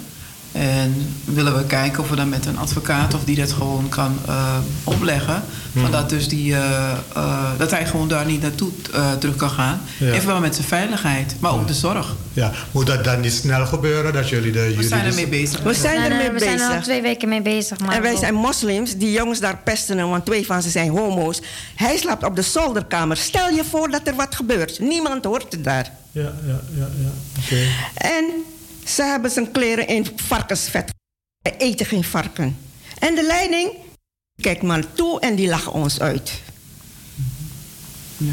[0.59, 4.19] En willen we kijken of we dan met een advocaat of die dat gewoon kan
[4.27, 5.43] eh, opleggen.
[5.81, 9.51] Van dat, dus die, eh, eh, dat hij gewoon daar niet naartoe eh, terug kan
[9.51, 9.81] gaan.
[9.99, 10.13] Ja.
[10.13, 12.15] Even wel met zijn veiligheid, maar ook de zorg.
[12.33, 12.53] ja.
[12.71, 14.13] Moet dat dan niet snel gebeuren?
[14.13, 14.89] Dat jullie de We juridisch...
[14.89, 15.63] zijn ermee bezig.
[15.63, 16.83] We zijn ermee we zijn er al bezig.
[16.85, 17.79] twee weken mee bezig.
[17.79, 20.91] Maar En wij we- zijn moslims, die jongens daar pesten want twee van ze zijn
[20.91, 21.41] homo's.
[21.75, 23.17] Hij slaapt op de zolderkamer.
[23.17, 24.81] Stel je voor dat er wat gebeurt.
[24.81, 25.91] Niemand hoort het daar.
[26.13, 26.89] Ja, ja, ja.
[26.99, 27.11] ja.
[27.45, 27.63] Oké.
[27.95, 28.25] En
[28.87, 30.91] ze hebben zijn kleren in varkensvet.
[31.43, 32.59] Wij eten geen varken.
[32.99, 33.71] En de leiding
[34.41, 36.41] kijkt maar toe en die lachen ons uit.
[38.17, 38.33] Ja.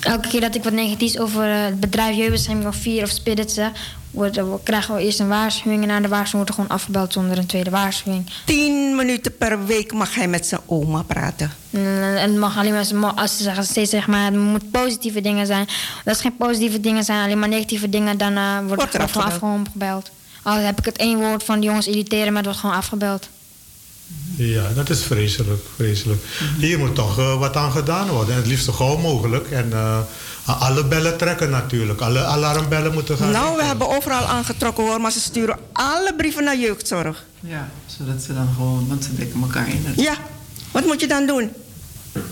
[0.00, 3.50] Elke keer dat ik wat negatiefs over eh, het bedrijf Jeugdbescherming of Vier of Spirit
[3.50, 6.70] zeg, wordt- eh, krijgen we eerst een waarschuwing en na de waarschuwing wordt er gewoon
[6.70, 8.30] afgebeld zonder een tweede waarschuwing.
[8.44, 11.52] Tien minuten per week mag hij met zijn oma praten.
[11.70, 11.80] En,
[12.16, 15.46] en het mag alleen maar, als ze zeggen, steeds zeg maar, het moet positieve dingen
[15.46, 15.66] zijn.
[15.66, 19.08] Als het geen positieve dingen zijn, alleen maar negatieve dingen, dan eh, wordt Wordt er
[19.08, 19.66] gewoon afgebeld.
[19.66, 20.10] afgebeld.
[20.42, 23.28] Al heb ik het één woord van de jongens irriteren, maar het wordt gewoon afgebeld.
[24.36, 26.22] Ja, dat is vreselijk, vreselijk.
[26.58, 28.30] Hier moet toch eh, wat aan gedaan worden.
[28.34, 29.50] En het liefst zo gauw mogelijk.
[29.50, 29.98] En eh,
[30.46, 32.00] alle bellen trekken natuurlijk.
[32.00, 33.30] Alle alarmbellen moeten gaan.
[33.30, 37.24] Nou, we hebben overal aangetrokken hoor, maar ze sturen alle brieven naar jeugdzorg.
[37.40, 39.84] ja, zodat ze dan gewoon, want ze dekken elkaar in.
[39.96, 40.14] Ja,
[40.70, 41.50] wat moet je dan doen?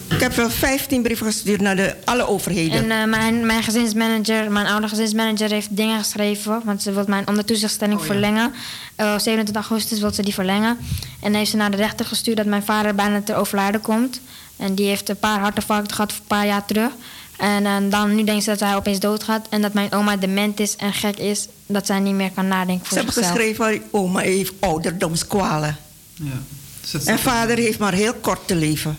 [0.08, 2.90] Ik heb wel 15 brieven gestuurd naar de, alle overheden.
[2.90, 6.62] En eh, mijn, mijn gezinsmanager, mijn oude gezinsmanager heeft dingen geschreven.
[6.64, 8.12] Want ze wil mijn ondertoezichtstelling Oh, ja.
[8.12, 8.52] verlengen.
[8.96, 10.78] Eh, 27 augustus wil ze die verlengen.
[11.20, 14.20] En heeft ze naar de rechter gestuurd dat mijn vader bijna ter overlijden komt.
[14.56, 16.90] En die heeft een paar hartinfarcten gehad een paar jaar terug.
[17.40, 19.46] En eh, dan nu denkt ze dat hij opeens doodgaat.
[19.50, 21.48] En dat mijn oma dement is en gek is.
[21.66, 23.36] Dat zij niet meer kan nadenken ze voor hebben zichzelf.
[23.36, 25.76] geschreven, oma heeft ouderdomskwalen.
[26.14, 26.24] Ja.
[26.90, 28.98] Dus En vader heeft maar heel kort te leven.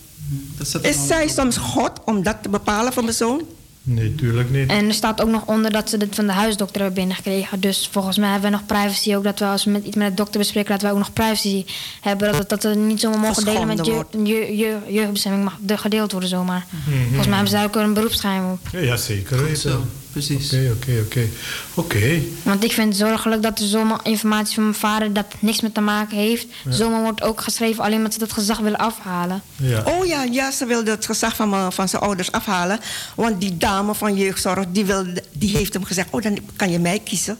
[0.59, 1.29] er Is wel zij op.
[1.29, 3.41] soms God om dat te bepalen voor mijn zoon?
[3.83, 4.69] Nee, tuurlijk niet.
[4.69, 7.59] En er staat ook nog onder dat ze dit van de huisdokter hebben binnengekregen.
[7.59, 9.15] Dus volgens mij hebben we nog privacy.
[9.15, 11.13] Ook dat we als we met iets met de dokter bespreken, dat we ook nog
[11.13, 11.65] privacy
[12.01, 12.31] hebben.
[12.31, 16.11] Dat, dat we niet zomaar mogen delen met je, je, je, jeugdbescherming mag de- gedeeld
[16.11, 16.65] worden zomaar.
[16.69, 16.97] Mhm.
[16.97, 18.59] Volgens mij hebben ze daar ook een beroepsgeheim op.
[18.71, 19.43] Ja, zeker Zo.
[19.43, 19.89] weten.
[20.11, 20.53] Precies.
[20.53, 21.27] Oké, oké, oké.
[21.73, 22.21] Oké.
[22.43, 25.73] Want ik vind het zorgelijk dat er zomaar informatie van mijn vader dat niks met
[25.73, 26.47] te maken heeft.
[26.65, 26.71] Ja.
[26.71, 29.41] Zomaar wordt ook geschreven alleen omdat ze dat gezag willen afhalen.
[29.55, 29.83] Ja.
[29.85, 32.79] Oh ja, ja, ze wilde het gezag van, me- van zijn ouders afhalen.
[33.15, 36.07] Want die dame van jeugdzorg, die, wilde, die heeft hem gezegd...
[36.11, 37.37] oh, dan kan je mij kiezen.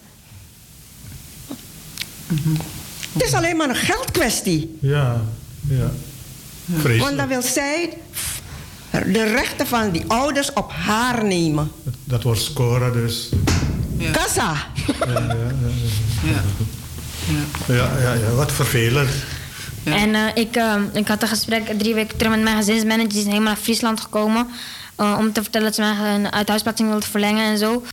[3.14, 4.78] Het is alleen maar een geldkwestie.
[4.82, 5.22] Ja,
[5.70, 5.92] ja.
[6.66, 7.18] Want Vreselijk.
[7.18, 7.98] dan wil zij
[8.92, 11.72] de rechten van die ouders op haar nemen.
[12.04, 13.30] Dat wordt scoren, dus.
[14.12, 14.54] Kassa.
[14.86, 15.36] Ja, ja,
[16.24, 16.42] ja.
[17.68, 17.74] Ja.
[17.74, 19.10] Ja, ja, ja, wat vervelend.
[19.84, 23.10] En eh, ik, eh, ik had een gesprek drie weken terug met mijn gezinsmanager.
[23.10, 24.48] Die is helemaal naar Friesland gekomen.
[24.96, 27.84] eh, om te vertellen dat ze mij een uithuisplaatsing wilde verlengen en zo.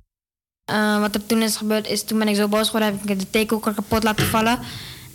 [0.65, 2.99] Eh, wat er toen is gebeurd is, toen ben ik zo boos geworden.
[3.01, 4.59] Heb ik de theekoker kapot laten vallen.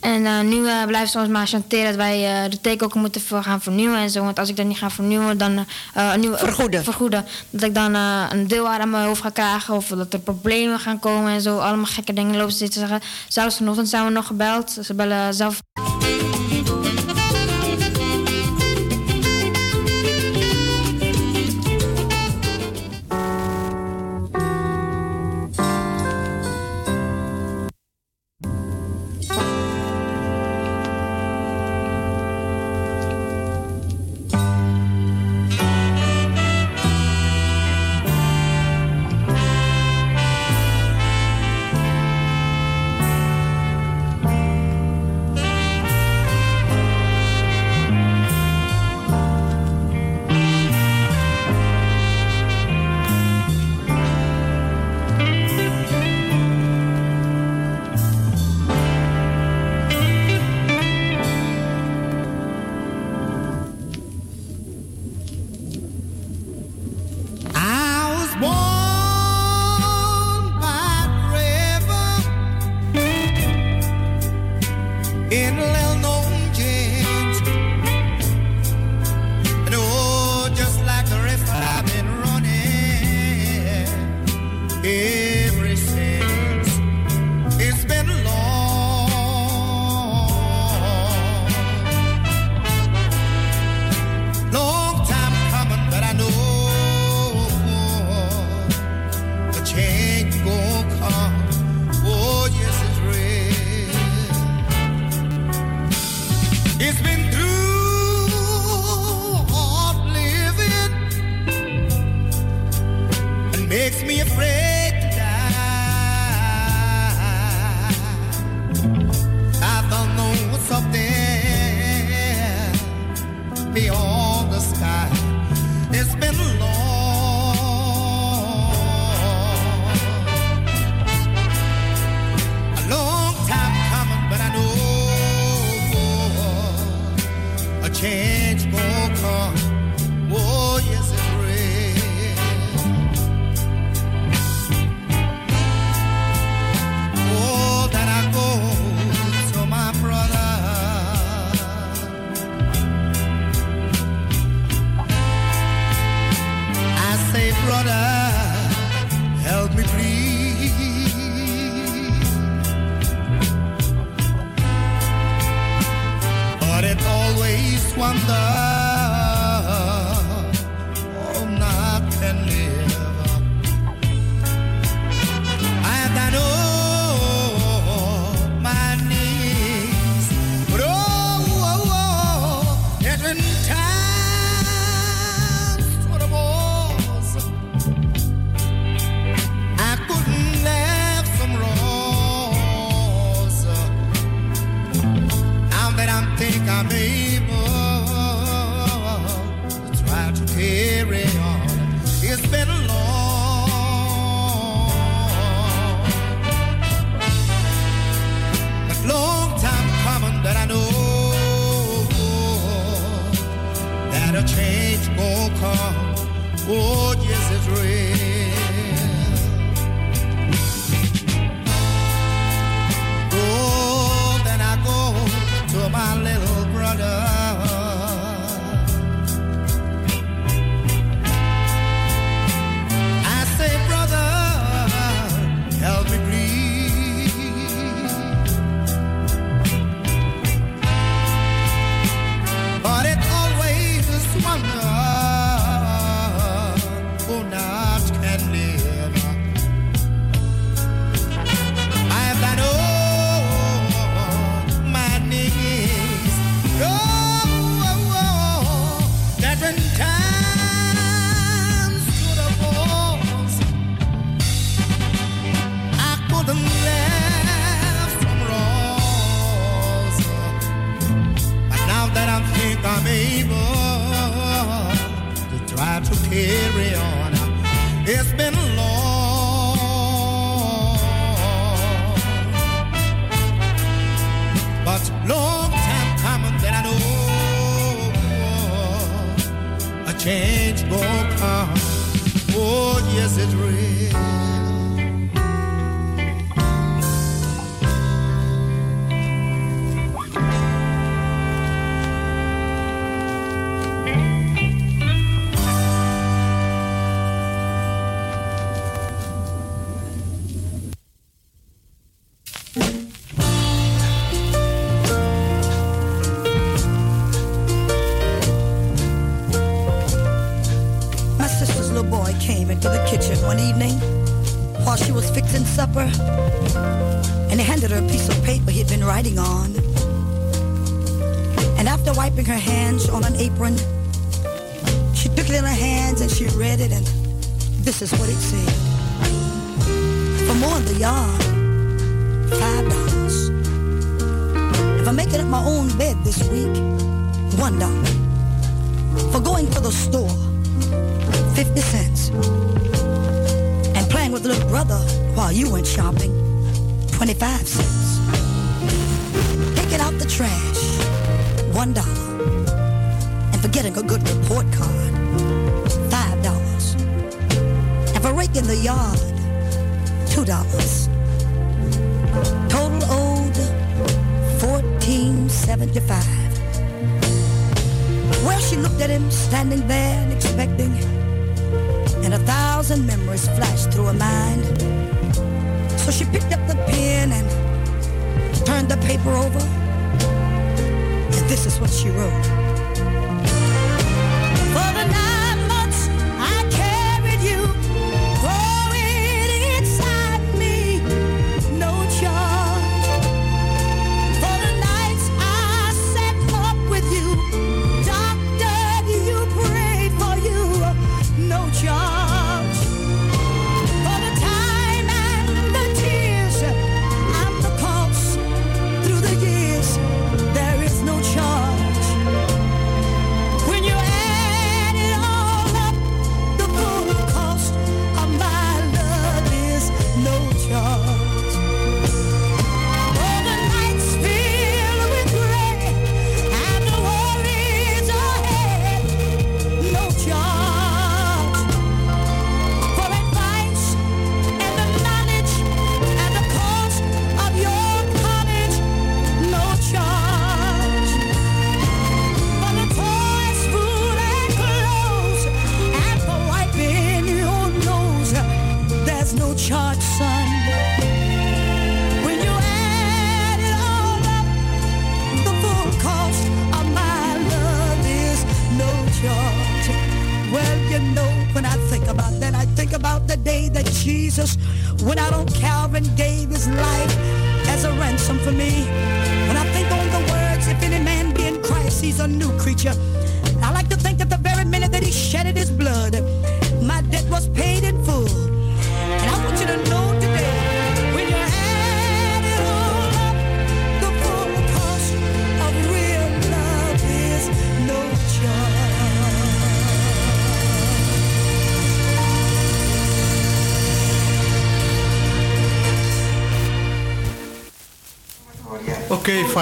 [0.04, 3.22] En eh, nu eh, blijft ze ons maar chanteren dat wij eh, de theekoker moeten
[3.22, 4.24] ver- gaan vernieuwen en zo.
[4.24, 5.66] Want als ik dat niet ga vernieuwen, dan...
[5.94, 6.84] een nieuwe, Vergoeden.
[6.84, 7.26] vergoeden.
[7.50, 9.76] Dat ik dan een deel aan mijn hoofd ga krijgen.
[9.76, 11.58] Of dat er problemen gaan komen en zo.
[11.58, 13.00] Allemaal gekke dingen lopen ze te zeggen.
[13.28, 14.78] Zelfs vanochtend zijn we nog gebeld.
[14.82, 15.62] Ze bellen zelf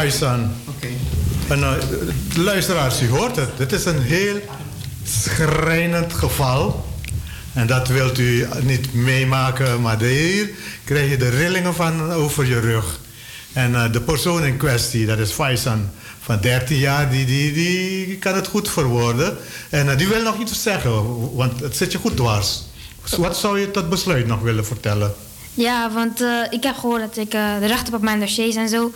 [0.01, 0.51] Oké, Faisan.
[0.67, 0.87] Oké.
[1.47, 1.73] En, eh,
[2.35, 3.49] luisteraars, u hoort het.
[3.57, 4.39] Dit is een heel
[5.03, 6.85] schrijnend geval.
[7.53, 10.49] En dat wilt u niet meemaken, maar hier
[10.83, 12.99] krijg je de rillingen van over je rug.
[13.53, 15.89] En eh, de persoon in kwestie, dat is Faisan
[16.21, 19.37] van 13 jaar, die, die, die kan het goed verwoorden.
[19.69, 22.63] En eh, die wil nog iets zeggen, want het zit je goed dwars.
[23.17, 25.13] Wat zou je tot besluit nog willen vertellen?
[25.53, 28.69] Ja, want eh, ik heb gehoord dat ik de recht heb op mijn dossiers en
[28.69, 28.91] zo.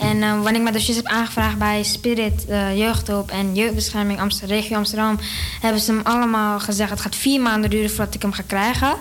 [0.00, 4.56] En eh, wanneer ik mijn dossiers heb aangevraagd bij Spirit, eh, Jeugdhulp en Jeugdbescherming Amsterdam,
[4.56, 5.18] Regio Amsterdam,
[5.60, 8.94] hebben ze hem allemaal gezegd: het gaat vier maanden duren voordat ik hem ga krijgen.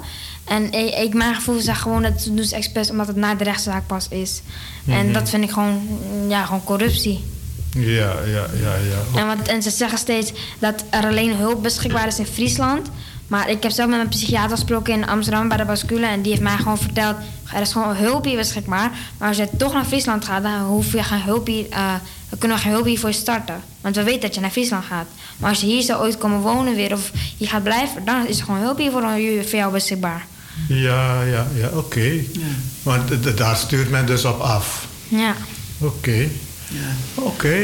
[0.46, 3.36] En ik, ik, mijn gevoel zegt gewoon dat ze doen ze expres omdat het na
[3.36, 4.42] de rechtszaak pas is.
[4.88, 5.14] En Mhm.
[5.14, 5.82] dat vind ik gewoon,
[6.28, 7.24] ja, gewoon corruptie.
[7.74, 8.74] Ja, ja, ja,
[9.14, 9.20] ja.
[9.20, 12.90] En, wat, en ze zeggen steeds dat er alleen hulp beschikbaar is in Friesland.
[13.30, 16.06] Maar ik heb zelf met mijn psychiater gesproken in Amsterdam bij de bascule.
[16.06, 17.16] En die heeft mij gewoon verteld,
[17.54, 18.92] er is gewoon hulp hier beschikbaar.
[19.18, 21.94] Maar als je toch naar Friesland gaat, dan hoef je geen hulp hier, eh,
[22.30, 23.62] dan kunnen we geen hulp hier voor je starten.
[23.82, 25.08] Want we weten dat je naar Friesland gaat.
[25.38, 28.40] Maar als je hier zou ooit komen wonen weer of je gaat blijven, dan is
[28.40, 30.26] er gewoon hulp hier voor, voor jou beschikbaar.
[30.68, 32.12] Ja, ja, ja, oké.
[32.84, 34.88] Want d- d- daar stuurt men dus op af.
[35.08, 35.34] Ja.
[35.80, 36.28] Oké.
[37.16, 37.56] Oké.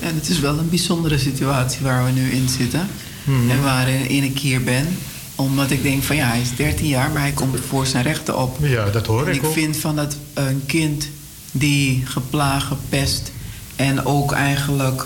[0.00, 2.88] En het is wel een bijzondere situatie waar we nu in zitten.
[3.24, 3.50] Mhm.
[3.50, 4.96] En waar ik een keer ben.
[5.34, 8.38] Omdat ik denk van ja, hij is 13 jaar, maar hij komt voor zijn rechten
[8.38, 8.56] op.
[8.60, 9.52] Ja, dat hoor En ik ik ook.
[9.52, 11.08] vind van dat een kind
[11.52, 13.32] die geplaagd, gepest
[13.76, 15.04] en ook eigenlijk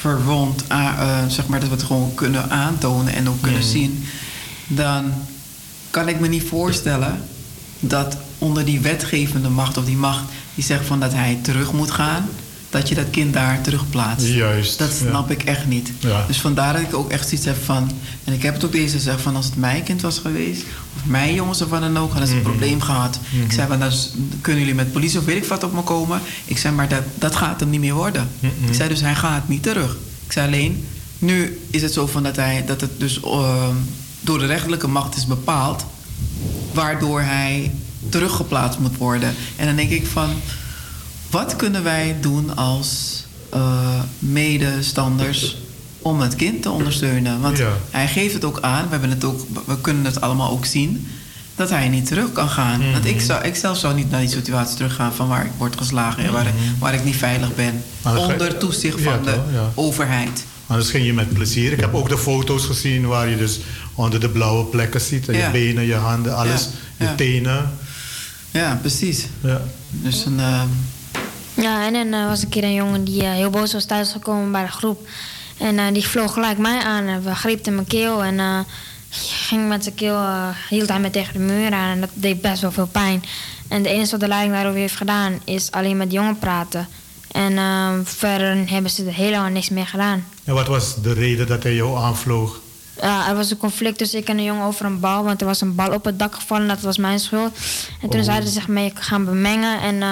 [0.00, 3.66] verwond, eh, zeg maar dat we het gewoon kunnen aantonen en ook kunnen Mm.
[3.68, 4.04] zien,
[4.66, 5.12] dan
[5.90, 7.22] kan ik me niet voorstellen
[7.80, 11.90] dat onder die wetgevende macht of die macht die zegt van dat hij terug moet
[11.90, 12.28] gaan,
[12.70, 14.26] dat je dat kind daar terugplaatst.
[14.26, 15.08] Juist, Dat ja.
[15.08, 15.92] snap ik echt niet.
[15.98, 16.24] Ja.
[16.26, 17.90] Dus vandaar dat ik ook echt zoiets heb van.
[18.24, 20.62] En ik heb het ook deze gezegd van als het mijn kind was geweest,
[20.96, 22.48] of mijn jongens of wat dan ook, hadden ze een Mhm.
[22.50, 23.18] probleem gehad.
[23.30, 23.42] Mhm.
[23.44, 23.92] Ik zei van dan
[24.40, 26.20] kunnen jullie met politie of weet ik wat op me komen.
[26.44, 28.28] Ik zei maar dat, dat gaat hem niet meer worden.
[28.40, 28.68] Mhm.
[28.68, 29.96] Ik zei dus hij gaat niet terug.
[30.26, 30.86] Ik zei alleen,
[31.18, 33.74] nu is het zo van dat, hij, dat het dus ehm,
[34.20, 35.84] door de rechterlijke macht is bepaald,
[36.72, 37.70] waardoor hij
[38.08, 39.34] teruggeplaatst moet worden.
[39.56, 40.30] En dan denk ik van,
[41.30, 45.56] wat kunnen wij doen als eh, medestanders
[46.02, 47.40] om het kind te ondersteunen?
[47.40, 47.72] Want Ja.
[47.90, 51.06] hij geeft het ook aan, we, hebben het ook, we kunnen het allemaal ook zien,
[51.54, 52.80] dat hij niet terug kan gaan.
[52.80, 52.92] Mhm.
[52.92, 55.76] Want ik, zou, ik zelf zou niet naar die situatie teruggaan van waar ik word
[55.76, 57.82] geslagen en waar, ik- waar ik niet veilig ben.
[58.02, 59.70] Maar Onder toezicht Ja, van de ja.
[59.74, 60.44] overheid.
[60.66, 61.72] Anders ging je met plezier.
[61.72, 63.60] Ik heb ook de foto's gezien waar je dus
[63.94, 65.28] onder de blauwe plekken ziet.
[65.28, 65.36] En.
[65.36, 66.68] Je benen, je handen, alles.
[66.96, 67.70] Je tenen.
[68.50, 69.26] Ja, precies.
[69.40, 69.60] Ja.
[69.90, 70.62] Dus een, eh,
[71.54, 74.52] Ja, en dan eh, was een keer een jongen die eh, heel boos was thuisgekomen
[74.52, 75.08] bij de groep.
[75.58, 77.06] En eh, die vloog gelijk mij aan.
[77.06, 78.66] En we greepten mijn keel en
[79.48, 80.18] ging met zijn keel,
[80.68, 81.90] hield hij me tegen de muur aan.
[81.90, 83.24] En dat deed best wel veel pijn.
[83.68, 86.88] En het enige wat de leiding daarover heeft gedaan, is alleen met de jongen praten.
[87.30, 90.24] En eh, verder hebben ze er helemaal niks meer gedaan.
[90.44, 92.60] En wat was de reden dat hij jou aanvloog?
[93.00, 95.24] Ja, er was een conflict tussen ik en de jongen over een bal.
[95.24, 97.56] Want er was een bal op het dak gevallen, dat was mijn schuld.
[98.02, 98.26] En toen Oh.
[98.26, 99.80] zeiden ze zich mee gaan bemengen.
[99.80, 100.02] En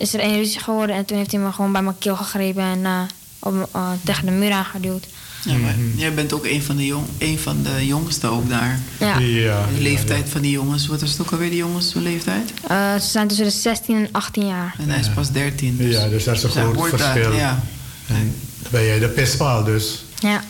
[0.00, 0.96] is er een ruzie geworden.
[0.96, 3.00] En toen heeft hij me gewoon bij mijn keel gegrepen en eh,
[3.38, 5.06] op, eh, tegen de muur aangeduwd.
[5.44, 5.98] ja, maar Mhm.
[5.98, 8.80] jij bent ook een van de, jong, een van de jongsten ook daar.
[9.00, 9.06] Ja.
[9.06, 12.02] Ja, De ja, leeftijd van die jongens, wat is het ook alweer, die jongens, hun
[12.02, 12.52] leeftijd?
[12.68, 14.74] Eh, ze zijn tussen de 16 en 18 jaar.
[14.78, 15.76] En hij is pas 13.
[15.76, 17.32] Dus, Ja, dus dat is een groot daar, verschil.
[17.32, 17.62] ja.
[18.08, 18.34] En
[18.70, 20.04] ben jij de pispaal dus?
[20.18, 20.42] Ja.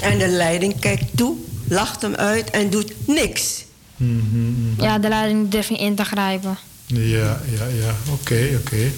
[0.00, 1.36] En de leiding kijkt toe,
[1.68, 3.64] lacht hem uit en doet niks.
[3.96, 4.82] Mhm, mhm.
[4.82, 6.58] ja, de leiding durft niet in te grijpen.
[6.86, 7.94] Ja, ja, ja.
[8.12, 8.90] Oké, oké.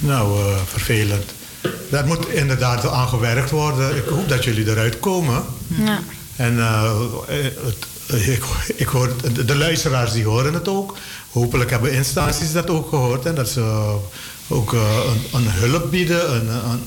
[0.00, 1.24] Nou, eh, vervelend.
[1.90, 3.96] Dat moet inderdaad aan gewerkt worden.
[3.96, 5.44] Ik hoop dat jullie eruit komen.
[5.66, 6.00] Ja.
[6.36, 7.00] En eh,
[7.64, 8.44] het, eh, ik,
[8.76, 10.96] ik hoor, de, de luisteraars die horen het ook.
[11.30, 13.26] Hopelijk hebben instanties dat ook gehoord.
[13.26, 13.94] En dat ze
[14.48, 14.80] ook eh,
[15.32, 16.80] een, een hulp bieden, een, een,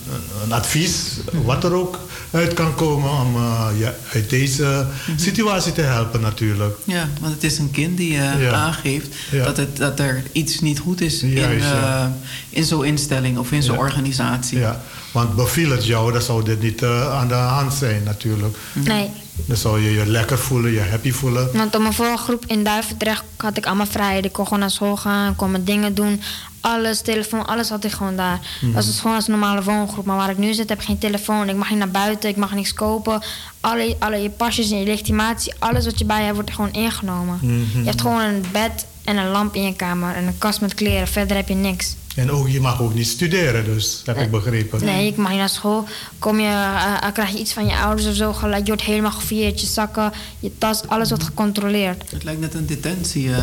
[0.44, 0.96] een, advies,
[1.44, 2.00] wat er ook
[2.32, 6.78] uit kan komen om eh, ja, uit deze situatie te helpen natuurlijk.
[6.84, 8.52] Ja, want het is een kind die eh, Ja.
[8.52, 9.44] aangeeft Ja.
[9.46, 12.18] dat, het, dat er iets niet goed is in, Juist, eh, ja.
[12.50, 13.82] in zo'n instelling of in zo'n Ja.
[13.82, 14.60] organisatie.
[14.60, 14.82] Ja,
[15.12, 18.58] want beviel het jou, dan zou dit niet eh, aan de hand zijn natuurlijk.
[18.74, 19.10] Nee.
[19.46, 21.50] Dan zou je je lekker voelen, je happy voelen.
[21.54, 24.26] Want op mijn vorige groep in Duivendrecht had ik allemaal vrijheid.
[24.26, 26.22] Ik kon gewoon naar school gaan, ik kon mijn dingen doen.
[26.62, 28.40] Alles, telefoon, alles had ik gewoon daar.
[28.62, 28.74] Mhm.
[28.74, 30.06] Dat is gewoon als een normale woongroep.
[30.06, 31.50] Maar waar ik nu zit, heb ik geen telefoon.
[31.50, 33.22] Ik mag niet naar buiten, ik mag niks kopen.
[33.60, 36.74] Alle, alle je pasjes en je legitimatie, alles wat je bij hebt, wordt er gewoon
[36.74, 37.40] ingenomen.
[37.42, 37.80] Mhm.
[37.80, 40.74] Je hebt gewoon een bed en een lamp in je kamer en een kast met
[40.74, 41.08] kleren.
[41.08, 41.96] Verder heb je niks.
[42.16, 44.86] En ook, je mag ook niet studeren dus, heb ik begrepen.
[44.86, 45.88] Nee, ik mag niet naar school.
[46.20, 48.82] Kom je, eh, eh, krijg je iets van je ouders of zo, gelijk, je wordt
[48.82, 49.62] helemaal gefouilleerd.
[49.62, 52.12] Je zakken, je tas, alles wordt gecontroleerd.
[52.12, 53.34] Het lijkt net een detentie.
[53.34, 53.38] eh.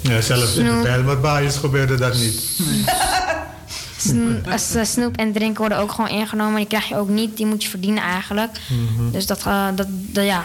[0.00, 0.82] Ja, zelfs in de Snoep.
[0.82, 2.40] Bijlmerbaaiers gebeurde dat niet.
[3.98, 6.56] Sno- als, eh, snoep en drinken worden ook gewoon ingenomen.
[6.56, 8.60] Die krijg je ook niet, die moet je verdienen eigenlijk.
[8.68, 9.10] Mhm.
[9.10, 9.42] Dus dat,
[9.74, 10.44] dat, dat- ja.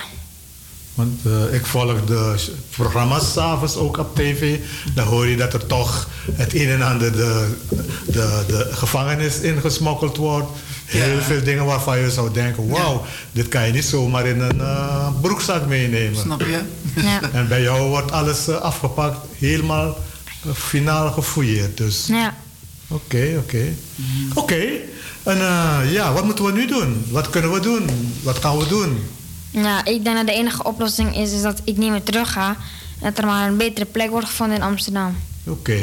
[1.00, 4.58] Want eh, ik volg de s- programma's s'avonds ook op tv.
[4.96, 7.56] Dan hoor je dat er toch het een en ander de,
[8.06, 10.48] de, de gevangenis ingesmokkeld wordt.
[10.86, 11.22] Heel Ja.
[11.22, 15.08] veel dingen waarvan je zou denken: wauw, dit kan je niet zomaar in een eh,
[15.22, 16.20] broekzak meenemen.
[16.22, 16.60] Snap je?
[17.02, 17.20] Ja.
[17.40, 19.98] En bij jou wordt alles eh, afgepakt, helemaal
[20.54, 21.78] finaal gefouilleerd.
[21.78, 22.36] Dus ja.
[22.88, 23.64] oké, oké.
[24.34, 24.62] Oké,
[25.24, 27.06] en eh, ja, wat moeten we nu doen?
[27.10, 28.14] Wat kunnen we doen?
[28.24, 29.04] Wat gaan we doen?
[29.52, 32.48] Nou, ik denk dat de enige oplossing is, is dat ik niet meer terug ga.
[32.50, 32.56] En
[33.10, 35.18] dat er maar een betere plek wordt gevonden in Amsterdam.
[35.48, 35.78] Oké.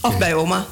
[0.00, 0.66] Of bij oma.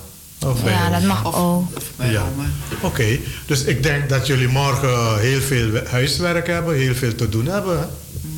[0.46, 1.76] Of bij Ja, dat mag Of, ook.
[1.76, 2.20] of bij Ja.
[2.32, 2.44] oma.
[2.80, 7.28] Oké, dus ik denk dat jullie morgen heel veel we- huiswerk hebben, heel veel te
[7.28, 7.78] doen hebben.
[7.78, 7.84] hè?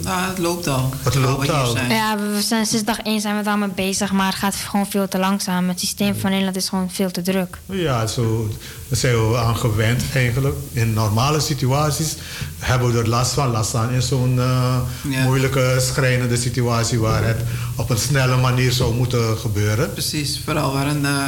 [0.02, 0.92] Nou, het loopt al.
[1.02, 1.66] Het loopt al.
[1.72, 1.90] zijn.
[1.90, 4.86] Ja, we zijn sinds dag één zijn we daar mee bezig, maar het gaat gewoon
[4.90, 5.68] veel te langzaam.
[5.68, 7.58] Het systeem van Nederland is gewoon veel te druk.
[7.66, 8.48] Ja, zo
[8.88, 10.56] daar zijn we aan gewend eigenlijk.
[10.72, 12.14] In normale situaties
[12.58, 13.50] hebben we er last van.
[13.50, 14.76] Last van in zo'n eh,
[15.08, 15.22] Ja.
[15.22, 17.40] moeilijke, schrijnende situatie waar het
[17.76, 19.92] op een snelle manier zou moeten gebeuren.
[19.92, 21.24] Precies, vooral waar een, eh,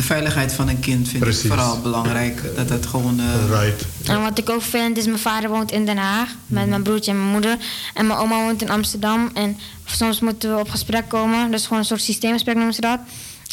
[0.00, 1.42] de veiligheid van een kind vind Precies.
[1.44, 2.42] ik vooral belangrijk.
[2.56, 3.20] Dat het gewoon...
[3.20, 3.84] eh, Right.
[4.08, 7.10] En wat ik ook vind is, mijn vader woont in Den Haag met mijn broertje
[7.10, 7.56] en mijn moeder.
[7.94, 9.30] En mijn oma woont in Amsterdam.
[9.34, 11.50] En soms moeten we op gesprek komen.
[11.50, 12.98] Dus gewoon een soort systeemgesprek noemen ze dat.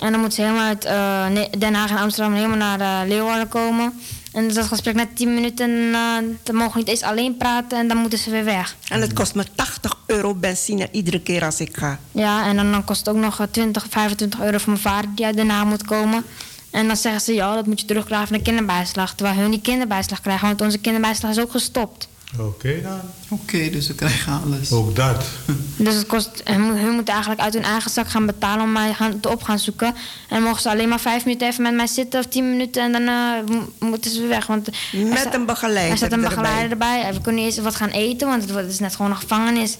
[0.02, 1.26] En dan moeten ze helemaal uit eh,
[1.60, 3.94] Den Haag en Amsterdam helemaal naar eh, Leeuwarden komen.
[4.38, 7.78] En dat gesprek net 10 minuten, en eh, dan mogen we niet eens alleen praten
[7.78, 8.76] en dan moeten ze weer weg.
[8.90, 12.00] En het kost me 80 euro benzine iedere keer als ik ga.
[12.12, 15.10] Ja, en dan, dan kost het ook nog eh, 20, 25 euro voor mijn vader
[15.16, 16.24] die uit Den Haag moet komen.
[16.72, 19.16] En dan zeggen ze, ja, dat moet je terugkrijgen van de kinderbijslag.
[19.16, 22.08] Terwijl hun die kinderbijslag krijgen, want onze kinderbijslag is ook gestopt.
[22.40, 23.00] Oké dan.
[23.30, 24.72] Oké, dus we krijgen alles.
[24.72, 25.26] Ook dat.
[25.78, 28.72] Dus het kost, hun, mo- hun moeten eigenlijk uit hun eigen zak gaan betalen om
[28.72, 29.96] mij gaan, te op gaan zoeken.
[30.30, 32.92] En mogen ze alleen maar vijf minuten even met mij zitten of tien minuten en
[32.92, 34.48] dan eh, mo- moeten ze weg.
[34.48, 37.04] Want Met sta- een begeleider Er zit een begeleider erbij.
[37.04, 39.78] En we kunnen niet eens wat gaan eten, want het is net gewoon een gevangenis.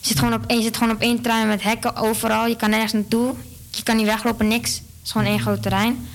[0.00, 2.46] Je zit gewoon op, één- je zit gewoon op één terrein met hekken overal.
[2.46, 3.34] Je kan nergens naartoe.
[3.70, 4.70] Je kan niet weglopen, niks.
[4.74, 6.08] Het is gewoon één groot terrein.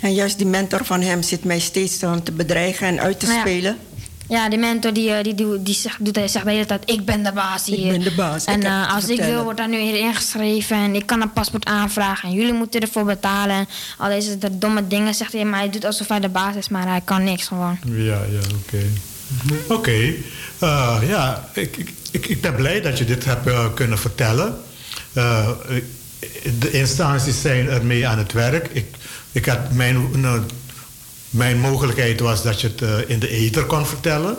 [0.00, 3.26] En juist die mentor van hem zit mij steeds aan te bedreigen en uit te
[3.26, 3.40] ja.
[3.40, 3.78] spelen.
[4.30, 7.04] Ja, die mentor die, eh, die, die, die zegt, doet, zegt de hele tijd: Ik
[7.04, 7.78] ben de baas hier.
[7.78, 10.76] Ik ben de baas, En eh, als ik wil, wordt daar nu hier ingeschreven.
[10.76, 12.28] En ik kan een paspoort aanvragen.
[12.28, 13.56] En jullie moeten ervoor betalen.
[13.56, 15.44] En al deze de domme dingen zegt hij.
[15.44, 17.78] Maar hij doet alsof hij de baas is, maar hij kan niks gewoon.
[17.84, 18.84] Ja, ja, oké.
[19.68, 20.14] Oké.
[20.58, 24.58] Eh, ja, ik, ik, ik, ik ben blij dat je dit hebt kunnen vertellen.
[25.12, 25.48] Eh,
[26.58, 28.68] de instanties zijn ermee aan het werk.
[28.72, 28.86] Ik,
[29.32, 30.10] ik had mijn,
[31.30, 34.36] mijn mogelijkheid was dat je het eh, in de ether kon vertellen.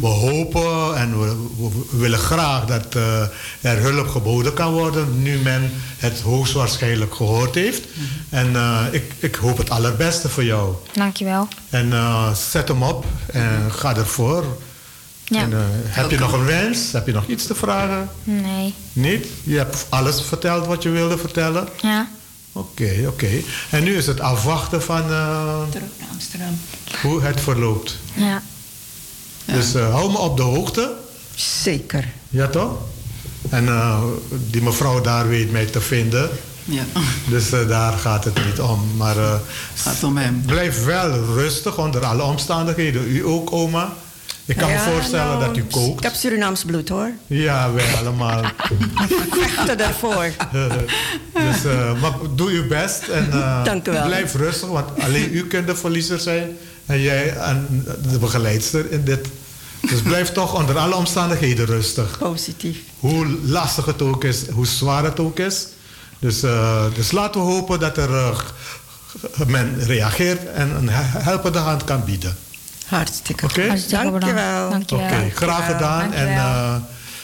[0.00, 1.26] We hopen en we,
[1.56, 3.20] we- we willen graag dat eh,
[3.60, 5.22] er hulp geboden kan worden.
[5.22, 7.82] Nu men het hoogstwaarschijnlijk gehoord heeft.
[8.28, 10.74] En eh, ik, ik hoop het allerbeste voor jou.
[10.92, 11.48] Dankjewel.
[11.70, 14.44] En eh, zet hem op en ga ervoor.
[15.24, 15.40] Ja.
[15.42, 16.92] En, eh, heb je nog een wens?
[16.92, 18.08] Heb je nog iets te vragen?
[18.24, 18.74] Nee.
[18.92, 19.26] Niet?
[19.42, 21.68] Je hebt alles verteld wat je wilde vertellen?
[21.82, 22.08] Ja.
[22.56, 23.28] Oké, oké.
[23.70, 26.58] En nu is het afwachten van eh, Terug naar Amsterdam.
[27.02, 27.98] hoe het verloopt.
[28.14, 28.42] Ja.
[29.44, 30.92] Dus eh, hou me op de hoogte.
[31.34, 32.08] Zeker.
[32.28, 32.72] Ja, toch?
[33.48, 34.02] En eh,
[34.50, 36.30] die mevrouw daar weet mij te vinden.
[36.64, 36.84] Ja.
[37.28, 38.96] Dus eh, daar gaat het niet om.
[38.96, 39.34] Maar eh,
[39.74, 40.42] Gaat om hem.
[40.46, 43.08] blijf wel rustig onder alle omstandigheden.
[43.08, 43.92] U ook, oma.
[44.46, 46.02] Ik kan Ja, me voorstellen nou, dat u Ik kookt.
[46.04, 47.10] heb Surinaams bloed hoor.
[47.26, 48.42] Ja, wij allemaal.
[49.40, 50.26] Vechten daarvoor.
[51.46, 54.06] dus, eh, maar doe uw best en eh, Dank u wel.
[54.06, 56.56] blijf rustig, want alleen u kunt de verliezer zijn
[56.86, 59.26] en jij en de begeleidster in dit.
[59.80, 62.18] Dus blijf toch onder alle omstandigheden rustig.
[62.18, 62.78] Positief.
[62.98, 65.66] Hoe lastig het ook is, hoe zwaar het ook is.
[66.18, 68.34] Dus, eh, dus laten we hopen dat er
[69.46, 72.36] men reageert en een he- helpende hand kan bieden.
[72.86, 73.66] Hartstikke Oké?
[73.66, 74.20] Hartstikke bedankt.
[74.36, 74.70] Dankjewel.
[74.70, 75.04] Dankjewel.
[75.06, 76.12] Oké, graag gedaan.
[76.12, 76.82] En Dankjewel.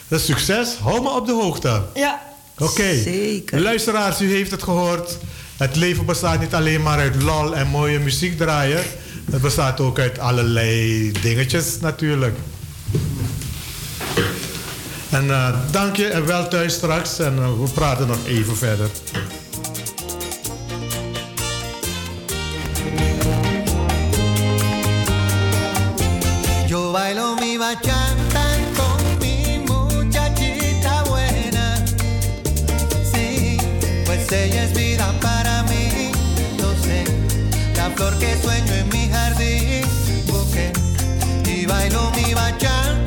[0.09, 0.77] eh, succes.
[0.82, 1.82] Hou me op de hoogte.
[1.95, 2.20] Ja.
[2.59, 3.03] Oké.
[3.03, 3.61] Zeker.
[3.61, 5.19] Luisteraars, u heeft het gehoord.
[5.57, 8.82] Het leven bestaat niet alleen maar uit lol en mooie muziek draaien.
[9.31, 12.37] Het bestaat ook uit allerlei dingetjes natuurlijk.
[15.11, 17.19] En eh, dank je en wel thuis straks.
[17.19, 18.89] En eh, we praten nog even verder.
[27.51, 28.44] Mi bachata
[28.77, 31.85] con mi muchachita buena.
[33.12, 33.59] Sí,
[34.06, 36.12] pues ella es vida para mí.
[36.59, 37.02] Lo sé,
[37.74, 39.85] la flor que sueño en mi jardín.
[40.28, 40.72] Busqué
[41.44, 42.99] y bailo mi bachata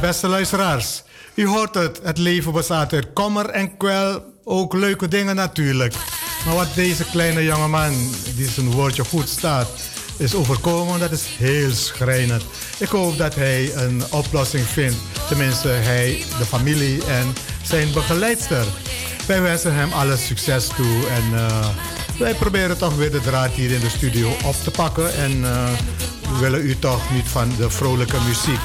[0.00, 1.02] Beste luisteraars.
[1.34, 2.00] U hoort het.
[2.02, 4.22] Het leven bestaat uit kommer en kwel.
[4.44, 5.94] Ook leuke dingen natuurlijk.
[6.44, 7.92] Maar wat deze kleine jongeman,
[8.36, 9.68] die zijn woordje goed staat,
[10.16, 12.42] is overkomen, dat is heel schrijnend.
[12.78, 14.96] Ik hoop dat hij een oplossing vindt.
[15.28, 18.64] Tenminste, hij, de familie en zijn begeleidster.
[19.26, 21.06] Wij wensen hem alle succes toe.
[21.06, 21.68] En eh,
[22.18, 25.14] wij proberen toch weer de draad hier in de studio op te pakken.
[25.14, 25.72] En eh,
[26.32, 28.60] we willen u toch niet van de vrolijke muziek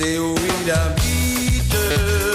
[0.00, 2.29] sait où il habite.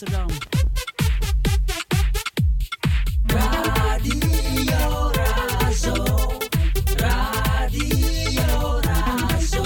[0.00, 0.28] Amsterdam.
[3.26, 5.94] Radio Razo.
[7.00, 9.64] Radio Razo.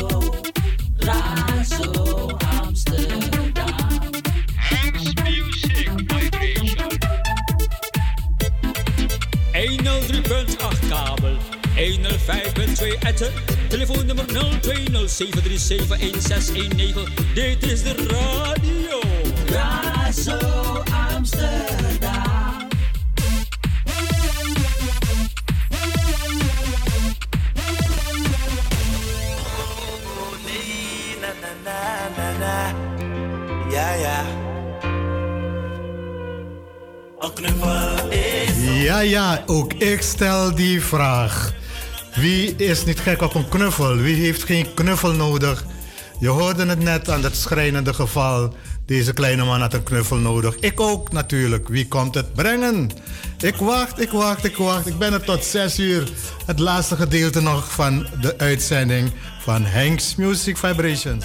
[1.01, 3.53] Razo Amsterdam.
[5.23, 6.89] Music Vibration.
[9.53, 11.37] 103.8 kabel,
[11.77, 13.33] 105.2 etten,
[13.69, 17.09] telefoonnummer 0207371619.
[17.35, 17.62] Dit
[40.13, 41.53] stel die vraag.
[42.15, 43.97] Wie is niet gek op een knuffel?
[43.97, 45.65] Wie heeft geen knuffel nodig?
[46.21, 48.55] Je hoorde het net aan het schrijnende geval.
[48.87, 50.57] Deze kleine man had een knuffel nodig.
[50.57, 51.69] Ik ook natuurlijk.
[51.69, 52.91] Wie komt het brengen?
[53.41, 54.87] Ik wacht, ik wacht, ik wacht.
[54.87, 56.09] Ik ben er tot 6 uur.
[56.47, 59.11] Het laatste gedeelte nog van de uitzending
[59.41, 61.25] van Hanks Music Vibrations.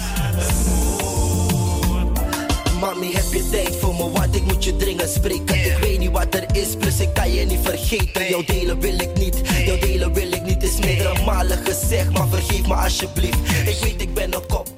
[3.28, 4.10] Heb je tijd voor me?
[4.10, 5.64] Want ik moet je dringend spreken.
[5.64, 8.28] Ik weet niet wat er is, plus ik kan je niet vergeten.
[8.28, 10.62] Jouw delen wil ik niet, jouw delen wil ik niet.
[10.62, 13.38] Is meerdere malen gezegd, maar vergeef me alsjeblieft.
[13.66, 14.68] Ik weet, ik ben een kop.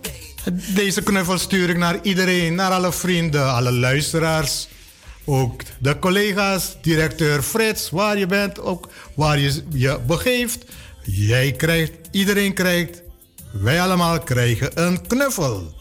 [0.75, 4.69] Deze knuffel stuur ik naar iedereen, naar alle vrienden, alle luisteraars.
[5.25, 10.65] Ook de collega's, directeur Frits, waar je bent, ook waar je je begeeft.
[11.03, 13.03] Jij krijgt, iedereen krijgt,
[13.53, 15.75] wij allemaal krijgen een knuffel.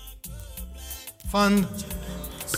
[1.30, 1.68] Van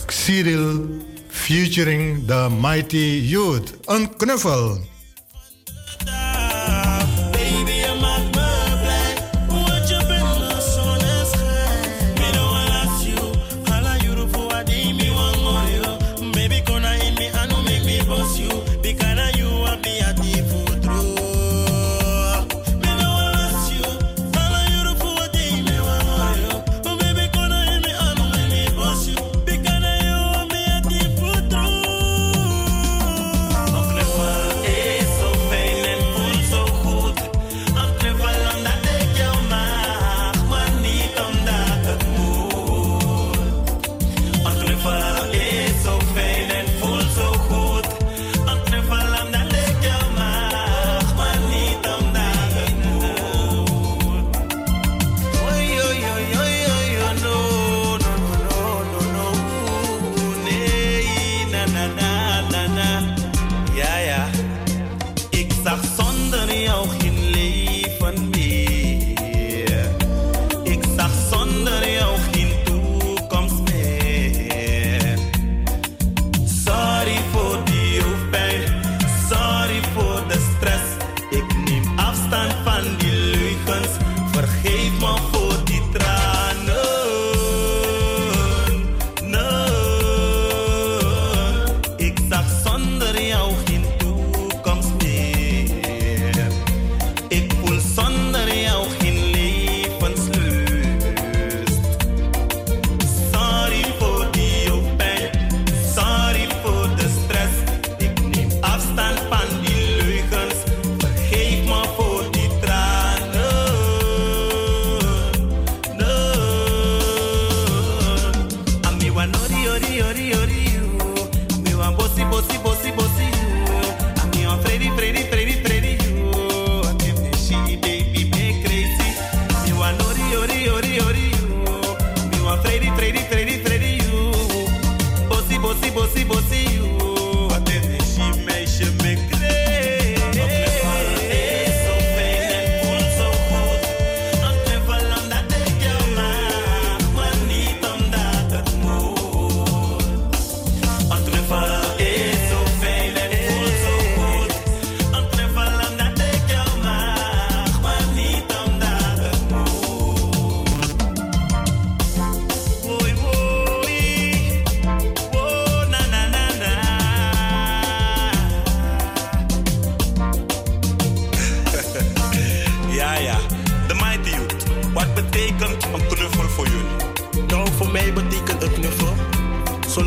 [0.08, 0.88] Cyril
[1.28, 3.74] featuring the Mighty Youth.
[3.84, 4.91] Een knuffel.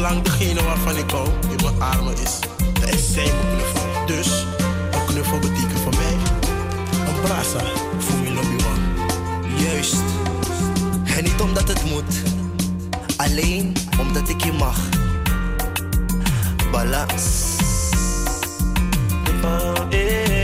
[0.06, 2.40] Zolang degene waarvan ik hou in mijn armen is,
[2.80, 4.06] dan is zij mijn knuffel.
[4.06, 4.46] Dus,
[4.92, 6.14] een knuffel betekent voor mij
[7.08, 7.60] een brasa
[7.98, 9.64] voor mijn lobby one.
[9.64, 10.04] Juist.
[11.18, 12.22] En niet omdat het moet,
[13.18, 14.80] alleen omdat ik je mag.
[16.72, 17.56] Balans.
[19.90, 20.35] is.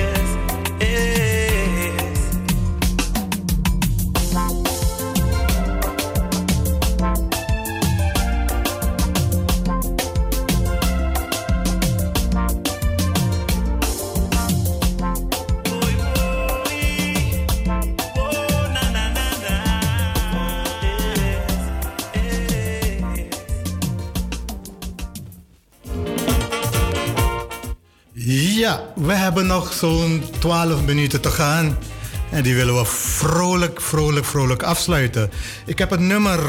[29.82, 31.78] Zo'n 12 minuten te gaan.
[32.32, 35.32] En die willen we vrolijk, vrolijk, vrolijk afsluiten.
[35.66, 36.40] Ik heb het nummer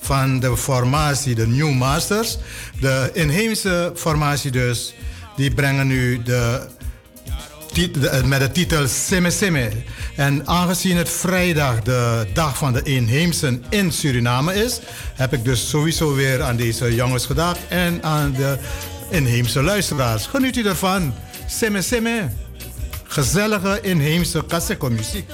[0.00, 2.38] van de formatie, de New Masters.
[2.80, 4.94] De inheemse formatie dus.
[5.36, 6.66] Die brengen nu de,
[8.24, 9.70] met de titel Semme Semme.
[10.16, 14.80] En aangezien het vrijdag de dag van de inheemsen in Suriname is...
[15.14, 18.58] heb ik dus sowieso weer aan deze jongens gedacht en aan de
[19.10, 20.26] inheemse luisteraars.
[20.26, 21.14] Geniet u ervan.
[21.46, 22.41] Semme Semme.
[23.14, 25.26] Gezellige inheemse Kaseko muziek.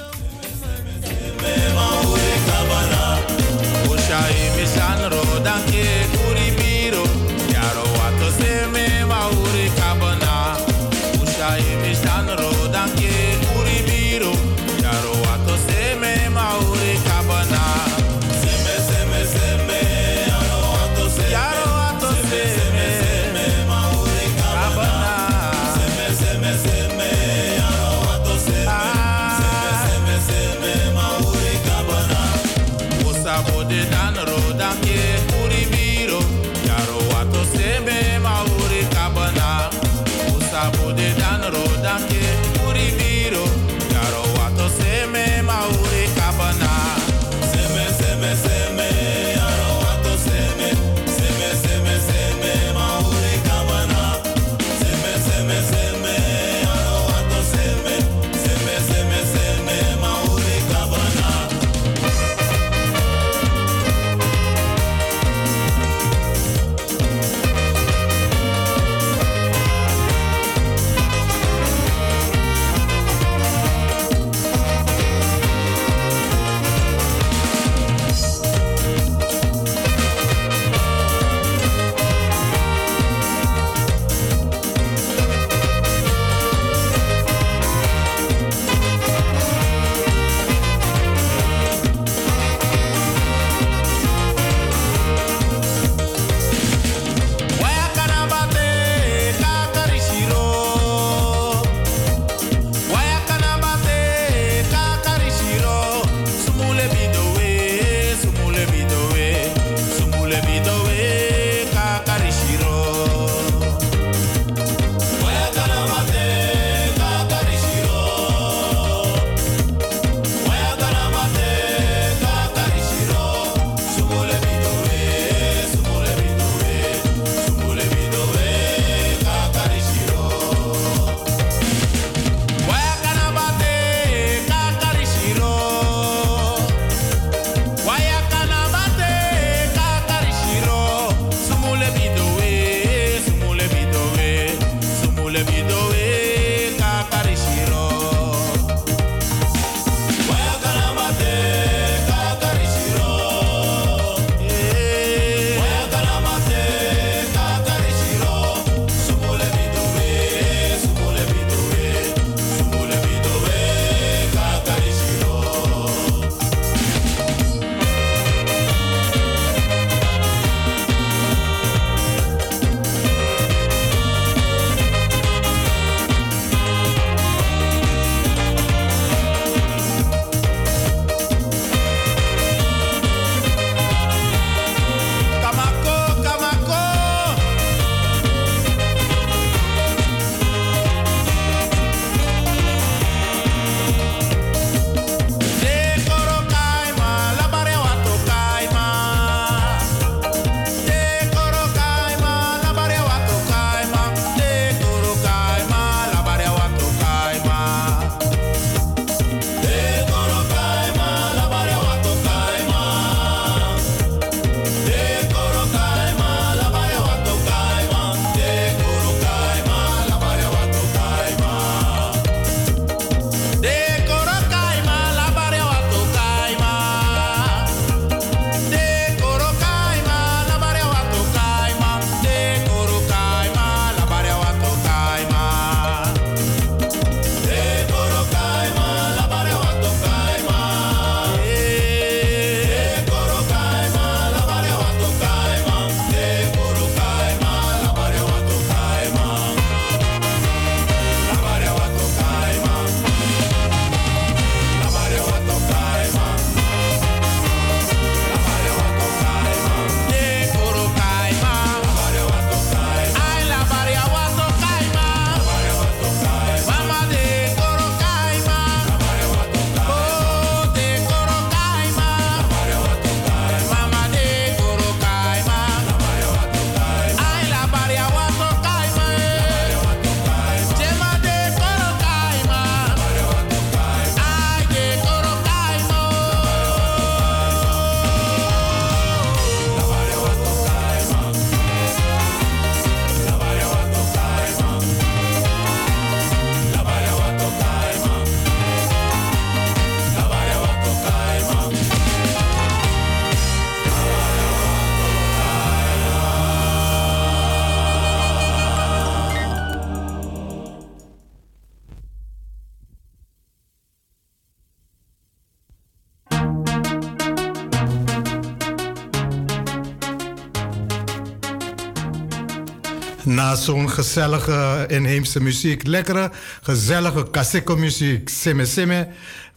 [323.39, 329.07] Na zo'n gezellige inheemse muziek, lekkere, gezellige klassieke muziek, simme simme.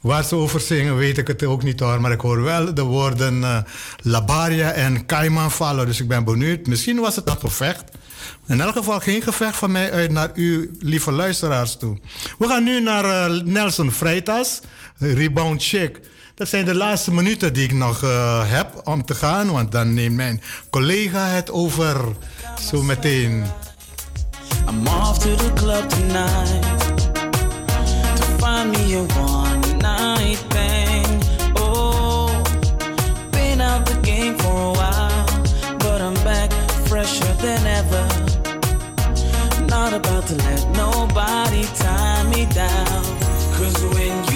[0.01, 2.83] Waar ze over zingen weet ik het ook niet hoor, maar ik hoor wel de
[2.83, 3.59] woorden eh,
[4.03, 5.87] Labaria en Kaiman vallen.
[5.87, 6.67] Dus ik ben benieuwd.
[6.67, 7.85] Misschien was het een gevecht.
[8.47, 11.99] In elk geval geen gevecht van mij uit naar u, lieve luisteraars toe.
[12.39, 14.61] We gaan nu naar eh, Nelson Freitas,
[14.99, 16.01] Rebound Chick.
[16.35, 19.95] Dat zijn de laatste minuten die ik nog eh, heb om te gaan, want dan
[19.95, 21.97] neemt mijn collega het over.
[22.71, 23.45] Zo meteen.
[24.69, 26.63] I'm off to the club tonight
[28.17, 31.07] to find me a one night thing.
[31.57, 32.29] Oh,
[33.33, 36.51] been out the game for a while, but I'm back
[36.89, 38.05] fresher than ever.
[39.67, 43.03] Not about to let nobody tie me down.
[43.57, 44.32] Cause when you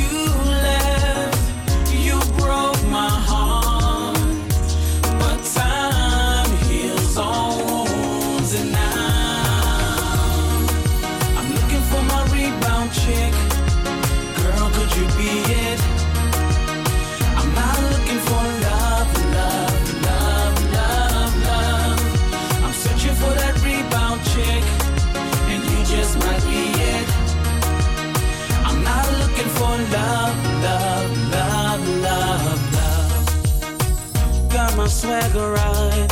[34.96, 36.10] swagger right.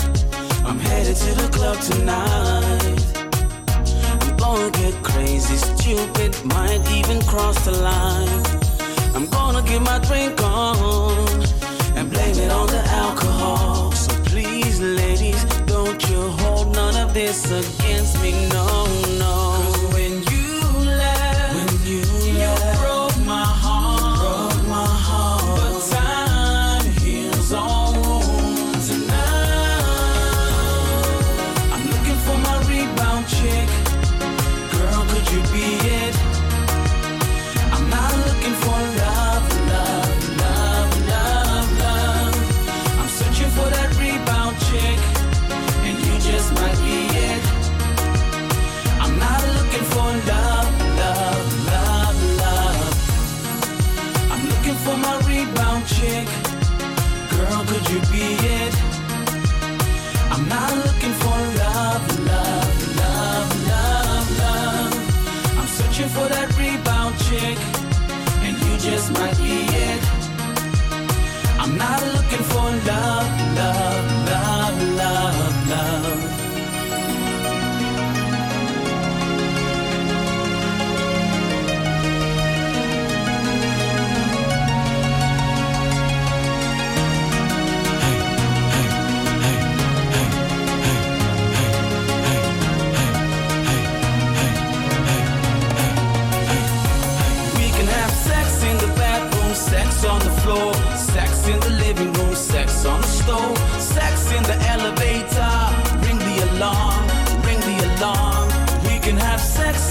[0.67, 3.01] I'm headed to the club tonight.
[4.23, 8.45] I'm gonna get crazy, stupid, might even cross the line.
[9.17, 11.17] I'm gonna get my drink on
[11.97, 13.93] and blame it on the alcohol.
[13.93, 18.69] So please, ladies, don't you hold none of this against me, no,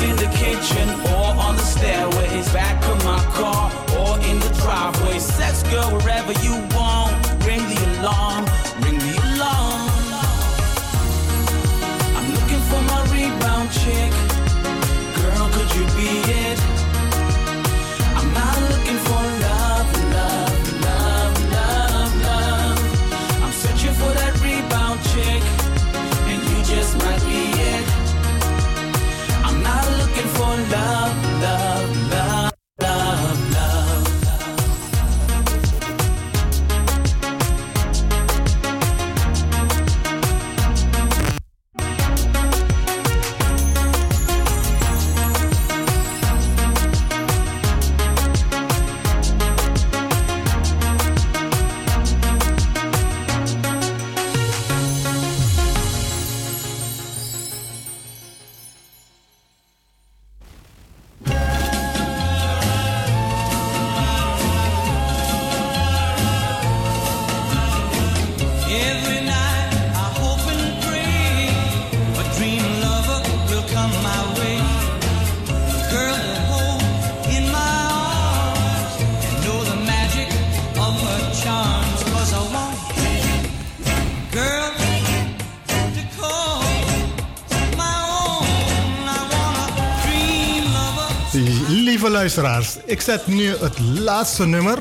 [0.03, 5.19] in the kitchen or on the stairways, back of my car or in the driveway.
[5.19, 7.13] Sex, girl, wherever you want.
[7.45, 8.45] Ring the alarm,
[92.85, 94.77] ik zet nu het laatste nummer.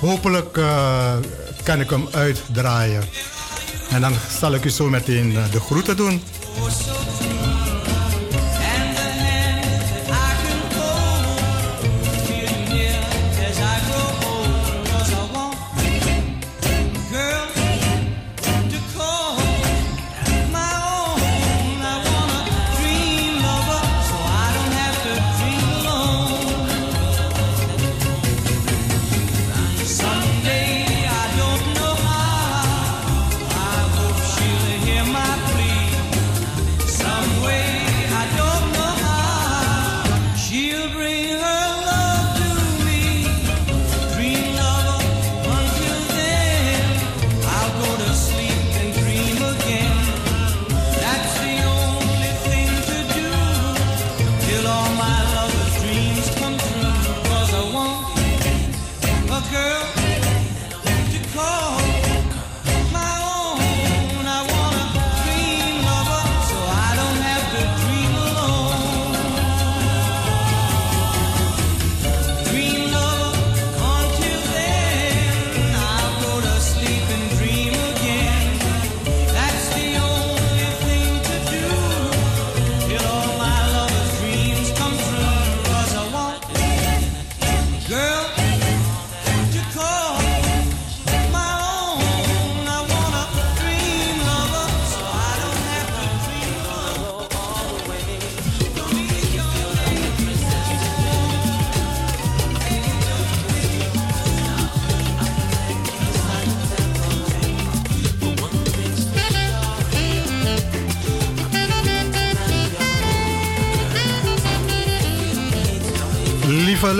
[0.00, 1.16] Hopelijk eh,
[1.62, 3.02] kan ik hem uitdraaien.
[3.90, 6.22] En dan zal ik u zo meteen eh, de groeten doen.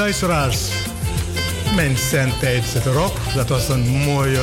[0.05, 0.69] Luisteraars,
[1.75, 3.21] mijn zendtijd zit erop.
[3.35, 4.41] Dat was een mooie,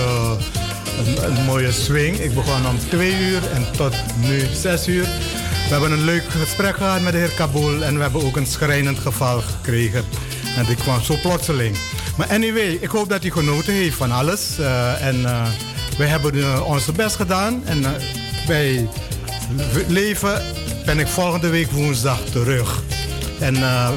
[1.25, 2.17] een, mooie swing.
[2.17, 5.03] Ik begon om twee uur en tot nu zes uur.
[5.03, 8.45] We hebben een leuk gesprek gehad met de heer Kabul en we hebben ook een
[8.45, 10.03] schrijnend geval gekregen.
[10.57, 11.77] En die kwam zo plotseling.
[12.17, 14.59] Maar anyway, ik hoop dat u genoten heeft van alles.
[14.59, 15.47] Eh, en eh,
[15.97, 17.61] wij hebben uh, onze best gedaan.
[17.65, 17.91] En eh,
[18.47, 18.87] bij
[19.87, 20.41] leven
[20.85, 22.83] ben ik volgende week woensdag terug.
[23.39, 23.89] En eh,